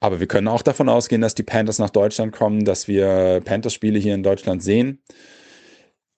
Aber 0.00 0.18
wir 0.18 0.26
können 0.26 0.48
auch 0.48 0.62
davon 0.62 0.88
ausgehen, 0.88 1.20
dass 1.20 1.36
die 1.36 1.44
Panthers 1.44 1.78
nach 1.78 1.90
Deutschland 1.90 2.32
kommen, 2.32 2.64
dass 2.64 2.88
wir 2.88 3.40
Panthers-Spiele 3.44 4.00
hier 4.00 4.14
in 4.14 4.24
Deutschland 4.24 4.62
sehen. 4.62 5.00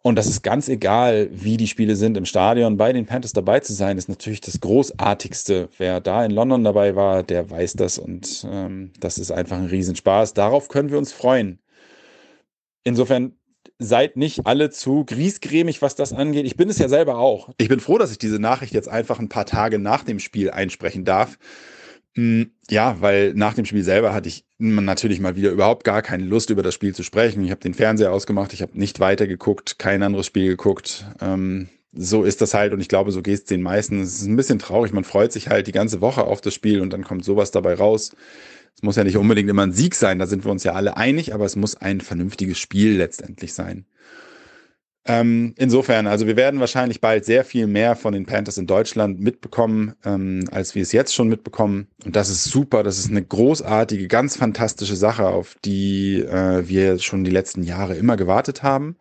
Und 0.02 0.16
das 0.16 0.26
ist 0.26 0.42
ganz 0.42 0.68
egal, 0.68 1.28
wie 1.32 1.56
die 1.56 1.66
Spiele 1.66 1.96
sind 1.96 2.16
im 2.16 2.26
Stadion. 2.26 2.76
Bei 2.76 2.92
den 2.92 3.06
Panthers 3.06 3.32
dabei 3.32 3.60
zu 3.60 3.72
sein, 3.74 3.98
ist 3.98 4.08
natürlich 4.08 4.40
das 4.40 4.60
Großartigste. 4.60 5.68
Wer 5.78 6.00
da 6.00 6.24
in 6.24 6.30
London 6.30 6.64
dabei 6.64 6.94
war, 6.96 7.22
der 7.22 7.50
weiß 7.50 7.74
das. 7.74 7.98
Und 7.98 8.46
ähm, 8.50 8.92
das 9.00 9.18
ist 9.18 9.30
einfach 9.30 9.56
ein 9.56 9.66
Riesenspaß. 9.66 10.34
Darauf 10.34 10.68
können 10.68 10.90
wir 10.90 10.98
uns 10.98 11.12
freuen. 11.12 11.58
Insofern 12.84 13.36
seid 13.84 14.16
nicht 14.16 14.46
alle 14.46 14.70
zu 14.70 15.04
griesgrämig, 15.04 15.82
was 15.82 15.94
das 15.94 16.12
angeht. 16.12 16.46
Ich 16.46 16.56
bin 16.56 16.68
es 16.68 16.78
ja 16.78 16.88
selber 16.88 17.18
auch. 17.18 17.50
Ich 17.58 17.68
bin 17.68 17.80
froh, 17.80 17.98
dass 17.98 18.10
ich 18.10 18.18
diese 18.18 18.38
Nachricht 18.38 18.74
jetzt 18.74 18.88
einfach 18.88 19.18
ein 19.18 19.28
paar 19.28 19.46
Tage 19.46 19.78
nach 19.78 20.04
dem 20.04 20.18
Spiel 20.18 20.50
einsprechen 20.50 21.04
darf. 21.04 21.38
Hm, 22.16 22.52
ja, 22.70 23.00
weil 23.00 23.34
nach 23.34 23.54
dem 23.54 23.64
Spiel 23.64 23.82
selber 23.82 24.14
hatte 24.14 24.28
ich 24.28 24.44
natürlich 24.58 25.20
mal 25.20 25.36
wieder 25.36 25.50
überhaupt 25.50 25.84
gar 25.84 26.00
keine 26.00 26.24
Lust, 26.24 26.50
über 26.50 26.62
das 26.62 26.74
Spiel 26.74 26.94
zu 26.94 27.02
sprechen. 27.02 27.44
Ich 27.44 27.50
habe 27.50 27.60
den 27.60 27.74
Fernseher 27.74 28.12
ausgemacht, 28.12 28.52
ich 28.52 28.62
habe 28.62 28.78
nicht 28.78 29.00
weitergeguckt, 29.00 29.78
kein 29.78 30.02
anderes 30.02 30.26
Spiel 30.26 30.46
geguckt. 30.46 31.06
Ähm, 31.20 31.68
so 31.92 32.24
ist 32.24 32.40
das 32.40 32.54
halt 32.54 32.72
und 32.72 32.80
ich 32.80 32.88
glaube, 32.88 33.12
so 33.12 33.22
geht 33.22 33.34
es 33.34 33.44
den 33.44 33.62
meisten. 33.62 34.00
Es 34.00 34.20
ist 34.20 34.26
ein 34.26 34.36
bisschen 34.36 34.58
traurig, 34.58 34.92
man 34.92 35.04
freut 35.04 35.32
sich 35.32 35.48
halt 35.48 35.66
die 35.66 35.72
ganze 35.72 36.00
Woche 36.00 36.24
auf 36.24 36.40
das 36.40 36.54
Spiel 36.54 36.80
und 36.80 36.92
dann 36.92 37.04
kommt 37.04 37.24
sowas 37.24 37.50
dabei 37.50 37.74
raus. 37.74 38.12
Es 38.76 38.82
muss 38.82 38.96
ja 38.96 39.04
nicht 39.04 39.16
unbedingt 39.16 39.48
immer 39.48 39.62
ein 39.62 39.72
Sieg 39.72 39.94
sein, 39.94 40.18
da 40.18 40.26
sind 40.26 40.44
wir 40.44 40.50
uns 40.50 40.64
ja 40.64 40.72
alle 40.72 40.96
einig, 40.96 41.32
aber 41.34 41.44
es 41.44 41.56
muss 41.56 41.76
ein 41.76 42.00
vernünftiges 42.00 42.58
Spiel 42.58 42.96
letztendlich 42.96 43.54
sein. 43.54 43.86
Ähm, 45.06 45.52
insofern, 45.58 46.06
also 46.06 46.26
wir 46.26 46.36
werden 46.36 46.60
wahrscheinlich 46.60 47.02
bald 47.02 47.26
sehr 47.26 47.44
viel 47.44 47.66
mehr 47.66 47.94
von 47.94 48.14
den 48.14 48.24
Panthers 48.24 48.56
in 48.56 48.66
Deutschland 48.66 49.20
mitbekommen, 49.20 49.92
ähm, 50.04 50.44
als 50.50 50.74
wir 50.74 50.82
es 50.82 50.92
jetzt 50.92 51.14
schon 51.14 51.28
mitbekommen. 51.28 51.88
Und 52.06 52.16
das 52.16 52.30
ist 52.30 52.44
super, 52.44 52.82
das 52.82 52.98
ist 52.98 53.10
eine 53.10 53.22
großartige, 53.22 54.08
ganz 54.08 54.36
fantastische 54.36 54.96
Sache, 54.96 55.26
auf 55.26 55.56
die 55.62 56.20
äh, 56.20 56.66
wir 56.66 56.98
schon 57.00 57.22
die 57.22 57.30
letzten 57.30 57.62
Jahre 57.62 57.96
immer 57.96 58.16
gewartet 58.16 58.62
haben. 58.62 58.96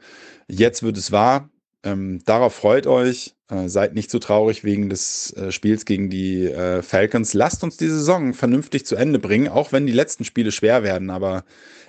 Jetzt 0.49 0.83
wird 0.83 0.97
es 0.97 1.13
wahr. 1.13 1.49
Ähm, 1.83 2.21
darauf 2.25 2.53
freut 2.53 2.85
euch. 2.85 3.35
Äh, 3.53 3.69
seid 3.69 3.93
nicht 3.93 4.09
so 4.09 4.19
traurig 4.19 4.63
wegen 4.63 4.89
des 4.89 5.31
äh, 5.33 5.51
Spiels 5.51 5.85
gegen 5.85 6.09
die 6.09 6.45
äh, 6.45 6.81
Falcons. 6.81 7.33
Lasst 7.33 7.63
uns 7.63 7.77
die 7.77 7.87
Saison 7.87 8.33
vernünftig 8.33 8.85
zu 8.85 8.95
Ende 8.95 9.19
bringen, 9.19 9.47
auch 9.47 9.71
wenn 9.71 9.85
die 9.85 9.93
letzten 9.93 10.25
Spiele 10.25 10.51
schwer 10.51 10.83
werden. 10.83 11.09
Aber 11.09 11.43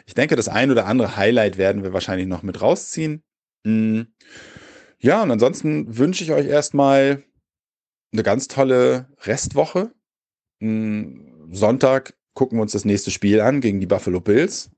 ich 0.06 0.14
denke, 0.14 0.36
das 0.36 0.48
ein 0.48 0.70
oder 0.70 0.86
andere 0.86 1.16
Highlight 1.16 1.56
werden 1.56 1.82
wir 1.82 1.92
wahrscheinlich 1.92 2.26
noch 2.26 2.42
mit 2.42 2.60
rausziehen. 2.60 3.22
Mhm. 3.64 4.08
Ja, 4.98 5.22
und 5.22 5.30
ansonsten 5.30 5.96
wünsche 5.96 6.24
ich 6.24 6.32
euch 6.32 6.46
erstmal 6.46 7.22
eine 8.12 8.22
ganz 8.22 8.48
tolle 8.48 9.08
Restwoche. 9.22 9.92
Mhm. 10.60 11.48
Sonntag 11.50 12.14
gucken 12.34 12.58
wir 12.58 12.62
uns 12.62 12.72
das 12.72 12.84
nächste 12.84 13.10
Spiel 13.10 13.40
an 13.40 13.60
gegen 13.60 13.80
die 13.80 13.86
Buffalo 13.86 14.20
Bills. 14.20 14.70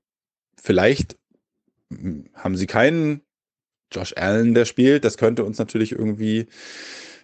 Vielleicht 0.61 1.17
hm, 1.91 2.29
haben 2.33 2.55
sie 2.55 2.67
keinen 2.67 3.21
Josh 3.91 4.13
Allen, 4.17 4.53
der 4.53 4.65
spielt. 4.65 5.05
Das 5.05 5.17
könnte 5.17 5.43
uns 5.43 5.57
natürlich 5.57 5.91
irgendwie 5.91 6.47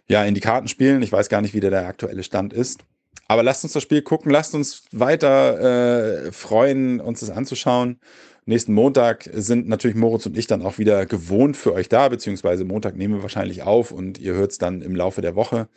ja 0.07 0.23
in 0.23 0.35
die 0.35 0.41
Karten 0.41 0.67
spielen. 0.67 1.01
Ich 1.01 1.11
weiß 1.11 1.29
gar 1.29 1.41
nicht, 1.41 1.53
wie 1.53 1.59
der, 1.59 1.69
der 1.69 1.87
aktuelle 1.87 2.23
Stand 2.23 2.53
ist. 2.53 2.79
Aber 3.27 3.43
lasst 3.43 3.63
uns 3.63 3.73
das 3.73 3.83
Spiel 3.83 4.01
gucken, 4.01 4.31
lasst 4.31 4.53
uns 4.53 4.83
weiter 4.91 6.25
äh, 6.25 6.31
freuen, 6.31 6.99
uns 6.99 7.21
das 7.21 7.29
anzuschauen. 7.29 7.99
Nächsten 8.45 8.73
Montag 8.73 9.29
sind 9.31 9.69
natürlich 9.69 9.95
Moritz 9.95 10.25
und 10.25 10.37
ich 10.37 10.47
dann 10.47 10.61
auch 10.61 10.77
wieder 10.77 11.05
gewohnt 11.05 11.55
für 11.55 11.73
euch 11.73 11.87
da, 11.87 12.09
beziehungsweise 12.09 12.65
Montag 12.65 12.97
nehmen 12.97 13.15
wir 13.15 13.21
wahrscheinlich 13.21 13.63
auf 13.63 13.91
und 13.91 14.19
ihr 14.19 14.33
hört 14.33 14.51
es 14.51 14.57
dann 14.57 14.81
im 14.81 14.95
Laufe 14.95 15.21
der 15.21 15.35
Woche. 15.35 15.69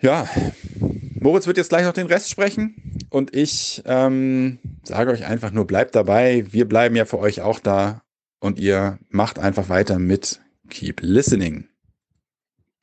Ja, 0.00 0.28
Moritz 1.20 1.46
wird 1.46 1.56
jetzt 1.56 1.68
gleich 1.68 1.84
noch 1.84 1.92
den 1.92 2.06
Rest 2.06 2.30
sprechen 2.30 2.98
und 3.10 3.34
ich 3.36 3.82
ähm, 3.86 4.58
sage 4.82 5.12
euch 5.12 5.26
einfach 5.26 5.52
nur, 5.52 5.66
bleibt 5.66 5.94
dabei. 5.94 6.44
Wir 6.50 6.68
bleiben 6.68 6.96
ja 6.96 7.04
für 7.04 7.18
euch 7.18 7.40
auch 7.40 7.60
da 7.60 8.02
und 8.40 8.58
ihr 8.58 8.98
macht 9.08 9.38
einfach 9.38 9.68
weiter 9.68 9.98
mit 9.98 10.40
Keep 10.68 11.00
Listening. 11.02 11.68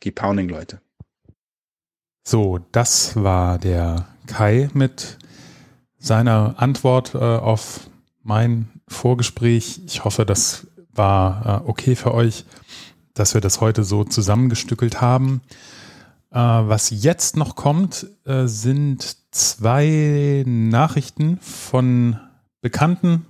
Keep 0.02 0.16
Pounding, 0.16 0.50
Leute. 0.50 0.82
So, 2.24 2.60
das 2.72 3.16
war 3.16 3.60
der 3.60 4.08
Kai 4.28 4.70
mit 4.74 5.18
seiner 5.98 6.56
Antwort 6.58 7.14
äh, 7.14 7.18
auf 7.18 7.90
mein 8.24 8.70
Vorgespräch. 8.88 9.82
Ich 9.86 10.04
hoffe, 10.04 10.26
das 10.26 10.68
war 10.92 11.64
äh, 11.64 11.70
okay 11.70 11.96
für 11.96 12.14
euch, 12.14 12.46
dass 13.14 13.34
wir 13.34 13.42
das 13.42 13.62
heute 13.62 13.84
so 13.84 14.04
zusammengestückelt 14.04 15.02
haben. 15.02 15.42
Äh, 16.32 16.38
was 16.40 16.90
jetzt 16.90 17.38
noch 17.38 17.56
kommt, 17.56 18.08
äh, 18.26 18.48
sind 18.48 19.18
zwei 19.32 20.44
Nachrichten 20.48 21.38
von 21.40 22.20
bekannten 22.62 23.26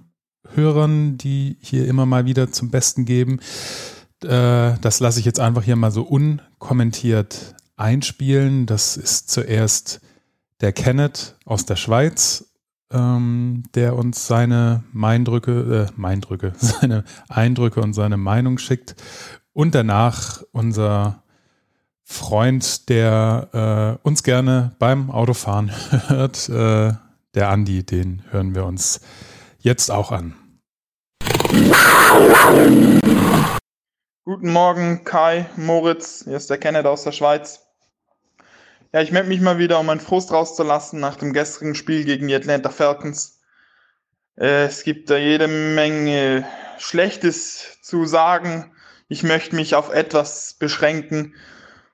Hörern, 0.53 1.17
die 1.17 1.57
hier 1.61 1.87
immer 1.87 2.05
mal 2.05 2.25
wieder 2.25 2.51
zum 2.51 2.69
Besten 2.69 3.05
geben. 3.05 3.39
Äh, 4.23 4.73
das 4.81 4.99
lasse 4.99 5.19
ich 5.19 5.25
jetzt 5.25 5.39
einfach 5.39 5.63
hier 5.63 5.75
mal 5.75 5.91
so 5.91 6.03
unkommentiert 6.03 7.55
einspielen. 7.77 8.65
Das 8.65 8.97
ist 8.97 9.29
zuerst 9.29 10.01
der 10.61 10.73
Kenneth 10.73 11.35
aus 11.45 11.65
der 11.65 11.75
Schweiz, 11.75 12.45
ähm, 12.91 13.63
der 13.75 13.95
uns 13.95 14.27
seine 14.27 14.83
Meindrücke, 14.91 15.87
äh, 15.89 15.93
Meindrücke, 15.95 16.53
seine 16.57 17.03
Eindrücke 17.27 17.81
und 17.81 17.93
seine 17.93 18.17
Meinung 18.17 18.57
schickt. 18.57 18.95
Und 19.53 19.75
danach 19.75 20.43
unser 20.51 21.23
Freund, 22.03 22.89
der 22.89 23.99
äh, 24.03 24.07
uns 24.07 24.23
gerne 24.23 24.75
beim 24.79 25.09
Autofahren 25.09 25.71
hört, 26.07 26.49
äh, 26.49 26.93
der 27.33 27.49
Andi, 27.49 27.83
den 27.85 28.21
hören 28.31 28.55
wir 28.55 28.65
uns 28.65 29.01
jetzt 29.65 29.89
auch 29.89 30.11
an. 30.11 30.35
Guten 34.23 34.51
Morgen, 34.51 35.03
Kai, 35.03 35.49
Moritz. 35.57 36.23
Hier 36.25 36.37
ist 36.37 36.51
der 36.51 36.59
Kenneth 36.59 36.85
aus 36.85 37.03
der 37.03 37.11
Schweiz. 37.11 37.65
Ja, 38.93 39.01
ich 39.01 39.11
melde 39.11 39.29
mich 39.29 39.41
mal 39.41 39.57
wieder, 39.57 39.79
um 39.79 39.87
meinen 39.87 39.99
Frust 39.99 40.31
rauszulassen 40.31 40.99
nach 40.99 41.15
dem 41.15 41.33
gestrigen 41.33 41.73
Spiel 41.73 42.05
gegen 42.05 42.27
die 42.27 42.35
Atlanta 42.35 42.69
Falcons. 42.69 43.41
Äh, 44.37 44.65
es 44.65 44.83
gibt 44.83 45.09
da 45.09 45.17
jede 45.17 45.47
Menge 45.47 46.47
Schlechtes 46.77 47.79
zu 47.81 48.05
sagen. 48.05 48.71
Ich 49.07 49.23
möchte 49.23 49.55
mich 49.55 49.73
auf 49.73 49.91
etwas 49.91 50.55
beschränken. 50.59 51.33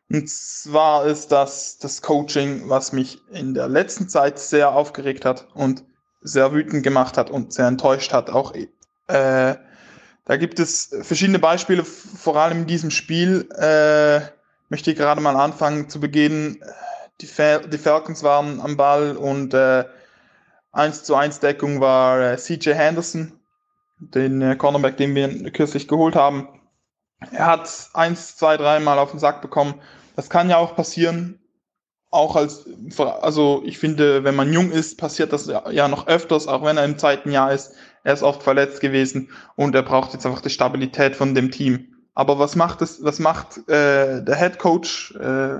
Und 0.10 0.30
zwar 0.30 1.06
ist 1.06 1.32
das 1.32 1.78
das 1.78 2.02
Coaching, 2.02 2.68
was 2.68 2.92
mich 2.92 3.20
in 3.32 3.54
der 3.54 3.70
letzten 3.70 4.10
Zeit 4.10 4.40
sehr 4.40 4.74
aufgeregt 4.74 5.24
hat 5.24 5.48
und 5.54 5.86
sehr 6.22 6.54
wütend 6.54 6.84
gemacht 6.84 7.18
hat 7.18 7.30
und 7.30 7.54
sehr 7.54 7.68
enttäuscht 7.68 8.14
hat. 8.14 8.30
Auch 8.30 8.54
äh, 8.54 9.56
da 10.26 10.38
gibt 10.38 10.60
es 10.60 10.96
verschiedene 11.02 11.40
Beispiele, 11.40 11.84
vor 11.84 12.38
allem 12.38 12.60
in 12.60 12.68
diesem 12.68 12.92
Spiel. 12.92 13.50
Äh, 13.58 14.22
möchte 14.70 14.92
ich 14.92 14.98
gerade 14.98 15.20
mal 15.20 15.36
anfangen 15.36 15.90
zu 15.90 16.00
beginnen. 16.00 16.64
Die, 17.20 17.28
Fal 17.28 17.68
die 17.68 17.78
Falcons 17.78 18.24
waren 18.24 18.62
am 18.62 18.78
Ball 18.78 19.18
und 19.18 19.54
äh, 19.54 19.86
1 20.72 21.04
zu 21.04 21.16
1 21.16 21.42
Deckung 21.42 21.82
war 21.82 22.22
äh, 22.22 22.38
CJ 22.38 22.72
Henderson, 22.72 23.34
den 24.00 24.42
äh, 24.42 24.56
Cornerback, 24.56 24.96
den 24.96 25.14
wir 25.14 25.52
kürzlich 25.52 25.90
geholt 25.90 26.16
haben. 26.16 26.48
Er 27.32 27.48
hat 27.48 27.90
eins, 27.94 28.38
zwei, 28.38 28.58
dreimal 28.58 28.98
auf 28.98 29.12
den 29.12 29.20
Sack 29.20 29.42
bekommen. 29.42 29.76
Das 30.16 30.30
kann 30.30 30.50
ja 30.50 30.58
auch 30.58 30.76
passieren 30.76 31.41
auch 32.12 32.36
als, 32.36 32.66
also 32.98 33.64
ich 33.66 33.80
finde, 33.80 34.24
wenn 34.26 34.36
man 34.36 34.52
jung 34.52 34.70
ist, 34.72 34.98
passiert 34.98 35.32
das 35.32 35.50
ja 35.72 35.88
noch 35.88 36.08
öfters, 36.08 36.48
auch 36.48 36.64
wenn 36.64 36.78
er 36.78 36.86
im 36.86 37.00
zweiten 37.00 37.32
Jahr 37.32 37.54
ist. 37.54 37.74
Er 38.04 38.14
ist 38.14 38.24
oft 38.24 38.44
verletzt 38.44 38.82
gewesen 38.82 39.30
und 39.56 39.74
er 39.76 39.84
braucht 39.84 40.14
jetzt 40.14 40.26
einfach 40.26 40.42
die 40.42 40.50
Stabilität 40.50 41.16
von 41.16 41.34
dem 41.34 41.52
Team. 41.52 41.88
Aber 42.14 42.38
was 42.38 42.56
macht 42.56 42.82
es, 42.82 43.04
was 43.04 43.20
macht 43.20 43.58
äh, 43.70 44.22
der 44.24 44.36
Head 44.36 44.60
Coach 44.60 45.16
äh, 45.16 45.60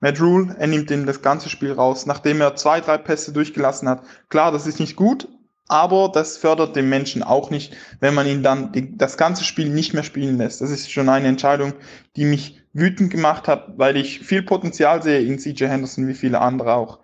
Matt 0.00 0.20
Rule? 0.20 0.56
Er 0.58 0.66
nimmt 0.66 0.90
ihm 0.90 1.06
das 1.06 1.22
ganze 1.22 1.48
Spiel 1.48 1.72
raus, 1.72 2.06
nachdem 2.06 2.40
er 2.40 2.56
zwei, 2.56 2.80
drei 2.80 2.98
Pässe 2.98 3.32
durchgelassen 3.32 3.88
hat. 3.88 4.02
Klar, 4.28 4.50
das 4.50 4.66
ist 4.66 4.80
nicht 4.80 4.96
gut, 4.96 5.28
aber 5.68 6.10
das 6.12 6.36
fördert 6.36 6.74
den 6.74 6.88
Menschen 6.88 7.22
auch 7.22 7.50
nicht, 7.50 7.76
wenn 8.00 8.14
man 8.14 8.26
ihn 8.26 8.42
dann 8.42 8.72
die, 8.72 8.96
das 8.96 9.16
ganze 9.16 9.44
Spiel 9.44 9.68
nicht 9.68 9.94
mehr 9.94 10.02
spielen 10.02 10.38
lässt. 10.38 10.60
Das 10.60 10.70
ist 10.70 10.90
schon 10.90 11.08
eine 11.08 11.28
Entscheidung, 11.28 11.74
die 12.16 12.24
mich 12.24 12.61
wütend 12.72 13.10
gemacht 13.10 13.48
hat, 13.48 13.78
weil 13.78 13.96
ich 13.96 14.20
viel 14.20 14.42
Potenzial 14.42 15.02
sehe 15.02 15.20
in 15.20 15.38
CJ 15.38 15.66
Henderson, 15.66 16.08
wie 16.08 16.14
viele 16.14 16.40
andere 16.40 16.74
auch. 16.74 17.00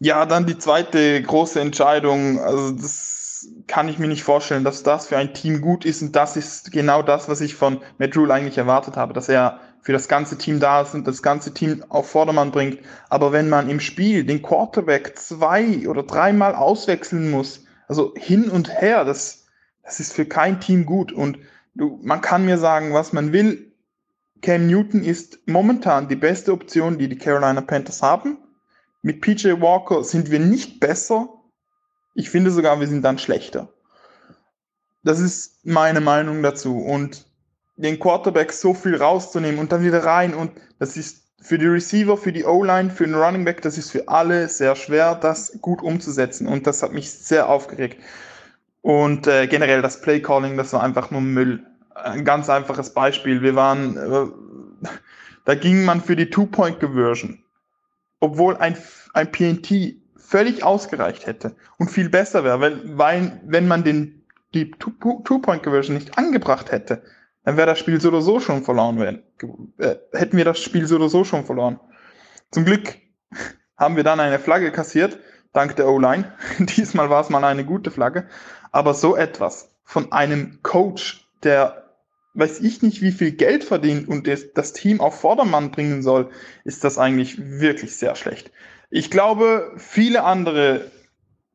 Ja, 0.00 0.26
dann 0.26 0.46
die 0.46 0.58
zweite 0.58 1.22
große 1.22 1.60
Entscheidung, 1.60 2.40
also 2.40 2.72
das 2.72 3.48
kann 3.66 3.88
ich 3.88 3.98
mir 3.98 4.08
nicht 4.08 4.22
vorstellen, 4.22 4.64
dass 4.64 4.82
das 4.82 5.06
für 5.08 5.16
ein 5.16 5.34
Team 5.34 5.60
gut 5.60 5.84
ist 5.84 6.02
und 6.02 6.14
das 6.14 6.36
ist 6.36 6.72
genau 6.72 7.02
das, 7.02 7.28
was 7.28 7.40
ich 7.40 7.54
von 7.54 7.80
Matt 7.98 8.16
Rule 8.16 8.32
eigentlich 8.32 8.58
erwartet 8.58 8.96
habe, 8.96 9.12
dass 9.12 9.28
er 9.28 9.60
für 9.82 9.92
das 9.92 10.08
ganze 10.08 10.38
Team 10.38 10.60
da 10.60 10.82
ist 10.82 10.94
und 10.94 11.06
das 11.06 11.22
ganze 11.22 11.52
Team 11.52 11.84
auf 11.88 12.08
Vordermann 12.08 12.52
bringt. 12.52 12.78
Aber 13.08 13.32
wenn 13.32 13.48
man 13.48 13.68
im 13.68 13.80
Spiel 13.80 14.24
den 14.24 14.40
Quarterback 14.40 15.18
zwei 15.18 15.88
oder 15.88 16.04
dreimal 16.04 16.54
auswechseln 16.54 17.30
muss, 17.30 17.64
also 17.88 18.14
hin 18.16 18.48
und 18.48 18.70
her, 18.80 19.04
das, 19.04 19.46
das 19.82 19.98
ist 19.98 20.12
für 20.12 20.24
kein 20.24 20.60
Team 20.60 20.86
gut 20.86 21.12
und 21.12 21.38
du, 21.74 21.98
man 22.02 22.20
kann 22.20 22.44
mir 22.44 22.58
sagen, 22.58 22.94
was 22.94 23.12
man 23.12 23.32
will. 23.32 23.71
Cam 24.42 24.66
Newton 24.66 25.04
ist 25.04 25.38
momentan 25.46 26.08
die 26.08 26.16
beste 26.16 26.52
Option, 26.52 26.98
die 26.98 27.08
die 27.08 27.18
Carolina 27.18 27.60
Panthers 27.60 28.02
haben. 28.02 28.38
Mit 29.02 29.20
PJ 29.20 29.60
Walker 29.60 30.04
sind 30.04 30.30
wir 30.30 30.40
nicht 30.40 30.80
besser. 30.80 31.28
Ich 32.14 32.28
finde 32.28 32.50
sogar, 32.50 32.78
wir 32.80 32.86
sind 32.86 33.02
dann 33.02 33.18
schlechter. 33.18 33.68
Das 35.04 35.20
ist 35.20 35.64
meine 35.64 36.00
Meinung 36.00 36.42
dazu. 36.42 36.78
Und 36.78 37.26
den 37.76 37.98
Quarterback 37.98 38.52
so 38.52 38.74
viel 38.74 38.96
rauszunehmen 38.96 39.58
und 39.58 39.72
dann 39.72 39.84
wieder 39.84 40.04
rein 40.04 40.34
und 40.34 40.52
das 40.78 40.96
ist 40.96 41.22
für 41.40 41.58
die 41.58 41.66
Receiver, 41.66 42.16
für 42.16 42.32
die 42.32 42.44
O-Line, 42.44 42.90
für 42.90 43.04
den 43.04 43.16
Running 43.16 43.44
Back, 43.44 43.62
das 43.62 43.76
ist 43.76 43.90
für 43.90 44.08
alle 44.08 44.48
sehr 44.48 44.76
schwer, 44.76 45.16
das 45.16 45.58
gut 45.60 45.82
umzusetzen 45.82 46.46
und 46.46 46.66
das 46.66 46.82
hat 46.82 46.92
mich 46.92 47.10
sehr 47.10 47.48
aufgeregt. 47.48 48.00
Und 48.80 49.26
äh, 49.26 49.46
generell 49.48 49.82
das 49.82 50.00
Play 50.00 50.20
Calling, 50.20 50.56
das 50.56 50.72
war 50.72 50.82
einfach 50.82 51.10
nur 51.10 51.20
Müll. 51.20 51.66
Ein 51.94 52.24
ganz 52.24 52.48
einfaches 52.48 52.94
Beispiel. 52.94 53.42
Wir 53.42 53.54
waren, 53.54 53.96
äh, 53.96 54.88
da 55.44 55.54
ging 55.54 55.84
man 55.84 56.00
für 56.00 56.16
die 56.16 56.30
Two-Point-Conversion, 56.30 57.42
obwohl 58.20 58.56
ein, 58.56 58.76
ein 59.14 59.30
PNT 59.30 59.96
völlig 60.16 60.64
ausgereicht 60.64 61.26
hätte 61.26 61.54
und 61.78 61.90
viel 61.90 62.08
besser 62.08 62.44
wäre, 62.44 62.60
weil, 62.60 62.98
weil 62.98 63.40
wenn 63.44 63.68
man 63.68 63.84
den, 63.84 64.24
die 64.54 64.70
Two-Point-Conversion 64.70 65.94
nicht 65.94 66.16
angebracht 66.16 66.72
hätte, 66.72 67.02
dann 67.44 67.56
wäre 67.56 67.66
das 67.66 67.78
Spiel 67.78 68.00
so 68.00 68.08
oder 68.08 68.22
so 68.22 68.40
schon 68.40 68.62
verloren 68.62 68.98
werden. 68.98 69.22
Äh, 69.78 69.96
hätten 70.12 70.36
wir 70.36 70.44
das 70.44 70.60
Spiel 70.60 70.86
so 70.86 70.96
oder 70.96 71.08
so 71.08 71.24
schon 71.24 71.44
verloren. 71.44 71.80
Zum 72.50 72.64
Glück 72.64 72.96
haben 73.76 73.96
wir 73.96 74.04
dann 74.04 74.20
eine 74.20 74.38
Flagge 74.38 74.70
kassiert, 74.70 75.18
dank 75.52 75.76
der 75.76 75.88
O-Line. 75.88 76.32
Diesmal 76.58 77.10
war 77.10 77.20
es 77.20 77.30
mal 77.30 77.44
eine 77.44 77.64
gute 77.64 77.90
Flagge. 77.90 78.26
Aber 78.70 78.94
so 78.94 79.16
etwas 79.16 79.70
von 79.84 80.12
einem 80.12 80.60
Coach, 80.62 81.28
der 81.42 81.81
weiß 82.34 82.60
ich 82.60 82.82
nicht, 82.82 83.02
wie 83.02 83.12
viel 83.12 83.32
Geld 83.32 83.64
verdient 83.64 84.08
und 84.08 84.26
das 84.26 84.72
Team 84.72 85.00
auf 85.00 85.20
Vordermann 85.20 85.70
bringen 85.70 86.02
soll, 86.02 86.30
ist 86.64 86.84
das 86.84 86.98
eigentlich 86.98 87.38
wirklich 87.38 87.96
sehr 87.96 88.14
schlecht. 88.14 88.50
Ich 88.90 89.10
glaube, 89.10 89.72
viele 89.76 90.24
andere 90.24 90.90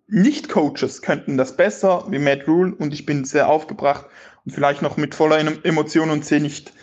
Nicht-Coaches 0.07 1.01
könnten 1.01 1.37
das 1.37 1.57
besser 1.57 2.05
wie 2.09 2.19
Matt 2.19 2.47
Rule 2.47 2.73
und 2.75 2.93
ich 2.93 3.05
bin 3.05 3.25
sehr 3.25 3.49
aufgebracht 3.49 4.05
und 4.45 4.53
vielleicht 4.53 4.81
noch 4.81 4.97
mit 4.97 5.15
voller 5.15 5.39
Emotion 5.65 6.09
und 6.09 6.25
sehe 6.25 6.41
nicht, 6.41 6.73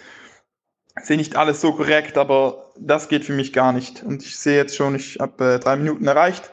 sehe 1.02 1.16
nicht 1.16 1.36
alles 1.36 1.60
so 1.60 1.72
korrekt, 1.72 2.18
aber 2.18 2.72
das 2.78 3.08
geht 3.08 3.24
für 3.24 3.32
mich 3.32 3.52
gar 3.52 3.72
nicht. 3.72 4.02
Und 4.02 4.22
ich 4.22 4.36
sehe 4.36 4.56
jetzt 4.56 4.76
schon, 4.76 4.94
ich 4.94 5.18
habe 5.20 5.54
äh, 5.54 5.58
drei 5.58 5.76
Minuten 5.76 6.06
erreicht. 6.06 6.52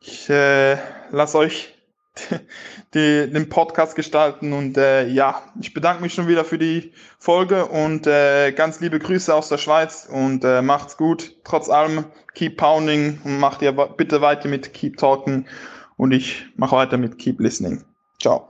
Ich 0.00 0.30
äh, 0.30 0.78
lasse 1.10 1.38
euch 1.38 1.77
die, 2.94 3.30
den 3.30 3.48
Podcast 3.48 3.96
gestalten 3.96 4.52
und 4.52 4.76
äh, 4.76 5.06
ja, 5.06 5.42
ich 5.60 5.74
bedanke 5.74 6.02
mich 6.02 6.14
schon 6.14 6.28
wieder 6.28 6.44
für 6.44 6.58
die 6.58 6.92
Folge 7.18 7.66
und 7.66 8.06
äh, 8.06 8.52
ganz 8.52 8.80
liebe 8.80 8.98
Grüße 8.98 9.34
aus 9.34 9.48
der 9.48 9.58
Schweiz 9.58 10.08
und 10.10 10.44
äh, 10.44 10.62
macht's 10.62 10.96
gut. 10.96 11.34
Trotz 11.44 11.68
allem, 11.68 12.04
keep 12.34 12.56
pounding 12.56 13.20
und 13.24 13.38
macht 13.38 13.62
ihr 13.62 13.72
bitte 13.72 14.20
weiter 14.20 14.48
mit 14.48 14.72
Keep 14.72 14.96
Talking 14.96 15.46
und 15.96 16.12
ich 16.12 16.46
mache 16.56 16.76
weiter 16.76 16.96
mit 16.96 17.18
Keep 17.18 17.40
Listening. 17.40 17.82
Ciao. 18.20 18.48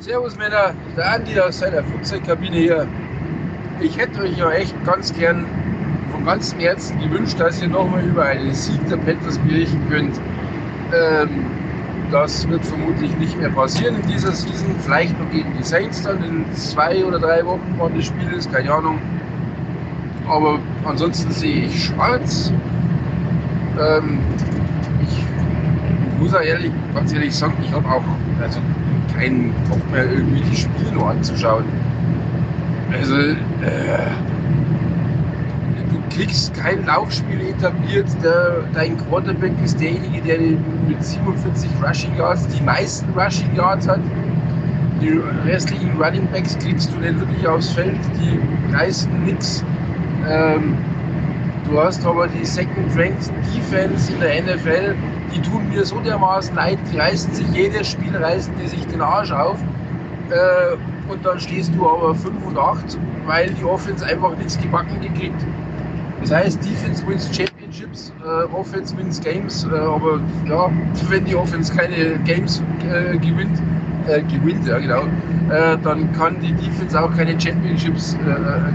Servus 0.00 0.36
Männer, 0.36 0.74
der 0.96 1.12
Andi 1.12 1.38
aus 1.40 1.58
seiner 1.58 1.82
Flugzeugkabine 1.84 2.56
hier. 2.56 2.88
Ich 3.80 3.96
hätte 3.98 4.22
euch 4.22 4.38
ja 4.38 4.50
echt 4.50 4.74
ganz 4.84 5.12
gern 5.14 5.46
ganzem 6.28 6.60
Herzen 6.60 7.00
gewünscht, 7.00 7.40
dass 7.40 7.62
ihr 7.62 7.68
nochmal 7.68 8.04
über 8.04 8.22
einen 8.22 8.52
Sieg 8.52 8.86
der 8.90 8.98
Panthers 8.98 9.38
berichten 9.38 9.80
könnt. 9.88 10.20
Ähm, 10.94 11.46
das 12.10 12.46
wird 12.46 12.62
vermutlich 12.66 13.16
nicht 13.16 13.38
mehr 13.38 13.48
passieren 13.48 13.96
in 14.02 14.06
dieser 14.08 14.32
Season. 14.32 14.74
Vielleicht 14.80 15.18
noch 15.18 15.30
gegen 15.30 15.50
die 15.56 15.62
Saints 15.62 16.02
dann 16.02 16.22
in 16.22 16.44
zwei 16.52 17.02
oder 17.02 17.18
drei 17.18 17.44
Wochen, 17.46 17.74
wann 17.78 17.94
das 17.94 18.04
Spiel 18.04 18.28
ist, 18.36 18.52
keine 18.52 18.70
Ahnung. 18.70 18.98
Aber 20.28 20.58
ansonsten 20.84 21.30
sehe 21.32 21.64
ich 21.64 21.84
schwarz. 21.84 22.52
Ähm, 23.80 24.18
muss 26.18 26.34
auch 26.34 26.42
ehrlich, 26.42 26.72
ganz 26.94 27.10
ehrlich 27.14 27.34
sagen, 27.34 27.54
ich 27.62 27.72
habe 27.72 27.88
auch 27.88 28.02
also 28.42 28.60
keinen 29.16 29.54
Bock 29.70 29.90
mehr, 29.90 30.04
irgendwie 30.04 30.42
die 30.42 30.56
Spiele 30.56 30.92
nur 30.92 31.08
anzuschauen. 31.08 31.64
Also, 32.92 33.16
äh, 33.16 33.36
du 35.90 36.16
kriegst 36.16 36.54
kein 36.54 36.84
Laufspiel 36.84 37.40
etabliert. 37.48 38.06
Der, 38.22 38.64
dein 38.74 38.96
Quarterback 38.96 39.52
ist 39.64 39.80
derjenige, 39.80 40.20
der 40.22 40.38
mit 40.88 41.02
47 41.02 41.70
Rushing 41.82 42.16
Yards 42.16 42.46
die 42.48 42.62
meisten 42.62 43.10
Rushing 43.18 43.54
Yards 43.54 43.88
hat. 43.88 44.00
Die 45.00 45.20
restlichen 45.48 45.90
Running 46.00 46.26
Backs 46.32 46.58
kriegst 46.58 46.92
du 46.92 46.98
nicht 46.98 47.18
wirklich 47.20 47.46
aufs 47.46 47.70
Feld, 47.70 47.96
die 48.20 48.74
reißen 48.74 49.24
nichts. 49.24 49.64
Ähm, 50.28 50.76
du 51.68 51.80
hast 51.80 52.04
aber 52.04 52.26
die 52.26 52.44
Second 52.44 52.96
Ranked 52.96 53.30
Defense 53.54 54.12
in 54.12 54.20
der 54.20 54.42
NFL 54.42 54.96
die 55.34 55.40
tun 55.42 55.68
mir 55.68 55.84
so 55.84 55.98
dermaßen 56.00 56.54
leid, 56.54 56.78
die 56.92 56.98
reißen 56.98 57.32
sich 57.34 57.46
jedes 57.48 57.88
Spiel, 57.88 58.16
reißen 58.16 58.52
die 58.62 58.68
sich 58.68 58.86
den 58.86 59.00
Arsch 59.00 59.30
auf. 59.30 59.58
Äh, 60.30 61.10
und 61.10 61.24
dann 61.24 61.38
stehst 61.40 61.74
du 61.74 61.88
aber 61.88 62.14
5 62.14 62.46
und 62.46 62.58
8, 62.58 62.98
weil 63.26 63.50
die 63.50 63.64
Offense 63.64 64.04
einfach 64.04 64.36
nichts 64.36 64.58
gebacken 64.58 65.00
gekriegt. 65.00 65.40
Das 66.20 66.32
heißt, 66.32 66.64
Defense 66.64 67.06
wins 67.06 67.28
Championships, 67.34 68.12
äh, 68.24 68.54
Offense 68.54 68.96
wins 68.96 69.20
Games, 69.20 69.66
äh, 69.72 69.76
aber 69.76 70.20
ja, 70.48 70.70
wenn 71.08 71.24
die 71.24 71.36
Offense 71.36 71.74
keine 71.74 72.18
Games 72.24 72.62
äh, 72.90 73.16
gewinnt, 73.18 73.62
äh, 74.08 74.22
gewinnt, 74.22 74.66
ja 74.66 74.78
genau, 74.78 75.02
äh, 75.50 75.78
dann 75.82 76.10
kann 76.12 76.36
die 76.40 76.52
Defense 76.54 77.00
auch 77.00 77.14
keine 77.16 77.38
Championships 77.40 78.16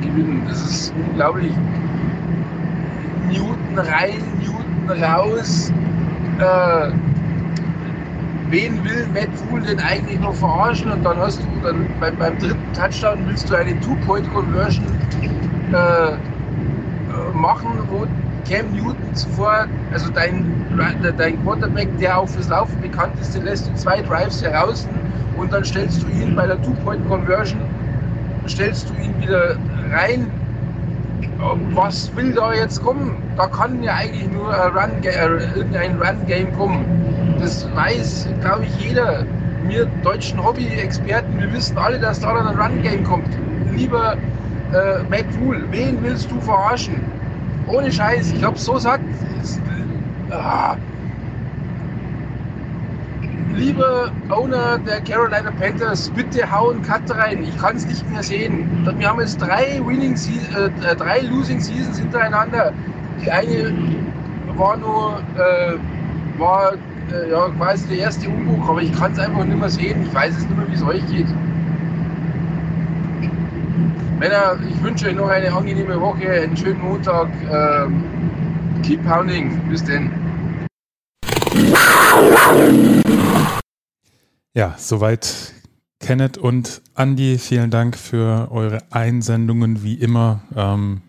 gewinnen. 0.02 0.44
Das 0.48 0.62
ist 0.62 0.94
unglaublich. 1.10 1.52
Newton 3.30 3.78
rein, 3.78 4.22
Newton 4.42 5.04
raus, 5.04 5.72
äh, 6.40 6.92
wen 8.50 8.84
will 8.84 9.08
Matt 9.14 9.30
Fool 9.50 9.62
denn 9.62 9.80
eigentlich 9.80 10.20
noch 10.20 10.36
verarschen? 10.36 10.92
Und 10.92 11.04
dann 11.04 11.18
hast 11.18 11.42
du 11.42 11.48
dann 11.64 11.88
beim, 12.00 12.16
beim 12.18 12.38
dritten 12.38 12.74
Touchdown 12.74 13.20
willst 13.28 13.50
du 13.50 13.56
eine 13.56 13.80
Two-Point-Conversion 13.82 14.86
äh, 15.74 16.12
machen, 17.34 17.72
wo 17.90 18.06
Cam 18.50 18.72
Newton 18.74 19.14
zuvor, 19.14 19.68
also 19.92 20.12
dein, 20.12 20.46
dein 21.18 21.44
Quarterback, 21.44 21.88
der 21.98 22.20
auch 22.20 22.28
fürs 22.28 22.50
Laufen 22.50 22.82
bekannt 22.82 23.14
ist, 23.22 23.36
den 23.36 23.44
lässt 23.44 23.70
du 23.70 23.76
zwei 23.76 24.02
Drives 24.02 24.44
heraus 24.44 24.88
und 25.38 25.52
dann 25.54 25.64
stellst 25.64 26.04
du 26.04 26.08
ihn 26.10 26.36
bei 26.36 26.48
der 26.48 26.62
Two-Point-Conversion, 26.62 27.62
stellst 28.48 28.90
du 28.90 28.94
ihn 29.02 29.14
wieder 29.22 29.56
rein, 29.92 30.30
was 31.74 32.16
will 32.16 32.34
da 32.34 32.54
jetzt 32.54 32.84
kommen? 32.84 33.18
Da 33.36 33.48
kann 33.48 33.82
ja 33.84 33.96
eigentlich 33.96 34.30
nur 34.32 34.50
ein 34.54 34.72
Run, 34.72 35.04
äh, 35.04 35.56
irgendein 35.56 36.02
Run-Game 36.02 36.54
kommen. 36.54 36.86
Das 37.40 37.68
weiß, 37.76 38.28
glaube 38.42 38.66
ich, 38.66 38.86
jeder. 38.86 39.26
Wir 39.66 39.86
deutschen 40.04 40.44
Hobby-Experten, 40.44 41.40
wir 41.40 41.52
wissen 41.54 41.78
alle, 41.78 41.98
dass 41.98 42.20
da 42.20 42.34
dann 42.34 42.48
ein 42.48 42.60
Run-Game 42.60 43.04
kommt. 43.06 43.30
Lieber 43.74 44.18
äh, 44.74 45.04
Matt 45.10 45.26
Rule, 45.42 45.64
wen 45.72 46.04
willst 46.04 46.30
du 46.30 46.40
verarschen? 46.42 47.03
Ohne 47.68 47.92
Scheiß, 47.92 48.34
ich 48.34 48.44
habe 48.44 48.58
so 48.58 48.78
satt. 48.78 49.02
Ist, 49.42 49.62
ah, 50.32 50.76
liebe 53.56 54.12
Owner 54.30 54.78
der 54.80 55.02
Carolina 55.02 55.52
Panthers, 55.52 56.10
bitte 56.10 56.50
hauen 56.52 56.82
Cut 56.82 57.10
rein. 57.16 57.44
Ich 57.44 57.58
kann 57.58 57.76
es 57.76 57.86
nicht 57.86 58.10
mehr 58.12 58.24
sehen. 58.24 58.68
Wir 58.98 59.08
haben 59.08 59.20
jetzt 59.20 59.38
drei, 59.42 59.82
Winning 59.86 60.16
äh, 60.56 60.66
äh, 60.66 60.96
drei 60.96 61.22
Losing 61.22 61.60
Seasons 61.60 62.00
hintereinander. 62.00 62.74
Die 63.24 63.32
eine 63.32 63.74
war 64.56 64.78
nur 64.78 65.20
äh, 65.38 65.78
war 66.40 66.74
äh, 67.12 67.32
ja, 67.32 67.50
quasi 67.58 67.88
der 67.88 67.98
erste 68.00 68.30
Umbruch, 68.30 68.70
aber 68.70 68.82
ich 68.82 68.92
kann 68.94 69.12
es 69.12 69.20
einfach 69.20 69.46
nicht 69.46 69.60
mehr 69.60 69.70
sehen. 69.70 70.04
Ich 70.04 70.14
weiß 70.14 70.36
es 70.36 70.44
nicht 70.44 70.58
mehr, 70.58 70.68
wie 70.70 70.74
es 70.74 70.84
euch 70.84 71.08
geht. 71.08 71.28
Männer, 74.24 74.58
ich 74.70 74.82
wünsche 74.82 75.08
euch 75.08 75.16
noch 75.16 75.28
eine 75.28 75.52
angenehme 75.52 76.00
Woche, 76.00 76.32
einen 76.32 76.56
schönen 76.56 76.80
Montag. 76.80 77.28
Ähm, 77.52 78.06
keep 78.82 79.04
pounding. 79.04 79.60
Bis 79.68 79.84
denn. 79.84 80.14
Ja, 84.54 84.76
soweit 84.78 85.52
Kenneth 86.00 86.38
und 86.38 86.82
Andy. 86.96 87.38
Vielen 87.38 87.70
Dank 87.70 87.98
für 87.98 88.50
eure 88.50 88.78
Einsendungen, 88.92 89.84
wie 89.84 89.96
immer. 89.96 90.40
Ähm, 90.56 91.02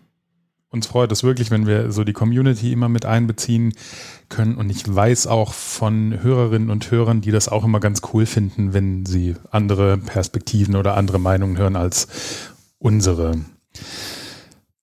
uns 0.69 0.87
freut 0.87 1.13
es 1.13 1.23
wirklich, 1.23 1.51
wenn 1.51 1.67
wir 1.67 1.93
so 1.93 2.03
die 2.03 2.11
Community 2.11 2.73
immer 2.73 2.89
mit 2.89 3.05
einbeziehen 3.05 3.75
können. 4.27 4.55
Und 4.55 4.69
ich 4.69 4.93
weiß 4.93 5.27
auch 5.27 5.53
von 5.53 6.21
Hörerinnen 6.21 6.69
und 6.69 6.91
Hörern, 6.91 7.21
die 7.21 7.31
das 7.31 7.47
auch 7.47 7.63
immer 7.63 7.79
ganz 7.79 8.01
cool 8.11 8.25
finden, 8.25 8.73
wenn 8.73 9.05
sie 9.05 9.35
andere 9.51 9.97
Perspektiven 9.97 10.75
oder 10.75 10.97
andere 10.97 11.17
Meinungen 11.17 11.57
hören 11.57 11.77
als 11.77 12.09
unsere. 12.79 13.39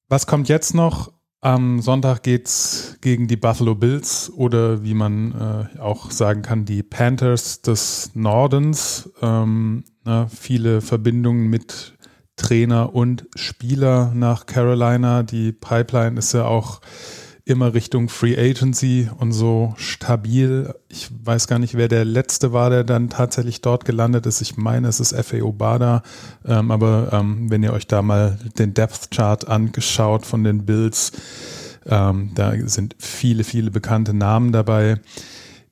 Was 0.08 0.26
kommt 0.26 0.48
jetzt 0.48 0.74
noch? 0.74 1.12
Am 1.40 1.80
Sonntag 1.80 2.22
geht's 2.22 2.98
gegen 3.00 3.26
die 3.26 3.36
Buffalo 3.36 3.74
Bills 3.74 4.30
oder 4.32 4.84
wie 4.84 4.94
man 4.94 5.68
äh, 5.76 5.80
auch 5.80 6.12
sagen 6.12 6.42
kann, 6.42 6.64
die 6.64 6.84
Panthers 6.84 7.62
des 7.62 8.12
Nordens. 8.14 9.10
Ähm, 9.20 9.82
na, 10.04 10.28
viele 10.28 10.80
Verbindungen 10.80 11.48
mit 11.48 11.94
Trainer 12.36 12.94
und 12.94 13.26
Spieler 13.34 14.12
nach 14.14 14.46
Carolina. 14.46 15.24
Die 15.24 15.52
Pipeline 15.52 16.18
ist 16.18 16.32
ja 16.32 16.44
auch 16.44 16.80
immer 17.44 17.74
Richtung 17.74 18.08
Free 18.08 18.38
Agency 18.38 19.10
und 19.18 19.32
so 19.32 19.74
stabil. 19.76 20.74
Ich 20.88 21.08
weiß 21.24 21.48
gar 21.48 21.58
nicht, 21.58 21.76
wer 21.76 21.88
der 21.88 22.04
letzte 22.04 22.52
war, 22.52 22.70
der 22.70 22.84
dann 22.84 23.08
tatsächlich 23.08 23.60
dort 23.60 23.84
gelandet 23.84 24.26
ist. 24.26 24.40
Ich 24.40 24.56
meine, 24.56 24.88
es 24.88 25.00
ist 25.00 25.14
FAO 25.14 25.52
Bada. 25.52 26.02
Ähm, 26.46 26.70
aber 26.70 27.08
ähm, 27.12 27.50
wenn 27.50 27.62
ihr 27.62 27.72
euch 27.72 27.86
da 27.86 28.02
mal 28.02 28.38
den 28.58 28.74
Depth 28.74 29.10
Chart 29.10 29.48
angeschaut 29.48 30.24
von 30.24 30.44
den 30.44 30.64
Bills, 30.64 31.12
ähm, 31.86 32.30
da 32.34 32.52
sind 32.66 32.94
viele, 32.98 33.42
viele 33.42 33.70
bekannte 33.70 34.14
Namen 34.14 34.52
dabei. 34.52 35.00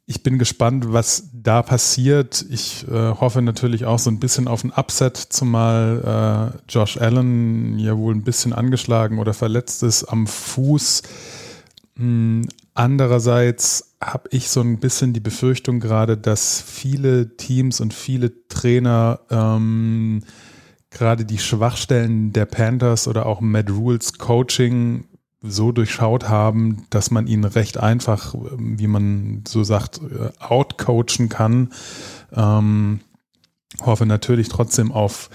Ich 0.06 0.24
bin 0.24 0.40
gespannt, 0.40 0.92
was 0.92 1.28
da 1.32 1.62
passiert. 1.62 2.44
Ich 2.50 2.84
äh, 2.88 3.12
hoffe 3.12 3.42
natürlich 3.42 3.84
auch 3.84 4.00
so 4.00 4.10
ein 4.10 4.18
bisschen 4.18 4.48
auf 4.48 4.64
ein 4.64 4.72
Upset, 4.72 5.16
zumal 5.16 6.52
äh, 6.52 6.58
Josh 6.68 6.96
Allen 6.96 7.78
ja 7.78 7.96
wohl 7.96 8.12
ein 8.12 8.24
bisschen 8.24 8.52
angeschlagen 8.52 9.20
oder 9.20 9.34
verletzt 9.34 9.84
ist 9.84 10.02
am 10.02 10.26
Fuß. 10.26 11.02
Hm, 11.96 12.48
andererseits 12.74 13.96
habe 14.02 14.28
ich 14.32 14.48
so 14.48 14.60
ein 14.60 14.78
bisschen 14.78 15.12
die 15.12 15.20
Befürchtung 15.20 15.80
gerade, 15.80 16.16
dass 16.16 16.62
viele 16.62 17.36
Teams 17.36 17.80
und 17.80 17.92
viele 17.92 18.48
Trainer 18.48 19.20
ähm, 19.30 20.22
gerade 20.90 21.24
die 21.24 21.38
Schwachstellen 21.38 22.32
der 22.32 22.46
Panthers 22.46 23.06
oder 23.06 23.26
auch 23.26 23.40
Matt 23.40 23.70
Rules 23.70 24.14
Coaching 24.14 25.04
so 25.42 25.72
durchschaut 25.72 26.28
haben, 26.28 26.86
dass 26.90 27.10
man 27.10 27.26
ihn 27.26 27.44
recht 27.44 27.78
einfach, 27.78 28.34
wie 28.58 28.86
man 28.86 29.44
so 29.46 29.64
sagt, 29.64 29.98
äh, 29.98 30.30
outcoachen 30.38 31.28
kann. 31.28 31.72
Ähm, 32.32 33.00
hoffe 33.80 34.04
natürlich 34.04 34.48
trotzdem 34.48 34.92
auf 34.92 35.30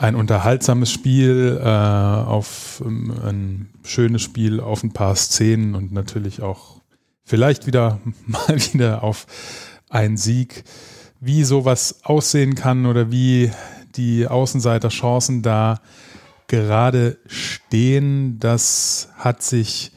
ein 0.00 0.14
unterhaltsames 0.14 0.90
Spiel, 0.90 1.60
äh, 1.62 1.66
auf 1.66 2.82
ähm, 2.84 3.12
ein 3.22 3.68
schönes 3.84 4.22
Spiel, 4.22 4.58
auf 4.58 4.82
ein 4.82 4.94
paar 4.94 5.14
Szenen 5.14 5.74
und 5.74 5.92
natürlich 5.92 6.40
auch 6.40 6.80
vielleicht 7.22 7.66
wieder 7.66 8.00
mal 8.26 8.56
wieder 8.72 9.02
auf 9.02 9.26
einen 9.90 10.16
Sieg. 10.16 10.64
Wie 11.20 11.44
sowas 11.44 12.00
aussehen 12.02 12.54
kann 12.54 12.86
oder 12.86 13.12
wie 13.12 13.50
die 13.94 14.26
Außenseiterchancen 14.26 15.42
da 15.42 15.80
gerade 16.46 17.18
stehen, 17.26 18.38
das 18.38 19.10
hat 19.16 19.42
sich 19.42 19.92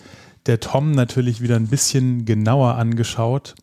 der 0.48 0.60
Tom 0.60 0.92
natürlich 0.92 1.40
wieder 1.40 1.56
ein 1.56 1.68
bisschen 1.68 2.26
genauer 2.26 2.76
angeschaut 2.76 3.56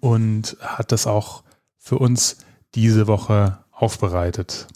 und 0.00 0.56
hat 0.60 0.90
das 0.90 1.06
auch 1.06 1.44
für 1.78 1.98
uns 1.98 2.38
diese 2.74 3.06
Woche 3.06 3.58
aufbereitet. 3.70 4.66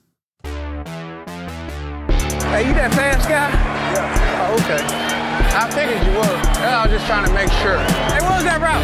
Hey, 2.51 2.67
you 2.67 2.73
that 2.75 2.95
fast 2.95 3.29
guy? 3.29 3.51
Yeah. 3.93 4.49
Oh, 4.49 4.55
okay. 4.57 4.81
I 5.55 5.69
figured 5.71 6.01
you 6.01 6.13
were. 6.17 6.37
I 6.65 6.83
was 6.83 6.93
just 6.93 7.07
trying 7.07 7.27
to 7.27 7.33
make 7.35 7.53
sure. 7.61 7.77
Hey, 7.77 8.23
what 8.25 8.41
was 8.41 8.45
that 8.45 8.61
route? 8.63 8.83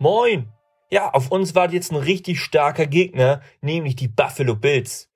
Moin! 0.00 0.48
Ja, 0.90 1.10
auf 1.10 1.30
uns 1.30 1.54
wartet 1.54 1.74
jetzt 1.74 1.92
ein 1.92 1.96
richtig 1.96 2.40
starker 2.40 2.86
Gegner, 2.86 3.40
nämlich 3.60 3.94
die 3.94 4.08
Buffalo 4.08 4.56
Bills. 4.56 5.08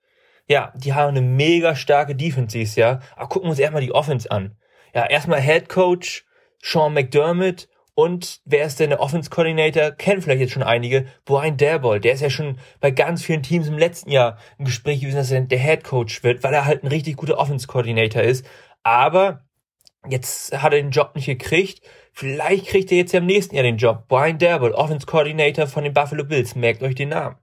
Ja, 0.46 0.72
die 0.76 0.94
haben 0.94 1.08
eine 1.08 1.22
mega 1.22 1.74
starke 1.74 2.14
Defense 2.14 2.56
dieses 2.56 2.76
Jahr. 2.76 3.00
Aber 3.16 3.26
gucken 3.28 3.48
wir 3.48 3.50
uns 3.50 3.58
erstmal 3.58 3.82
die 3.82 3.92
Offense 3.92 4.30
an. 4.30 4.56
Ja, 4.94 5.06
erstmal 5.06 5.40
Head 5.40 5.68
Coach 5.68 6.24
Sean 6.62 6.94
McDermott 6.94 7.68
und 7.94 8.40
wer 8.46 8.64
ist 8.64 8.80
denn 8.80 8.90
der 8.90 9.00
Offense 9.00 9.28
Coordinator? 9.28 9.90
Kennen 9.90 10.22
vielleicht 10.22 10.40
jetzt 10.40 10.52
schon 10.52 10.62
einige. 10.62 11.06
Brian 11.26 11.58
Daboll, 11.58 12.00
der 12.00 12.14
ist 12.14 12.22
ja 12.22 12.30
schon 12.30 12.58
bei 12.80 12.90
ganz 12.90 13.22
vielen 13.22 13.42
Teams 13.42 13.68
im 13.68 13.76
letzten 13.76 14.10
Jahr 14.10 14.38
im 14.58 14.64
Gespräch 14.64 15.00
gewesen, 15.00 15.16
dass 15.16 15.30
er 15.30 15.42
der 15.42 15.58
Head 15.58 15.84
Coach 15.84 16.22
wird, 16.22 16.42
weil 16.42 16.54
er 16.54 16.64
halt 16.64 16.82
ein 16.82 16.88
richtig 16.88 17.16
guter 17.16 17.36
Offense 17.38 17.66
Coordinator 17.66 18.22
ist. 18.22 18.46
Aber 18.82 19.44
jetzt 20.08 20.56
hat 20.62 20.72
er 20.72 20.80
den 20.80 20.90
Job 20.90 21.14
nicht 21.14 21.26
gekriegt. 21.26 21.82
Vielleicht 22.12 22.66
kriegt 22.66 22.90
er 22.92 22.98
jetzt 22.98 23.12
ja 23.12 23.20
im 23.20 23.26
nächsten 23.26 23.56
Jahr 23.56 23.64
den 23.64 23.76
Job. 23.76 24.08
Brian 24.08 24.38
Daboll, 24.38 24.72
Offense 24.72 25.06
Coordinator 25.06 25.66
von 25.66 25.84
den 25.84 25.92
Buffalo 25.92 26.24
Bills. 26.24 26.54
Merkt 26.54 26.82
euch 26.82 26.94
den 26.94 27.10
Namen. 27.10 27.36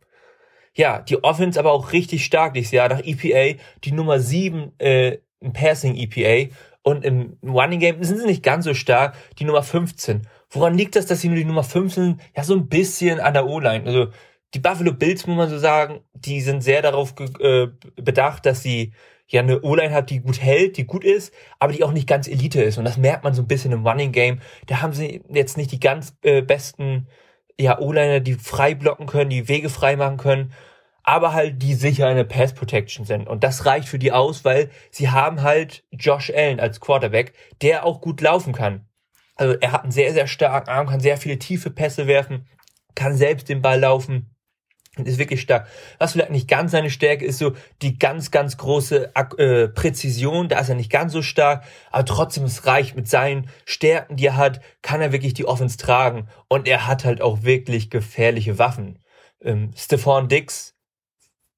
Ja, 0.74 1.00
die 1.00 1.24
Offense 1.24 1.60
aber 1.60 1.72
auch 1.74 1.94
richtig 1.94 2.26
stark 2.26 2.56
dieses 2.56 2.72
Jahr 2.72 2.90
nach 2.90 3.02
EPA, 3.04 3.60
die 3.84 3.92
Nummer 3.92 4.20
7 4.20 4.74
äh, 4.80 5.18
im 5.42 5.54
Passing 5.54 5.96
EPA 5.96 6.52
und 6.84 7.06
im 7.06 7.38
Running 7.44 7.80
Game 7.80 8.04
sind 8.04 8.20
sie 8.20 8.26
nicht 8.26 8.44
ganz 8.44 8.66
so 8.66 8.74
stark, 8.74 9.16
die 9.38 9.46
Nummer 9.46 9.64
15. 9.64 10.28
Woran 10.50 10.78
liegt 10.78 10.96
das, 10.96 11.06
dass 11.06 11.22
sie 11.22 11.28
nur 11.28 11.38
die 11.38 11.46
Nummer 11.46 11.64
5 11.64 11.94
sind? 11.94 12.22
Ja, 12.36 12.44
so 12.44 12.56
ein 12.56 12.68
bisschen 12.70 13.20
an 13.20 13.34
der 13.34 13.48
O-Line. 13.48 13.86
Also 13.86 14.08
die 14.54 14.60
Buffalo 14.60 14.94
Bills, 14.94 15.28
muss 15.28 15.38
man 15.38 15.50
so 15.50 15.60
sagen, 15.60 16.02
die 16.14 16.42
sind 16.42 16.62
sehr 16.62 16.82
darauf 16.82 17.14
äh, 17.40 17.68
bedacht, 17.96 18.46
dass 18.46 18.64
sie 18.64 18.94
ja 19.28 19.42
eine 19.42 19.62
O-Line 19.62 19.94
hat, 19.94 20.10
die 20.10 20.22
gut 20.22 20.42
hält, 20.42 20.78
die 20.78 20.86
gut 20.86 21.04
ist, 21.04 21.34
aber 21.60 21.72
die 21.74 21.84
auch 21.84 21.92
nicht 21.92 22.08
ganz 22.08 22.28
Elite 22.28 22.64
ist. 22.64 22.80
Und 22.80 22.86
das 22.86 22.98
merkt 22.98 23.24
man 23.24 23.34
so 23.36 23.44
ein 23.44 23.48
bisschen 23.48 23.72
im 23.72 23.86
Running 23.86 24.12
Game. 24.12 24.42
Da 24.66 24.82
haben 24.82 24.94
sie 24.94 25.22
jetzt 25.30 25.56
nicht 25.58 25.72
die 25.72 25.80
ganz 25.80 26.18
äh, 26.24 26.42
besten 26.42 27.08
ja, 27.60 27.80
O-Liner, 27.80 28.22
die 28.22 28.36
frei 28.36 28.74
blocken 28.74 29.06
können, 29.06 29.30
die 29.30 29.48
Wege 29.48 29.70
frei 29.70 29.96
machen 29.98 30.18
können, 30.18 30.54
aber 31.04 31.34
halt 31.34 31.62
die 31.62 31.76
sicher 31.76 32.08
eine 32.08 32.26
Pass 32.26 32.54
Protection 32.54 33.06
sind. 33.06 33.28
Und 33.28 33.44
das 33.44 33.66
reicht 33.66 33.88
für 33.88 34.00
die 34.00 34.12
aus, 34.12 34.46
weil 34.46 34.70
sie 34.92 35.10
haben 35.10 35.42
halt 35.44 35.84
Josh 35.92 36.32
Allen 36.32 36.60
als 36.60 36.80
Quarterback, 36.80 37.34
der 37.62 37.86
auch 37.86 38.02
gut 38.02 38.22
laufen 38.22 38.54
kann. 38.54 38.89
Also 39.40 39.56
er 39.62 39.72
hat 39.72 39.84
einen 39.84 39.94
sehr, 39.94 40.12
sehr 40.12 40.28
starken 40.28 40.70
Arm, 40.70 40.88
kann 40.88 41.00
sehr 41.00 41.16
viele 41.16 41.40
tiefe 41.40 41.70
Pässe 41.70 42.08
werfen, 42.08 42.46
kann 42.94 43.16
selbst 43.16 43.48
den 43.48 43.62
Ball 43.62 43.80
laufen 43.80 44.36
und 44.98 45.08
ist 45.08 45.18
wirklich 45.18 45.40
stark. 45.40 45.66
Was 45.98 46.12
vielleicht 46.12 46.32
nicht 46.32 46.50
ganz 46.50 46.72
seine 46.72 46.90
Stärke 46.90 47.24
ist, 47.24 47.38
so 47.38 47.54
die 47.82 47.98
ganz, 47.98 48.32
ganz 48.32 48.58
große 48.58 49.14
äh, 49.16 49.70
Präzision, 49.70 50.50
da 50.50 50.60
ist 50.60 50.68
er 50.68 50.76
nicht 50.76 50.92
ganz 50.92 51.14
so 51.14 51.22
stark, 51.22 51.64
aber 51.90 52.04
trotzdem 52.04 52.44
es 52.44 52.66
reicht 52.66 52.98
mit 52.98 53.08
seinen 53.08 53.50
Stärken, 53.64 54.18
die 54.18 54.26
er 54.26 54.36
hat, 54.36 54.60
kann 54.82 55.00
er 55.00 55.14
wirklich 55.14 55.36
die 55.36 55.46
Offense 55.46 55.78
tragen 55.78 56.28
und 56.50 56.68
er 56.68 56.86
hat 56.86 57.06
halt 57.06 57.22
auch 57.22 57.44
wirklich 57.44 57.90
gefährliche 57.90 58.60
Waffen. 58.60 59.00
Ähm, 59.42 59.72
Stephon 59.74 60.28
Dix 60.28 60.76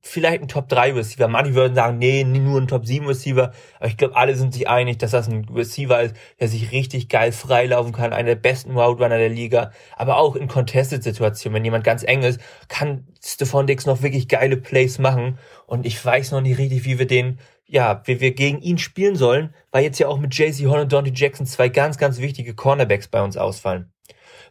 vielleicht 0.01 0.41
ein 0.41 0.47
Top 0.47 0.67
3 0.67 0.93
Receiver. 0.93 1.27
Manche 1.27 1.53
würden 1.53 1.75
sagen, 1.75 1.99
nee, 1.99 2.23
nur 2.23 2.59
ein 2.59 2.67
Top 2.67 2.85
7 2.85 3.05
Receiver. 3.05 3.53
Aber 3.79 3.87
ich 3.87 3.97
glaube, 3.97 4.15
alle 4.15 4.35
sind 4.35 4.53
sich 4.53 4.67
einig, 4.67 4.97
dass 4.97 5.11
das 5.11 5.29
ein 5.29 5.45
Receiver 5.45 6.01
ist, 6.01 6.15
der 6.39 6.47
sich 6.47 6.71
richtig 6.71 7.07
geil 7.07 7.31
freilaufen 7.31 7.93
kann. 7.93 8.11
Einer 8.11 8.29
der 8.29 8.35
besten 8.35 8.77
Route 8.77 9.07
der 9.07 9.29
Liga. 9.29 9.71
Aber 9.95 10.17
auch 10.17 10.35
in 10.35 10.47
Contested-Situationen, 10.47 11.55
wenn 11.55 11.65
jemand 11.65 11.83
ganz 11.83 12.03
eng 12.03 12.23
ist, 12.23 12.41
kann 12.67 13.07
Stephon 13.23 13.67
Dix 13.67 13.85
noch 13.85 14.01
wirklich 14.01 14.27
geile 14.27 14.57
Plays 14.57 14.97
machen. 14.97 15.37
Und 15.67 15.85
ich 15.85 16.03
weiß 16.03 16.31
noch 16.31 16.41
nicht 16.41 16.57
richtig, 16.57 16.83
wie 16.85 16.97
wir 16.97 17.07
den, 17.07 17.39
ja, 17.65 18.01
wie 18.05 18.19
wir 18.19 18.33
gegen 18.33 18.59
ihn 18.59 18.79
spielen 18.79 19.15
sollen, 19.15 19.53
weil 19.71 19.83
jetzt 19.83 19.99
ja 19.99 20.07
auch 20.07 20.17
mit 20.17 20.33
JC 20.33 20.65
Horn 20.65 20.81
und 20.81 20.91
Dante 20.91 21.11
Jackson 21.13 21.45
zwei 21.45 21.69
ganz, 21.69 21.97
ganz 21.97 22.19
wichtige 22.19 22.55
Cornerbacks 22.55 23.07
bei 23.07 23.21
uns 23.21 23.37
ausfallen. 23.37 23.93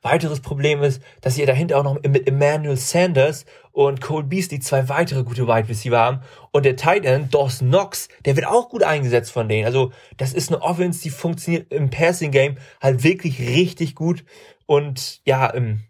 Weiteres 0.03 0.41
Problem 0.41 0.83
ist, 0.83 1.03
dass 1.21 1.37
ihr 1.37 1.47
dahinter 1.47 1.79
auch 1.79 1.85
noch 1.85 2.03
mit 2.03 2.27
Emmanuel 2.27 2.77
Sanders 2.77 3.45
und 3.73 4.01
Cole 4.01 4.25
Beasley 4.25 4.59
zwei 4.61 4.89
weitere 4.89 5.25
gute 5.25 5.47
Wide 5.47 5.69
Receiver 5.69 5.99
haben. 5.99 6.21
Und 6.53 6.65
der 6.65 6.77
Tight 6.77 7.05
End, 7.05 7.35
Dawson 7.35 7.69
Knox, 7.69 8.09
der 8.25 8.37
wird 8.37 8.47
auch 8.47 8.71
gut 8.71 8.83
eingesetzt 8.83 9.31
von 9.31 9.49
denen. 9.49 9.67
Also 9.67 9.93
das 10.17 10.33
ist 10.33 10.51
eine 10.51 10.63
Offense, 10.63 11.03
die 11.03 11.11
funktioniert 11.11 11.71
im 11.73 11.91
Passing 11.91 12.31
Game 12.31 12.57
halt 12.81 13.05
wirklich 13.05 13.41
richtig 13.41 13.95
gut. 13.95 14.25
Und 14.65 15.21
ja, 15.27 15.47
im, 15.47 15.81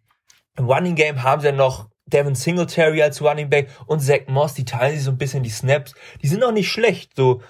im 0.57 0.65
Running 0.65 0.97
Game 0.97 1.23
haben 1.23 1.41
sie 1.41 1.49
dann 1.49 1.57
noch 1.57 1.89
Devin 2.07 2.35
Singletary 2.35 3.03
als 3.03 3.23
Running 3.23 3.49
Back 3.49 3.69
und 3.87 4.01
Zach 4.01 4.27
Moss, 4.27 4.55
die 4.55 4.65
teilen 4.65 4.97
sich 4.97 5.05
so 5.05 5.13
ein 5.13 5.19
bisschen 5.19 5.45
die 5.45 5.51
Snaps. 5.51 5.95
Die 6.23 6.27
sind 6.27 6.43
auch 6.43 6.53
nicht 6.53 6.69
schlecht. 6.69 7.13
So 7.15 7.43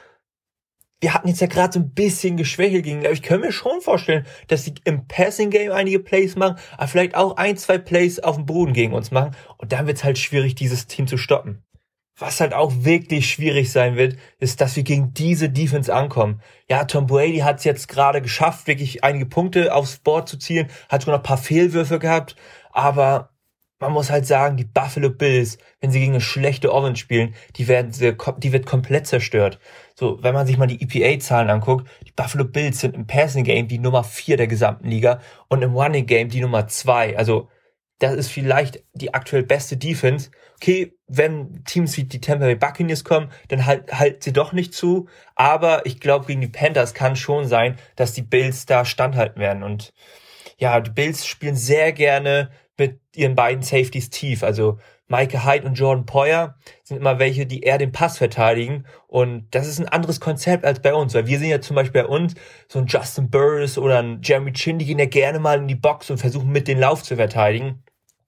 wir 1.01 1.15
hatten 1.15 1.29
jetzt 1.29 1.41
ja 1.41 1.47
gerade 1.47 1.73
so 1.73 1.81
ein 1.81 1.95
bisschen 1.95 2.37
geschwächelt 2.37 2.85
gegen, 2.85 3.01
aber 3.01 3.13
ich 3.13 3.23
kann 3.23 3.41
mir 3.41 3.53
schon 3.53 3.81
vorstellen, 3.81 4.27
dass 4.49 4.65
sie 4.65 4.75
im 4.85 5.07
Passing 5.07 5.51
Game 5.51 5.73
einige 5.73 5.99
Plays 5.99 6.37
machen, 6.37 6.59
aber 6.77 6.89
vielleicht 6.89 7.15
auch 7.15 7.37
ein, 7.37 7.57
zwei 7.57 7.79
Plays 7.79 8.21
auf 8.21 8.37
dem 8.37 8.47
Boden 8.47 8.75
gegen 8.75 8.93
uns 8.93 9.11
machen 9.11 9.35
und 9.57 9.73
dann 9.73 9.87
wird 9.87 9.97
es 9.97 10.05
halt 10.05 10.19
schwierig, 10.19 10.55
dieses 10.55 10.87
Team 10.87 11.07
zu 11.07 11.17
stoppen. 11.17 11.63
Was 12.19 12.41
halt 12.41 12.53
auch 12.53 12.73
wirklich 12.85 13.31
schwierig 13.31 13.73
sein 13.73 13.97
wird, 13.97 14.19
ist, 14.39 14.61
dass 14.61 14.77
wir 14.77 14.83
gegen 14.83 15.15
diese 15.15 15.49
Defense 15.49 15.93
ankommen. 15.93 16.43
Ja, 16.69 16.85
Tom 16.85 17.07
Brady 17.07 17.39
hat 17.39 17.59
es 17.59 17.65
jetzt 17.65 17.89
gerade 17.89 18.21
geschafft, 18.21 18.67
wirklich 18.67 19.03
einige 19.03 19.25
Punkte 19.25 19.75
aufs 19.75 19.97
Board 19.99 20.29
zu 20.29 20.37
zielen, 20.37 20.69
hat 20.91 21.01
sogar 21.01 21.17
noch 21.17 21.23
ein 21.23 21.27
paar 21.27 21.39
Fehlwürfe 21.39 21.99
gehabt, 21.99 22.37
aber 22.73 23.31
man 23.81 23.93
muss 23.93 24.11
halt 24.11 24.27
sagen, 24.27 24.59
die 24.59 24.65
Buffalo 24.65 25.09
Bills, 25.09 25.57
wenn 25.81 25.91
sie 25.91 26.01
gegen 26.01 26.13
eine 26.13 26.21
schlechte 26.21 26.73
Offense 26.73 27.01
spielen, 27.01 27.35
die 27.57 27.67
werden, 27.67 27.91
die 27.93 28.53
wird 28.53 28.67
komplett 28.67 29.07
zerstört. 29.07 29.59
So, 30.01 30.19
wenn 30.23 30.33
man 30.33 30.47
sich 30.47 30.57
mal 30.57 30.67
die 30.67 30.81
EPA-Zahlen 30.81 31.51
anguckt, 31.51 31.87
die 32.07 32.13
Buffalo 32.13 32.47
Bills 32.47 32.81
sind 32.81 32.95
im 32.95 33.07
Passing 33.07 33.45
Game 33.45 33.69
die 33.69 33.79
Nummer 33.79 34.03
vier 34.03 34.39
der 34.39 34.47
gesamten 34.47 34.89
Liga 34.89 35.21
und 35.49 35.61
im 35.61 35.77
Running 35.77 36.07
Game 36.07 36.31
die 36.31 36.41
Nummer 36.41 36.67
zwei. 36.69 37.19
Also, 37.19 37.51
das 37.99 38.15
ist 38.15 38.31
vielleicht 38.31 38.83
die 38.95 39.13
aktuell 39.13 39.43
beste 39.43 39.77
Defense. 39.77 40.31
Okay, 40.57 40.95
wenn 41.07 41.65
Teams 41.65 41.99
wie 41.99 42.05
die 42.05 42.19
Tampa 42.19 42.47
Bay 42.47 42.55
Buccaneers 42.55 43.05
kommen, 43.05 43.31
dann 43.49 43.67
halt, 43.67 43.93
halt 43.93 44.25
sie 44.25 44.33
doch 44.33 44.55
nicht 44.55 44.73
zu. 44.73 45.07
Aber 45.35 45.85
ich 45.85 46.01
glaube, 46.01 46.25
gegen 46.25 46.41
die 46.41 46.49
Panthers 46.49 46.95
kann 46.95 47.15
schon 47.15 47.47
sein, 47.47 47.77
dass 47.97 48.15
die 48.15 48.23
Bills 48.23 48.65
da 48.65 48.87
standhalten 48.87 49.39
werden. 49.39 49.63
Und 49.63 49.93
ja, 50.57 50.81
die 50.81 50.93
Bills 50.93 51.27
spielen 51.27 51.57
sehr 51.57 51.93
gerne 51.93 52.51
mit 52.79 53.03
ihren 53.15 53.35
beiden 53.35 53.63
Safeties 53.63 54.09
tief. 54.09 54.45
Also 54.45 54.79
Mike 55.11 55.45
Hyde 55.45 55.67
und 55.67 55.75
Jordan 55.75 56.07
Poyer 56.07 56.55
sind 56.85 56.99
immer 56.99 57.19
welche, 57.19 57.45
die 57.45 57.63
eher 57.63 57.79
den 57.79 57.91
Pass 57.91 58.17
verteidigen. 58.17 58.87
Und 59.09 59.49
das 59.51 59.67
ist 59.67 59.81
ein 59.81 59.89
anderes 59.89 60.21
Konzept 60.21 60.65
als 60.65 60.81
bei 60.81 60.95
uns, 60.95 61.15
weil 61.15 61.27
wir 61.27 61.39
sehen 61.41 61.51
ja 61.51 61.61
zum 61.61 61.75
Beispiel 61.75 62.05
bei 62.05 62.09
uns 62.09 62.35
so 62.69 62.79
ein 62.79 62.87
Justin 62.87 63.29
Burris 63.29 63.77
oder 63.77 63.99
ein 63.99 64.21
Jeremy 64.23 64.53
Chin, 64.53 64.79
die 64.79 64.87
gehen 64.87 65.01
ja 65.01 65.07
gerne 65.07 65.41
mal 65.41 65.59
in 65.59 65.67
die 65.67 65.75
Box 65.75 66.11
und 66.11 66.19
versuchen 66.19 66.53
mit 66.53 66.69
den 66.69 66.79
Lauf 66.79 67.03
zu 67.03 67.17
verteidigen. 67.17 67.83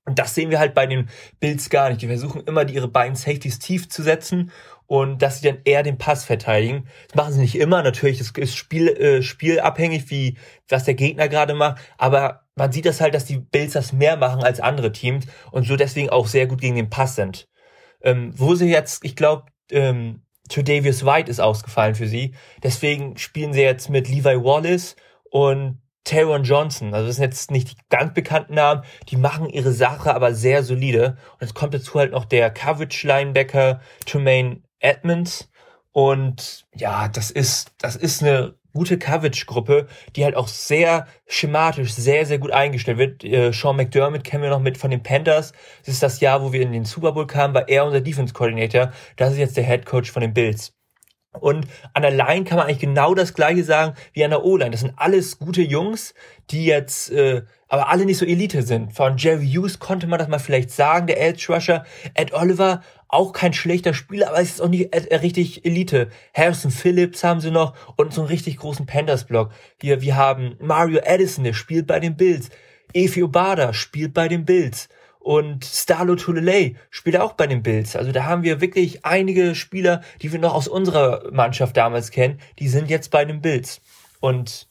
Und 0.05 0.19
das 0.19 0.35
sehen 0.35 0.51
wir 0.51 0.59
halt 0.59 0.75
bei 0.75 0.87
den 0.87 1.09
Bills 1.39 1.71
gar 1.71 1.89
nicht. 1.89 2.03
Die 2.03 2.09
versuchen 2.09 2.43
immer, 2.47 2.69
ihre 2.69 2.89
beiden 2.89 3.15
Safeties 3.15 3.61
tief 3.61 3.89
zu 3.89 4.03
setzen 4.03 4.51
und 4.87 5.23
dass 5.23 5.41
sie 5.41 5.49
dann 5.49 5.61
eher 5.65 5.85
den 5.85 5.99
Pass 5.99 6.25
verteidigen. 6.25 6.89
Das 7.09 7.15
machen 7.15 7.33
sie 7.35 7.41
nicht 7.41 7.55
immer. 7.55 7.85
Natürlich, 7.85 8.19
das 8.19 8.31
ist 8.31 8.57
Spiel, 8.57 8.89
äh, 8.89 9.23
spielabhängig, 9.23 10.11
wie 10.11 10.37
was 10.69 10.83
der 10.83 10.95
Gegner 10.95 11.29
gerade 11.29 11.55
macht. 11.55 11.81
Aber 11.97 12.42
man 12.55 12.73
sieht 12.73 12.87
das 12.87 13.01
halt, 13.01 13.15
dass 13.15 13.25
die 13.25 13.39
Bills 13.39 13.73
das 13.73 13.93
mehr 13.93 14.17
machen 14.17 14.43
als 14.43 14.61
andere 14.61 14.93
Teams 14.93 15.27
und 15.51 15.67
so 15.67 15.77
deswegen 15.77 16.11
auch 16.11 16.27
sehr 16.27 16.47
gut 16.47 16.61
gegen 16.61 16.77
den 16.77 16.91
Pass 16.91 17.17
sind. 17.17 17.49
Ähm, 18.03 18.33
wo 18.37 18.55
sie 18.55 18.69
jetzt, 18.69 19.05
ich 19.05 19.17
glaube, 19.17 19.47
ähm, 19.71 20.23
Davis 20.49 21.07
White 21.07 21.31
ist 21.31 21.41
ausgefallen 21.41 21.95
für 21.95 22.07
sie. 22.07 22.35
Deswegen 22.63 23.17
spielen 23.17 23.55
sie 23.55 23.63
jetzt 23.63 23.89
mit 23.89 24.09
Levi 24.09 24.45
Wallace 24.45 24.97
und 25.31 25.81
Taron 26.05 26.43
Johnson. 26.43 26.93
Also 26.95 27.07
das 27.07 27.17
sind 27.17 27.25
jetzt 27.25 27.51
nicht 27.51 27.71
die 27.71 27.83
ganz 27.89 28.13
bekannten 28.13 28.55
Namen. 28.55 28.83
Die 29.09 29.17
machen 29.17 29.49
ihre 29.49 29.73
Sache 29.73 30.15
aber 30.15 30.35
sehr 30.35 30.63
solide. 30.63 31.17
Und 31.35 31.47
es 31.47 31.55
kommt 31.55 31.75
dazu 31.75 31.95
halt 31.95 32.13
noch 32.13 32.25
der 32.25 32.51
Coverage 32.51 33.07
Linebacker 33.07 33.81
Tremaine 34.05 34.63
Edmonds. 34.81 35.49
Und 35.93 36.67
ja, 36.75 37.09
das 37.09 37.31
ist, 37.31 37.73
das 37.79 37.97
ist 37.97 38.23
eine 38.23 38.55
gute 38.73 38.99
Coverage-Gruppe, 38.99 39.87
die 40.17 40.25
halt 40.25 40.37
auch 40.37 40.49
sehr 40.49 41.07
schematisch, 41.27 41.93
sehr, 41.93 42.27
sehr 42.27 42.39
gut 42.39 42.51
eingestellt 42.51 42.99
wird. 42.99 43.25
Äh, 43.25 43.53
Sean 43.53 43.77
McDermott 43.77 44.25
kennen 44.25 44.43
wir 44.43 44.51
noch 44.51 44.61
mit 44.61 44.79
von 44.79 44.91
den 44.91 45.03
Panthers. 45.03 45.53
Das 45.85 45.95
ist 45.95 46.03
das 46.03 46.21
Jahr, 46.21 46.43
wo 46.43 46.53
wir 46.53 46.63
in 46.63 46.73
den 46.73 46.85
Super 46.85 47.13
Bowl 47.13 47.27
kamen, 47.27 47.55
war 47.55 47.69
er 47.69 47.85
unser 47.85 48.01
Defense-Coordinator. 48.01 48.93
Das 49.17 49.33
ist 49.33 49.39
jetzt 49.39 49.57
der 49.57 49.65
Head 49.65 49.87
Coach 49.87 50.11
von 50.11 50.23
den 50.23 50.35
Bills. 50.35 50.73
Und 51.41 51.67
an 51.95 52.03
der 52.03 52.11
Line 52.11 52.45
kann 52.45 52.59
man 52.59 52.67
eigentlich 52.67 52.81
genau 52.81 53.15
das 53.15 53.33
gleiche 53.33 53.65
sagen 53.65 53.95
wie 54.13 54.23
an 54.23 54.31
der 54.31 54.45
O-Line. 54.45 54.71
Das 54.71 54.81
sind 54.81 54.93
alles 54.97 55.39
gute 55.39 55.63
Jungs, 55.63 56.13
die 56.51 56.67
jetzt 56.67 57.11
äh, 57.11 57.43
aber 57.73 57.89
alle 57.89 58.05
nicht 58.05 58.19
so 58.19 58.27
Elite 58.27 58.63
sind. 58.63 58.93
Von 58.93 59.17
Jerry 59.17 59.51
Hughes 59.51 59.79
konnte 59.79 60.07
man 60.07 60.19
das 60.19 60.29
mal 60.29 60.39
vielleicht 60.39 60.71
sagen, 60.71 61.07
der 61.07 61.19
Edge 61.19 61.47
Rusher. 61.49 61.87
Ed 62.13 62.35
Oliver, 62.35 62.83
auch 63.13 63.33
kein 63.33 63.53
schlechter 63.53 63.93
Spieler, 63.93 64.29
aber 64.31 64.41
es 64.41 64.53
ist 64.53 64.63
auch 64.63 64.69
nicht 64.69 64.95
äh, 64.95 65.17
richtig 65.17 65.65
Elite. 65.67 66.09
Harrison 66.35 66.71
Phillips 66.71 67.23
haben 67.23 67.41
sie 67.41 67.51
noch 67.51 67.75
und 67.97 68.13
so 68.13 68.23
einen 68.23 68.29
richtig 68.29 68.57
großen 68.57 68.87
Panthers-Block. 68.87 69.51
Hier, 69.81 70.01
wir 70.01 70.17
haben 70.17 70.57
Mario 70.61 71.01
Addison, 71.05 71.45
der 71.45 71.53
spielt 71.53 71.87
bei 71.87 72.01
den 72.01 72.17
Bills. 72.17 72.49
Efi 72.95 73.23
Obada 73.23 73.75
spielt 73.75 74.15
bei 74.15 74.29
den 74.29 74.47
Bills. 74.47 74.89
Und 75.19 75.65
Starlo 75.65 76.17
Tulele 76.17 76.75
spielt 76.91 77.19
auch 77.19 77.35
bei 77.35 77.47
den 77.47 77.63
Bills. 77.63 77.95
Also 77.97 78.13
da 78.13 78.25
haben 78.25 78.43
wir 78.43 78.61
wirklich 78.61 79.05
einige 79.05 79.55
Spieler, 79.55 80.01
die 80.23 80.33
wir 80.33 80.41
noch 80.41 80.55
aus 80.55 80.67
unserer 80.67 81.31
Mannschaft 81.31 81.77
damals 81.77 82.11
kennen, 82.11 82.41
die 82.59 82.69
sind 82.69 82.91
jetzt 82.91 83.11
bei 83.11 83.25
den 83.25 83.43
Bills. 83.43 83.83
Und 84.21 84.69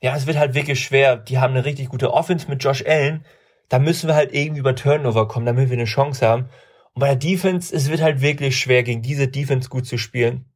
ja, 0.00 0.14
es 0.16 0.26
wird 0.26 0.36
halt 0.36 0.54
wirklich 0.54 0.80
schwer. 0.80 1.16
Die 1.16 1.38
haben 1.38 1.54
eine 1.54 1.64
richtig 1.64 1.88
gute 1.88 2.12
Offense 2.12 2.48
mit 2.50 2.62
Josh 2.62 2.84
Allen. 2.84 3.24
Da 3.68 3.78
müssen 3.78 4.08
wir 4.08 4.14
halt 4.16 4.34
irgendwie 4.34 4.60
über 4.60 4.74
Turnover 4.74 5.28
kommen, 5.28 5.46
damit 5.46 5.70
wir 5.70 5.76
eine 5.76 5.86
Chance 5.86 6.26
haben. 6.26 6.48
Und 6.94 7.00
bei 7.00 7.08
der 7.08 7.16
Defense, 7.16 7.74
es 7.74 7.90
wird 7.90 8.00
halt 8.00 8.20
wirklich 8.20 8.58
schwer, 8.58 8.82
gegen 8.82 9.02
diese 9.02 9.28
Defense 9.28 9.68
gut 9.68 9.86
zu 9.86 9.98
spielen. 9.98 10.46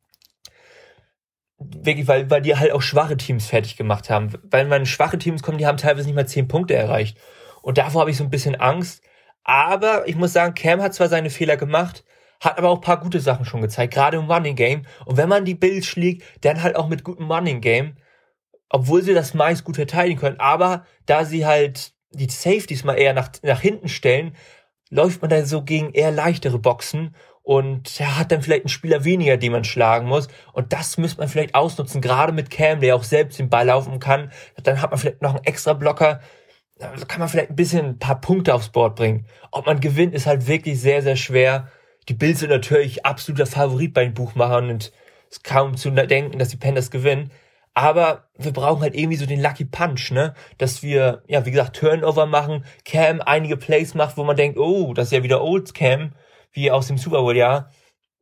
Wirklich, 1.59 2.07
weil, 2.07 2.31
weil 2.31 2.43
die 2.43 2.57
halt 2.57 2.71
auch 2.71 2.83
schwache 2.83 3.17
Teams 3.17 3.47
fertig 3.47 3.77
gemacht 3.77 4.09
haben. 4.09 4.33
Weil 4.45 4.71
wenn 4.71 4.87
schwache 4.87 5.19
Teams 5.19 5.43
kommen, 5.43 5.59
die 5.59 5.67
haben 5.67 5.77
teilweise 5.77 6.07
nicht 6.07 6.15
mal 6.15 6.29
zehn 6.29 6.47
Punkte 6.47 6.75
erreicht. 6.75 7.19
Und 7.63 7.79
davor 7.79 8.03
habe 8.03 8.11
ich 8.13 8.17
so 8.17 8.25
ein 8.25 8.31
bisschen 8.31 8.55
Angst, 8.55 9.03
aber 9.43 10.07
ich 10.07 10.15
muss 10.15 10.33
sagen, 10.33 10.55
Cam 10.55 10.81
hat 10.81 10.95
zwar 10.95 11.09
seine 11.09 11.31
Fehler 11.31 11.57
gemacht, 11.57 12.05
hat 12.41 12.59
aber 12.59 12.69
auch 12.69 12.81
paar 12.81 13.01
gute 13.01 13.19
Sachen 13.19 13.45
schon 13.45 13.63
gezeigt, 13.63 13.95
gerade 13.95 14.19
im 14.19 14.31
Running 14.31 14.57
Game. 14.57 14.83
Und 15.07 15.17
wenn 15.17 15.29
man 15.29 15.45
die 15.45 15.55
Bills 15.55 15.87
schlägt, 15.87 16.23
dann 16.45 16.63
halt 16.63 16.77
auch 16.77 16.89
mit 16.89 17.03
gutem 17.03 17.31
Running 17.31 17.61
Game, 17.61 17.97
obwohl 18.69 19.03
sie 19.03 19.15
das 19.15 19.35
meist 19.35 19.65
gut 19.65 19.77
verteidigen 19.77 20.21
können. 20.21 20.39
Aber 20.39 20.85
da 21.07 21.25
sie 21.25 21.47
halt 21.47 21.93
die 22.11 22.29
Safeties 22.29 22.85
mal 22.85 22.95
eher 22.95 23.15
nach, 23.15 23.31
nach 23.43 23.61
hinten 23.61 23.89
stellen, 23.89 24.37
läuft 24.91 25.23
man 25.23 25.31
dann 25.31 25.47
so 25.47 25.63
gegen 25.63 25.93
eher 25.93 26.11
leichtere 26.11 26.59
Boxen 26.59 27.15
und 27.43 27.99
er 27.99 28.19
hat 28.19 28.31
dann 28.31 28.43
vielleicht 28.43 28.65
einen 28.65 28.69
Spieler 28.69 29.05
weniger, 29.05 29.37
den 29.39 29.53
man 29.53 29.65
schlagen 29.65 30.07
muss. 30.07 30.29
Und 30.53 30.73
das 30.73 30.99
müsste 30.99 31.21
man 31.21 31.29
vielleicht 31.29 31.55
ausnutzen, 31.55 32.03
gerade 32.03 32.33
mit 32.33 32.51
Cam, 32.51 32.81
der 32.81 32.95
auch 32.95 33.05
selbst 33.05 33.39
den 33.39 33.49
Ball 33.49 33.67
laufen 33.67 34.01
kann. 34.01 34.31
Dann 34.63 34.83
hat 34.83 34.91
man 34.91 34.99
vielleicht 34.99 35.23
noch 35.23 35.35
einen 35.35 35.45
extra 35.45 35.73
Blocker, 35.73 36.21
da 36.79 36.93
kann 37.07 37.21
man 37.21 37.29
vielleicht 37.29 37.51
ein 37.51 37.57
bisschen 37.57 37.87
ein 37.87 37.99
paar 37.99 38.21
Punkte 38.21 38.55
aufs 38.55 38.69
Board 38.69 38.97
bringen. 38.97 39.27
Ob 39.51 39.67
man 39.67 39.81
gewinnt, 39.81 40.15
ist 40.15 40.27
halt 40.27 40.47
wirklich 40.47 40.81
sehr, 40.81 41.03
sehr 41.03 41.17
schwer. 41.17 41.69
Die 42.09 42.15
Bills 42.15 42.41
sind 42.41 42.51
natürlich 42.51 43.05
absoluter 43.05 43.47
Favorit 43.47 43.93
bei 43.95 44.05
den 44.05 44.15
Buchmachern 44.15 44.71
und 44.71 44.93
es 45.31 45.39
ist 45.39 45.45
kaum 45.45 45.77
zu 45.77 45.91
denken, 45.91 46.39
dass 46.39 46.49
die 46.49 46.57
Panthers 46.57 46.91
gewinnen. 46.91 47.31
Aber 47.79 48.25
wir 48.37 48.53
brauchen 48.53 48.83
halt 48.83 48.97
irgendwie 48.97 49.17
so 49.17 49.25
den 49.25 49.41
Lucky 49.41 49.65
Punch, 49.65 50.11
ne? 50.11 50.35
Dass 50.59 50.83
wir, 50.83 51.23
ja, 51.29 51.47
wie 51.47 51.53
gesagt, 51.53 51.77
Turnover 51.77 52.27
machen, 52.27 52.65
Cam 52.85 53.21
einige 53.21 53.57
Plays 53.57 53.95
macht, 53.95 54.17
wo 54.17 54.25
man 54.25 54.37
denkt, 54.37 54.59
oh, 54.59 54.95
das 54.95 55.07
ist 55.07 55.13
ja 55.13 55.23
wieder 55.23 55.45
Old 55.45 55.75
Cam, 55.75 56.11
wie 56.51 56.73
aus 56.73 56.89
dem 56.89 56.99
Super 56.99 57.21
Bowl, 57.21 57.37
ja. 57.37 57.71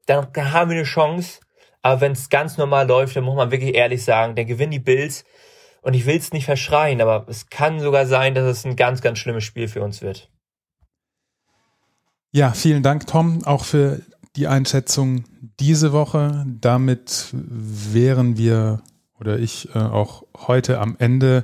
Dann, 0.05 0.27
dann 0.35 0.53
haben 0.53 0.69
wir 0.69 0.77
eine 0.77 0.85
Chance. 0.85 1.41
Aber 1.81 2.03
wenn 2.03 2.13
es 2.13 2.29
ganz 2.29 2.59
normal 2.59 2.87
läuft, 2.87 3.17
dann 3.17 3.25
muss 3.25 3.35
man 3.35 3.51
wirklich 3.51 3.75
ehrlich 3.75 4.05
sagen, 4.05 4.35
dann 4.35 4.47
gewinnen 4.47 4.73
die 4.73 4.79
Bills. 4.79 5.25
Und 5.81 5.95
ich 5.95 6.05
will 6.05 6.19
es 6.19 6.35
nicht 6.35 6.45
verschreien, 6.45 7.01
aber 7.01 7.25
es 7.27 7.49
kann 7.49 7.81
sogar 7.81 8.05
sein, 8.05 8.35
dass 8.35 8.45
es 8.45 8.67
ein 8.67 8.77
ganz, 8.77 9.01
ganz 9.01 9.19
schlimmes 9.19 9.45
Spiel 9.45 9.69
für 9.69 9.83
uns 9.83 10.03
wird. 10.03 10.31
Ja, 12.31 12.53
vielen 12.53 12.83
Dank, 12.83 13.07
Tom, 13.07 13.43
auch 13.47 13.65
für 13.65 14.03
die 14.37 14.49
Einschätzung 14.49 15.25
diese 15.59 15.95
Woche. 15.95 16.45
Damit 16.61 17.31
wären 17.33 18.37
wir 18.37 18.83
oder 19.21 19.39
ich 19.39 19.75
äh, 19.75 19.79
auch 19.79 20.25
heute 20.47 20.81
am 20.81 20.97
Ende. 20.99 21.43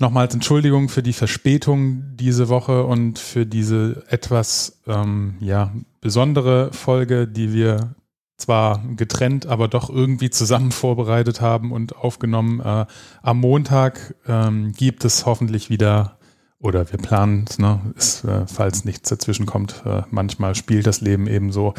Nochmals 0.00 0.32
Entschuldigung 0.32 0.88
für 0.88 1.02
die 1.02 1.12
Verspätung 1.12 2.04
diese 2.14 2.48
Woche 2.48 2.84
und 2.84 3.18
für 3.18 3.46
diese 3.46 4.04
etwas 4.08 4.80
ähm, 4.86 5.34
ja, 5.40 5.72
besondere 6.00 6.72
Folge, 6.72 7.26
die 7.26 7.52
wir 7.52 7.96
zwar 8.36 8.80
getrennt, 8.96 9.46
aber 9.46 9.68
doch 9.68 9.90
irgendwie 9.90 10.30
zusammen 10.30 10.70
vorbereitet 10.72 11.40
haben 11.40 11.72
und 11.72 11.96
aufgenommen. 11.96 12.60
Äh, 12.60 12.86
am 13.22 13.40
Montag 13.40 14.14
ähm, 14.26 14.72
gibt 14.72 15.04
es 15.04 15.26
hoffentlich 15.26 15.68
wieder, 15.68 16.18
oder 16.60 16.90
wir 16.90 16.98
planen 16.98 17.44
es, 17.48 17.58
ne, 17.58 17.80
äh, 17.96 18.46
falls 18.46 18.84
nichts 18.84 19.08
dazwischen 19.08 19.46
kommt, 19.46 19.82
äh, 19.84 20.02
manchmal 20.10 20.54
spielt 20.54 20.86
das 20.86 21.00
Leben 21.00 21.26
eben 21.26 21.50
so, 21.50 21.74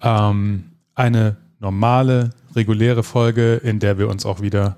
ähm, 0.00 0.72
eine 0.94 1.36
normale, 1.60 2.30
reguläre 2.58 3.02
Folge, 3.02 3.54
in 3.54 3.78
der 3.78 3.98
wir 3.98 4.08
uns 4.08 4.26
auch 4.26 4.42
wieder 4.42 4.76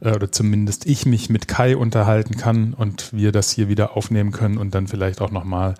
äh, 0.00 0.14
oder 0.14 0.30
zumindest 0.30 0.86
ich 0.86 1.06
mich 1.06 1.30
mit 1.30 1.48
Kai 1.48 1.76
unterhalten 1.76 2.36
kann 2.36 2.74
und 2.74 3.12
wir 3.12 3.32
das 3.32 3.50
hier 3.50 3.68
wieder 3.68 3.96
aufnehmen 3.96 4.32
können 4.32 4.58
und 4.58 4.74
dann 4.74 4.88
vielleicht 4.88 5.20
auch 5.20 5.30
nochmal 5.30 5.74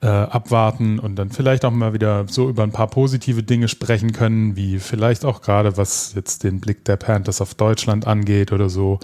äh, 0.00 0.06
abwarten 0.08 0.98
und 0.98 1.16
dann 1.16 1.30
vielleicht 1.30 1.64
auch 1.64 1.70
mal 1.70 1.92
wieder 1.92 2.26
so 2.28 2.48
über 2.48 2.64
ein 2.64 2.72
paar 2.72 2.88
positive 2.88 3.42
Dinge 3.42 3.68
sprechen 3.68 4.12
können, 4.12 4.56
wie 4.56 4.78
vielleicht 4.78 5.24
auch 5.24 5.42
gerade 5.42 5.76
was 5.76 6.14
jetzt 6.14 6.42
den 6.42 6.60
Blick 6.60 6.84
der 6.84 6.96
Panthers 6.96 7.40
auf 7.40 7.54
Deutschland 7.54 8.06
angeht 8.06 8.50
oder 8.50 8.68
so. 8.68 8.98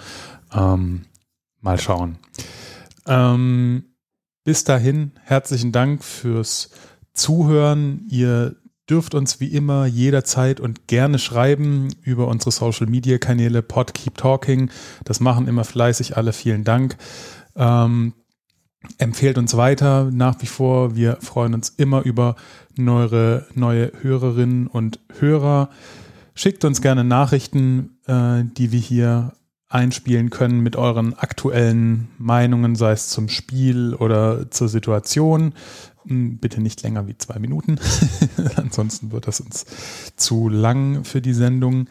Ähm, 0.53 1.05
mal 1.61 1.79
schauen. 1.79 2.19
Ähm, 3.07 3.85
bis 4.45 4.65
dahin, 4.65 5.13
herzlichen 5.25 5.73
Dank 5.73 6.03
fürs 6.03 6.71
Zuhören. 7.13 8.07
Ihr 8.09 8.57
dürft 8.89 9.15
uns 9.15 9.41
wie 9.41 9.49
immer 9.49 9.87
jederzeit 9.87 10.61
und 10.61 10.87
gerne 10.87 11.19
schreiben 11.19 11.89
über 12.03 12.29
unsere 12.29 12.51
Social 12.51 12.87
Media 12.87 13.19
Kanäle 13.19 13.63
Pod 13.63 13.95
Keep 13.95 14.17
Talking. 14.17 14.71
Das 15.05 15.21
machen 15.21 15.47
immer 15.47 15.65
fleißig 15.65 16.17
alle. 16.17 16.33
Vielen 16.33 16.65
Dank. 16.65 16.97
Ähm, 17.57 18.15
Empfehlt 18.97 19.39
uns 19.39 19.57
weiter 19.57 20.09
nach 20.13 20.41
wie 20.41 20.47
vor. 20.47 20.95
Wir 20.95 21.19
freuen 21.21 21.53
uns 21.53 21.69
immer 21.69 22.03
über 22.03 22.37
neue, 22.77 23.45
neue 23.55 23.93
Hörerinnen 24.01 24.69
und 24.69 25.01
Hörer. 25.19 25.69
Schickt 26.35 26.65
uns 26.65 26.81
gerne 26.81 27.03
Nachrichten, 27.03 27.99
äh, 28.07 28.45
die 28.45 28.71
wir 28.71 28.79
hier 28.79 29.33
einspielen 29.69 30.31
können 30.31 30.61
mit 30.61 30.77
euren 30.77 31.13
aktuellen 31.15 32.09
Meinungen, 32.19 32.77
sei 32.77 32.93
es 32.93 33.09
zum 33.09 33.29
Spiel 33.29 33.95
oder 33.95 34.51
zur 34.51 34.69
Situation. 34.69 35.53
Bitte 36.09 36.61
nicht 36.61 36.83
länger 36.83 37.07
wie 37.07 37.19
zwei 37.19 37.39
Minuten, 37.39 37.79
ansonsten 38.57 39.13
wird 39.13 39.27
das 39.27 39.41
uns 39.41 39.67
zu 40.17 40.49
lang 40.49 41.05
für 41.05 41.21
die 41.21 41.35
Sendung. 41.35 41.89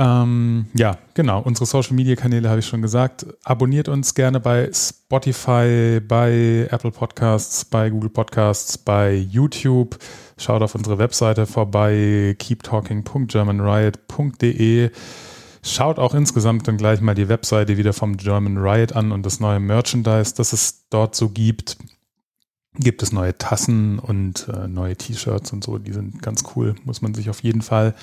Ähm, 0.00 0.66
ja, 0.72 0.96
genau. 1.12 1.42
Unsere 1.42 1.66
Social 1.66 1.94
Media 1.94 2.16
Kanäle 2.16 2.48
habe 2.48 2.60
ich 2.60 2.66
schon 2.66 2.80
gesagt. 2.80 3.26
Abonniert 3.44 3.88
uns 3.88 4.14
gerne 4.14 4.40
bei 4.40 4.70
Spotify, 4.72 6.00
bei 6.00 6.66
Apple 6.70 6.90
Podcasts, 6.90 7.66
bei 7.66 7.90
Google 7.90 8.08
Podcasts, 8.08 8.78
bei 8.78 9.14
YouTube. 9.14 9.98
Schaut 10.38 10.62
auf 10.62 10.74
unsere 10.74 10.96
Webseite 10.96 11.46
vorbei, 11.46 12.34
keeptalking.germanriot.de. 12.38 14.90
Schaut 15.62 15.98
auch 15.98 16.14
insgesamt 16.14 16.66
dann 16.66 16.78
gleich 16.78 17.02
mal 17.02 17.14
die 17.14 17.28
Webseite 17.28 17.76
wieder 17.76 17.92
vom 17.92 18.16
German 18.16 18.56
Riot 18.56 18.96
an 18.96 19.12
und 19.12 19.26
das 19.26 19.40
neue 19.40 19.60
Merchandise, 19.60 20.34
das 20.34 20.54
es 20.54 20.86
dort 20.88 21.14
so 21.14 21.28
gibt. 21.28 21.76
Gibt 22.74 23.02
es 23.02 23.10
neue 23.10 23.36
Tassen 23.36 23.98
und 23.98 24.48
äh, 24.48 24.68
neue 24.68 24.96
T-Shirts 24.96 25.52
und 25.52 25.64
so, 25.64 25.78
die 25.78 25.92
sind 25.92 26.22
ganz 26.22 26.44
cool, 26.54 26.76
muss 26.84 27.02
man 27.02 27.14
sich 27.14 27.28
auf 27.28 27.42
jeden 27.42 27.62
Fall 27.62 27.94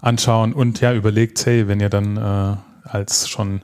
anschauen. 0.00 0.52
Und 0.52 0.80
ja, 0.80 0.94
überlegt, 0.94 1.44
hey, 1.44 1.66
wenn 1.66 1.80
ihr 1.80 1.88
dann 1.88 2.16
äh, 2.16 2.56
als 2.84 3.28
schon 3.28 3.62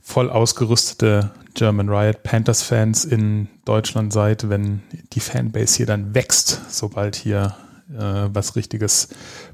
voll 0.00 0.30
ausgerüstete 0.30 1.32
German 1.54 1.88
Riot 1.88 2.22
Panthers 2.22 2.62
Fans 2.62 3.04
in 3.04 3.48
Deutschland 3.64 4.12
seid, 4.12 4.48
wenn 4.48 4.82
die 5.12 5.20
Fanbase 5.20 5.78
hier 5.78 5.86
dann 5.86 6.14
wächst, 6.14 6.60
sobald 6.68 7.16
hier 7.16 7.56
äh, 7.90 8.28
was 8.32 8.54
Richtiges 8.54 9.08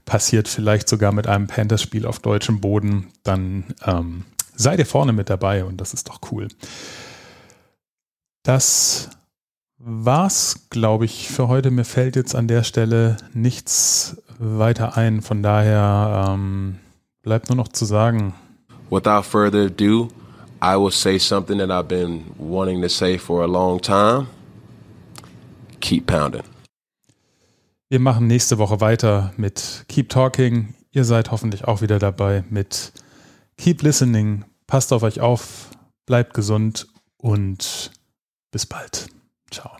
passiert, 0.05 0.49
vielleicht 0.49 0.89
sogar 0.89 1.13
mit 1.13 1.27
einem 1.27 1.47
Panthers-Spiel 1.47 2.05
auf 2.05 2.19
deutschem 2.19 2.61
Boden, 2.61 3.09
dann 3.23 3.65
ähm, 3.87 4.25
seid 4.55 4.79
ihr 4.79 4.87
vorne 4.87 5.13
mit 5.13 5.31
dabei 5.31 5.65
und 5.65 5.81
das 5.81 5.95
ist 5.95 6.09
doch 6.09 6.21
cool. 6.31 6.49
Das 8.43 9.09
war's, 9.85 10.69
glaube 10.71 11.05
ich, 11.05 11.29
für 11.29 11.49
heute. 11.49 11.71
Mir 11.71 11.85
fällt 11.85 12.17
jetzt 12.17 12.35
an 12.35 12.49
der 12.49 12.63
Stelle 12.63 13.17
nichts 13.35 14.17
weiter 14.39 14.97
ein. 14.97 15.23
Von 15.23 15.43
daher 15.43 16.27
ähm, 16.29 16.79
bleibt 17.23 17.49
nur 17.49 17.57
noch 17.57 17.69
zu 17.69 17.85
sagen. 17.85 18.35
Without 18.91 19.23
further 19.23 19.67
ado, 19.67 20.09
I 20.63 20.77
will 20.77 20.93
say 20.93 21.19
something 21.19 21.59
that 21.59 21.71
I've 21.71 21.89
been 21.89 22.25
wanting 22.39 22.83
to 22.83 22.89
say 22.89 23.19
for 23.19 23.43
a 23.43 23.47
long 23.47 23.81
time. 23.81 24.27
Keep 25.81 26.07
pounding. 26.07 26.43
Wir 27.89 28.01
machen 28.01 28.27
nächste 28.27 28.59
Woche 28.59 28.81
weiter 28.81 29.33
mit 29.37 29.85
Keep 29.89 30.11
Talking. 30.11 30.75
Ihr 30.93 31.05
seid 31.05 31.31
hoffentlich 31.31 31.65
auch 31.65 31.83
wieder 31.83 31.99
dabei 31.99 32.45
mit 32.49 32.93
Keep 33.59 33.83
Listening. 33.83 34.45
Passt 34.67 34.93
auf 34.93 35.03
euch 35.03 35.21
auf, 35.21 35.71
bleibt 36.07 36.35
gesund 36.35 36.87
und 37.19 37.91
bis 38.51 38.65
bald. 38.65 39.09
Ciao. 39.53 39.77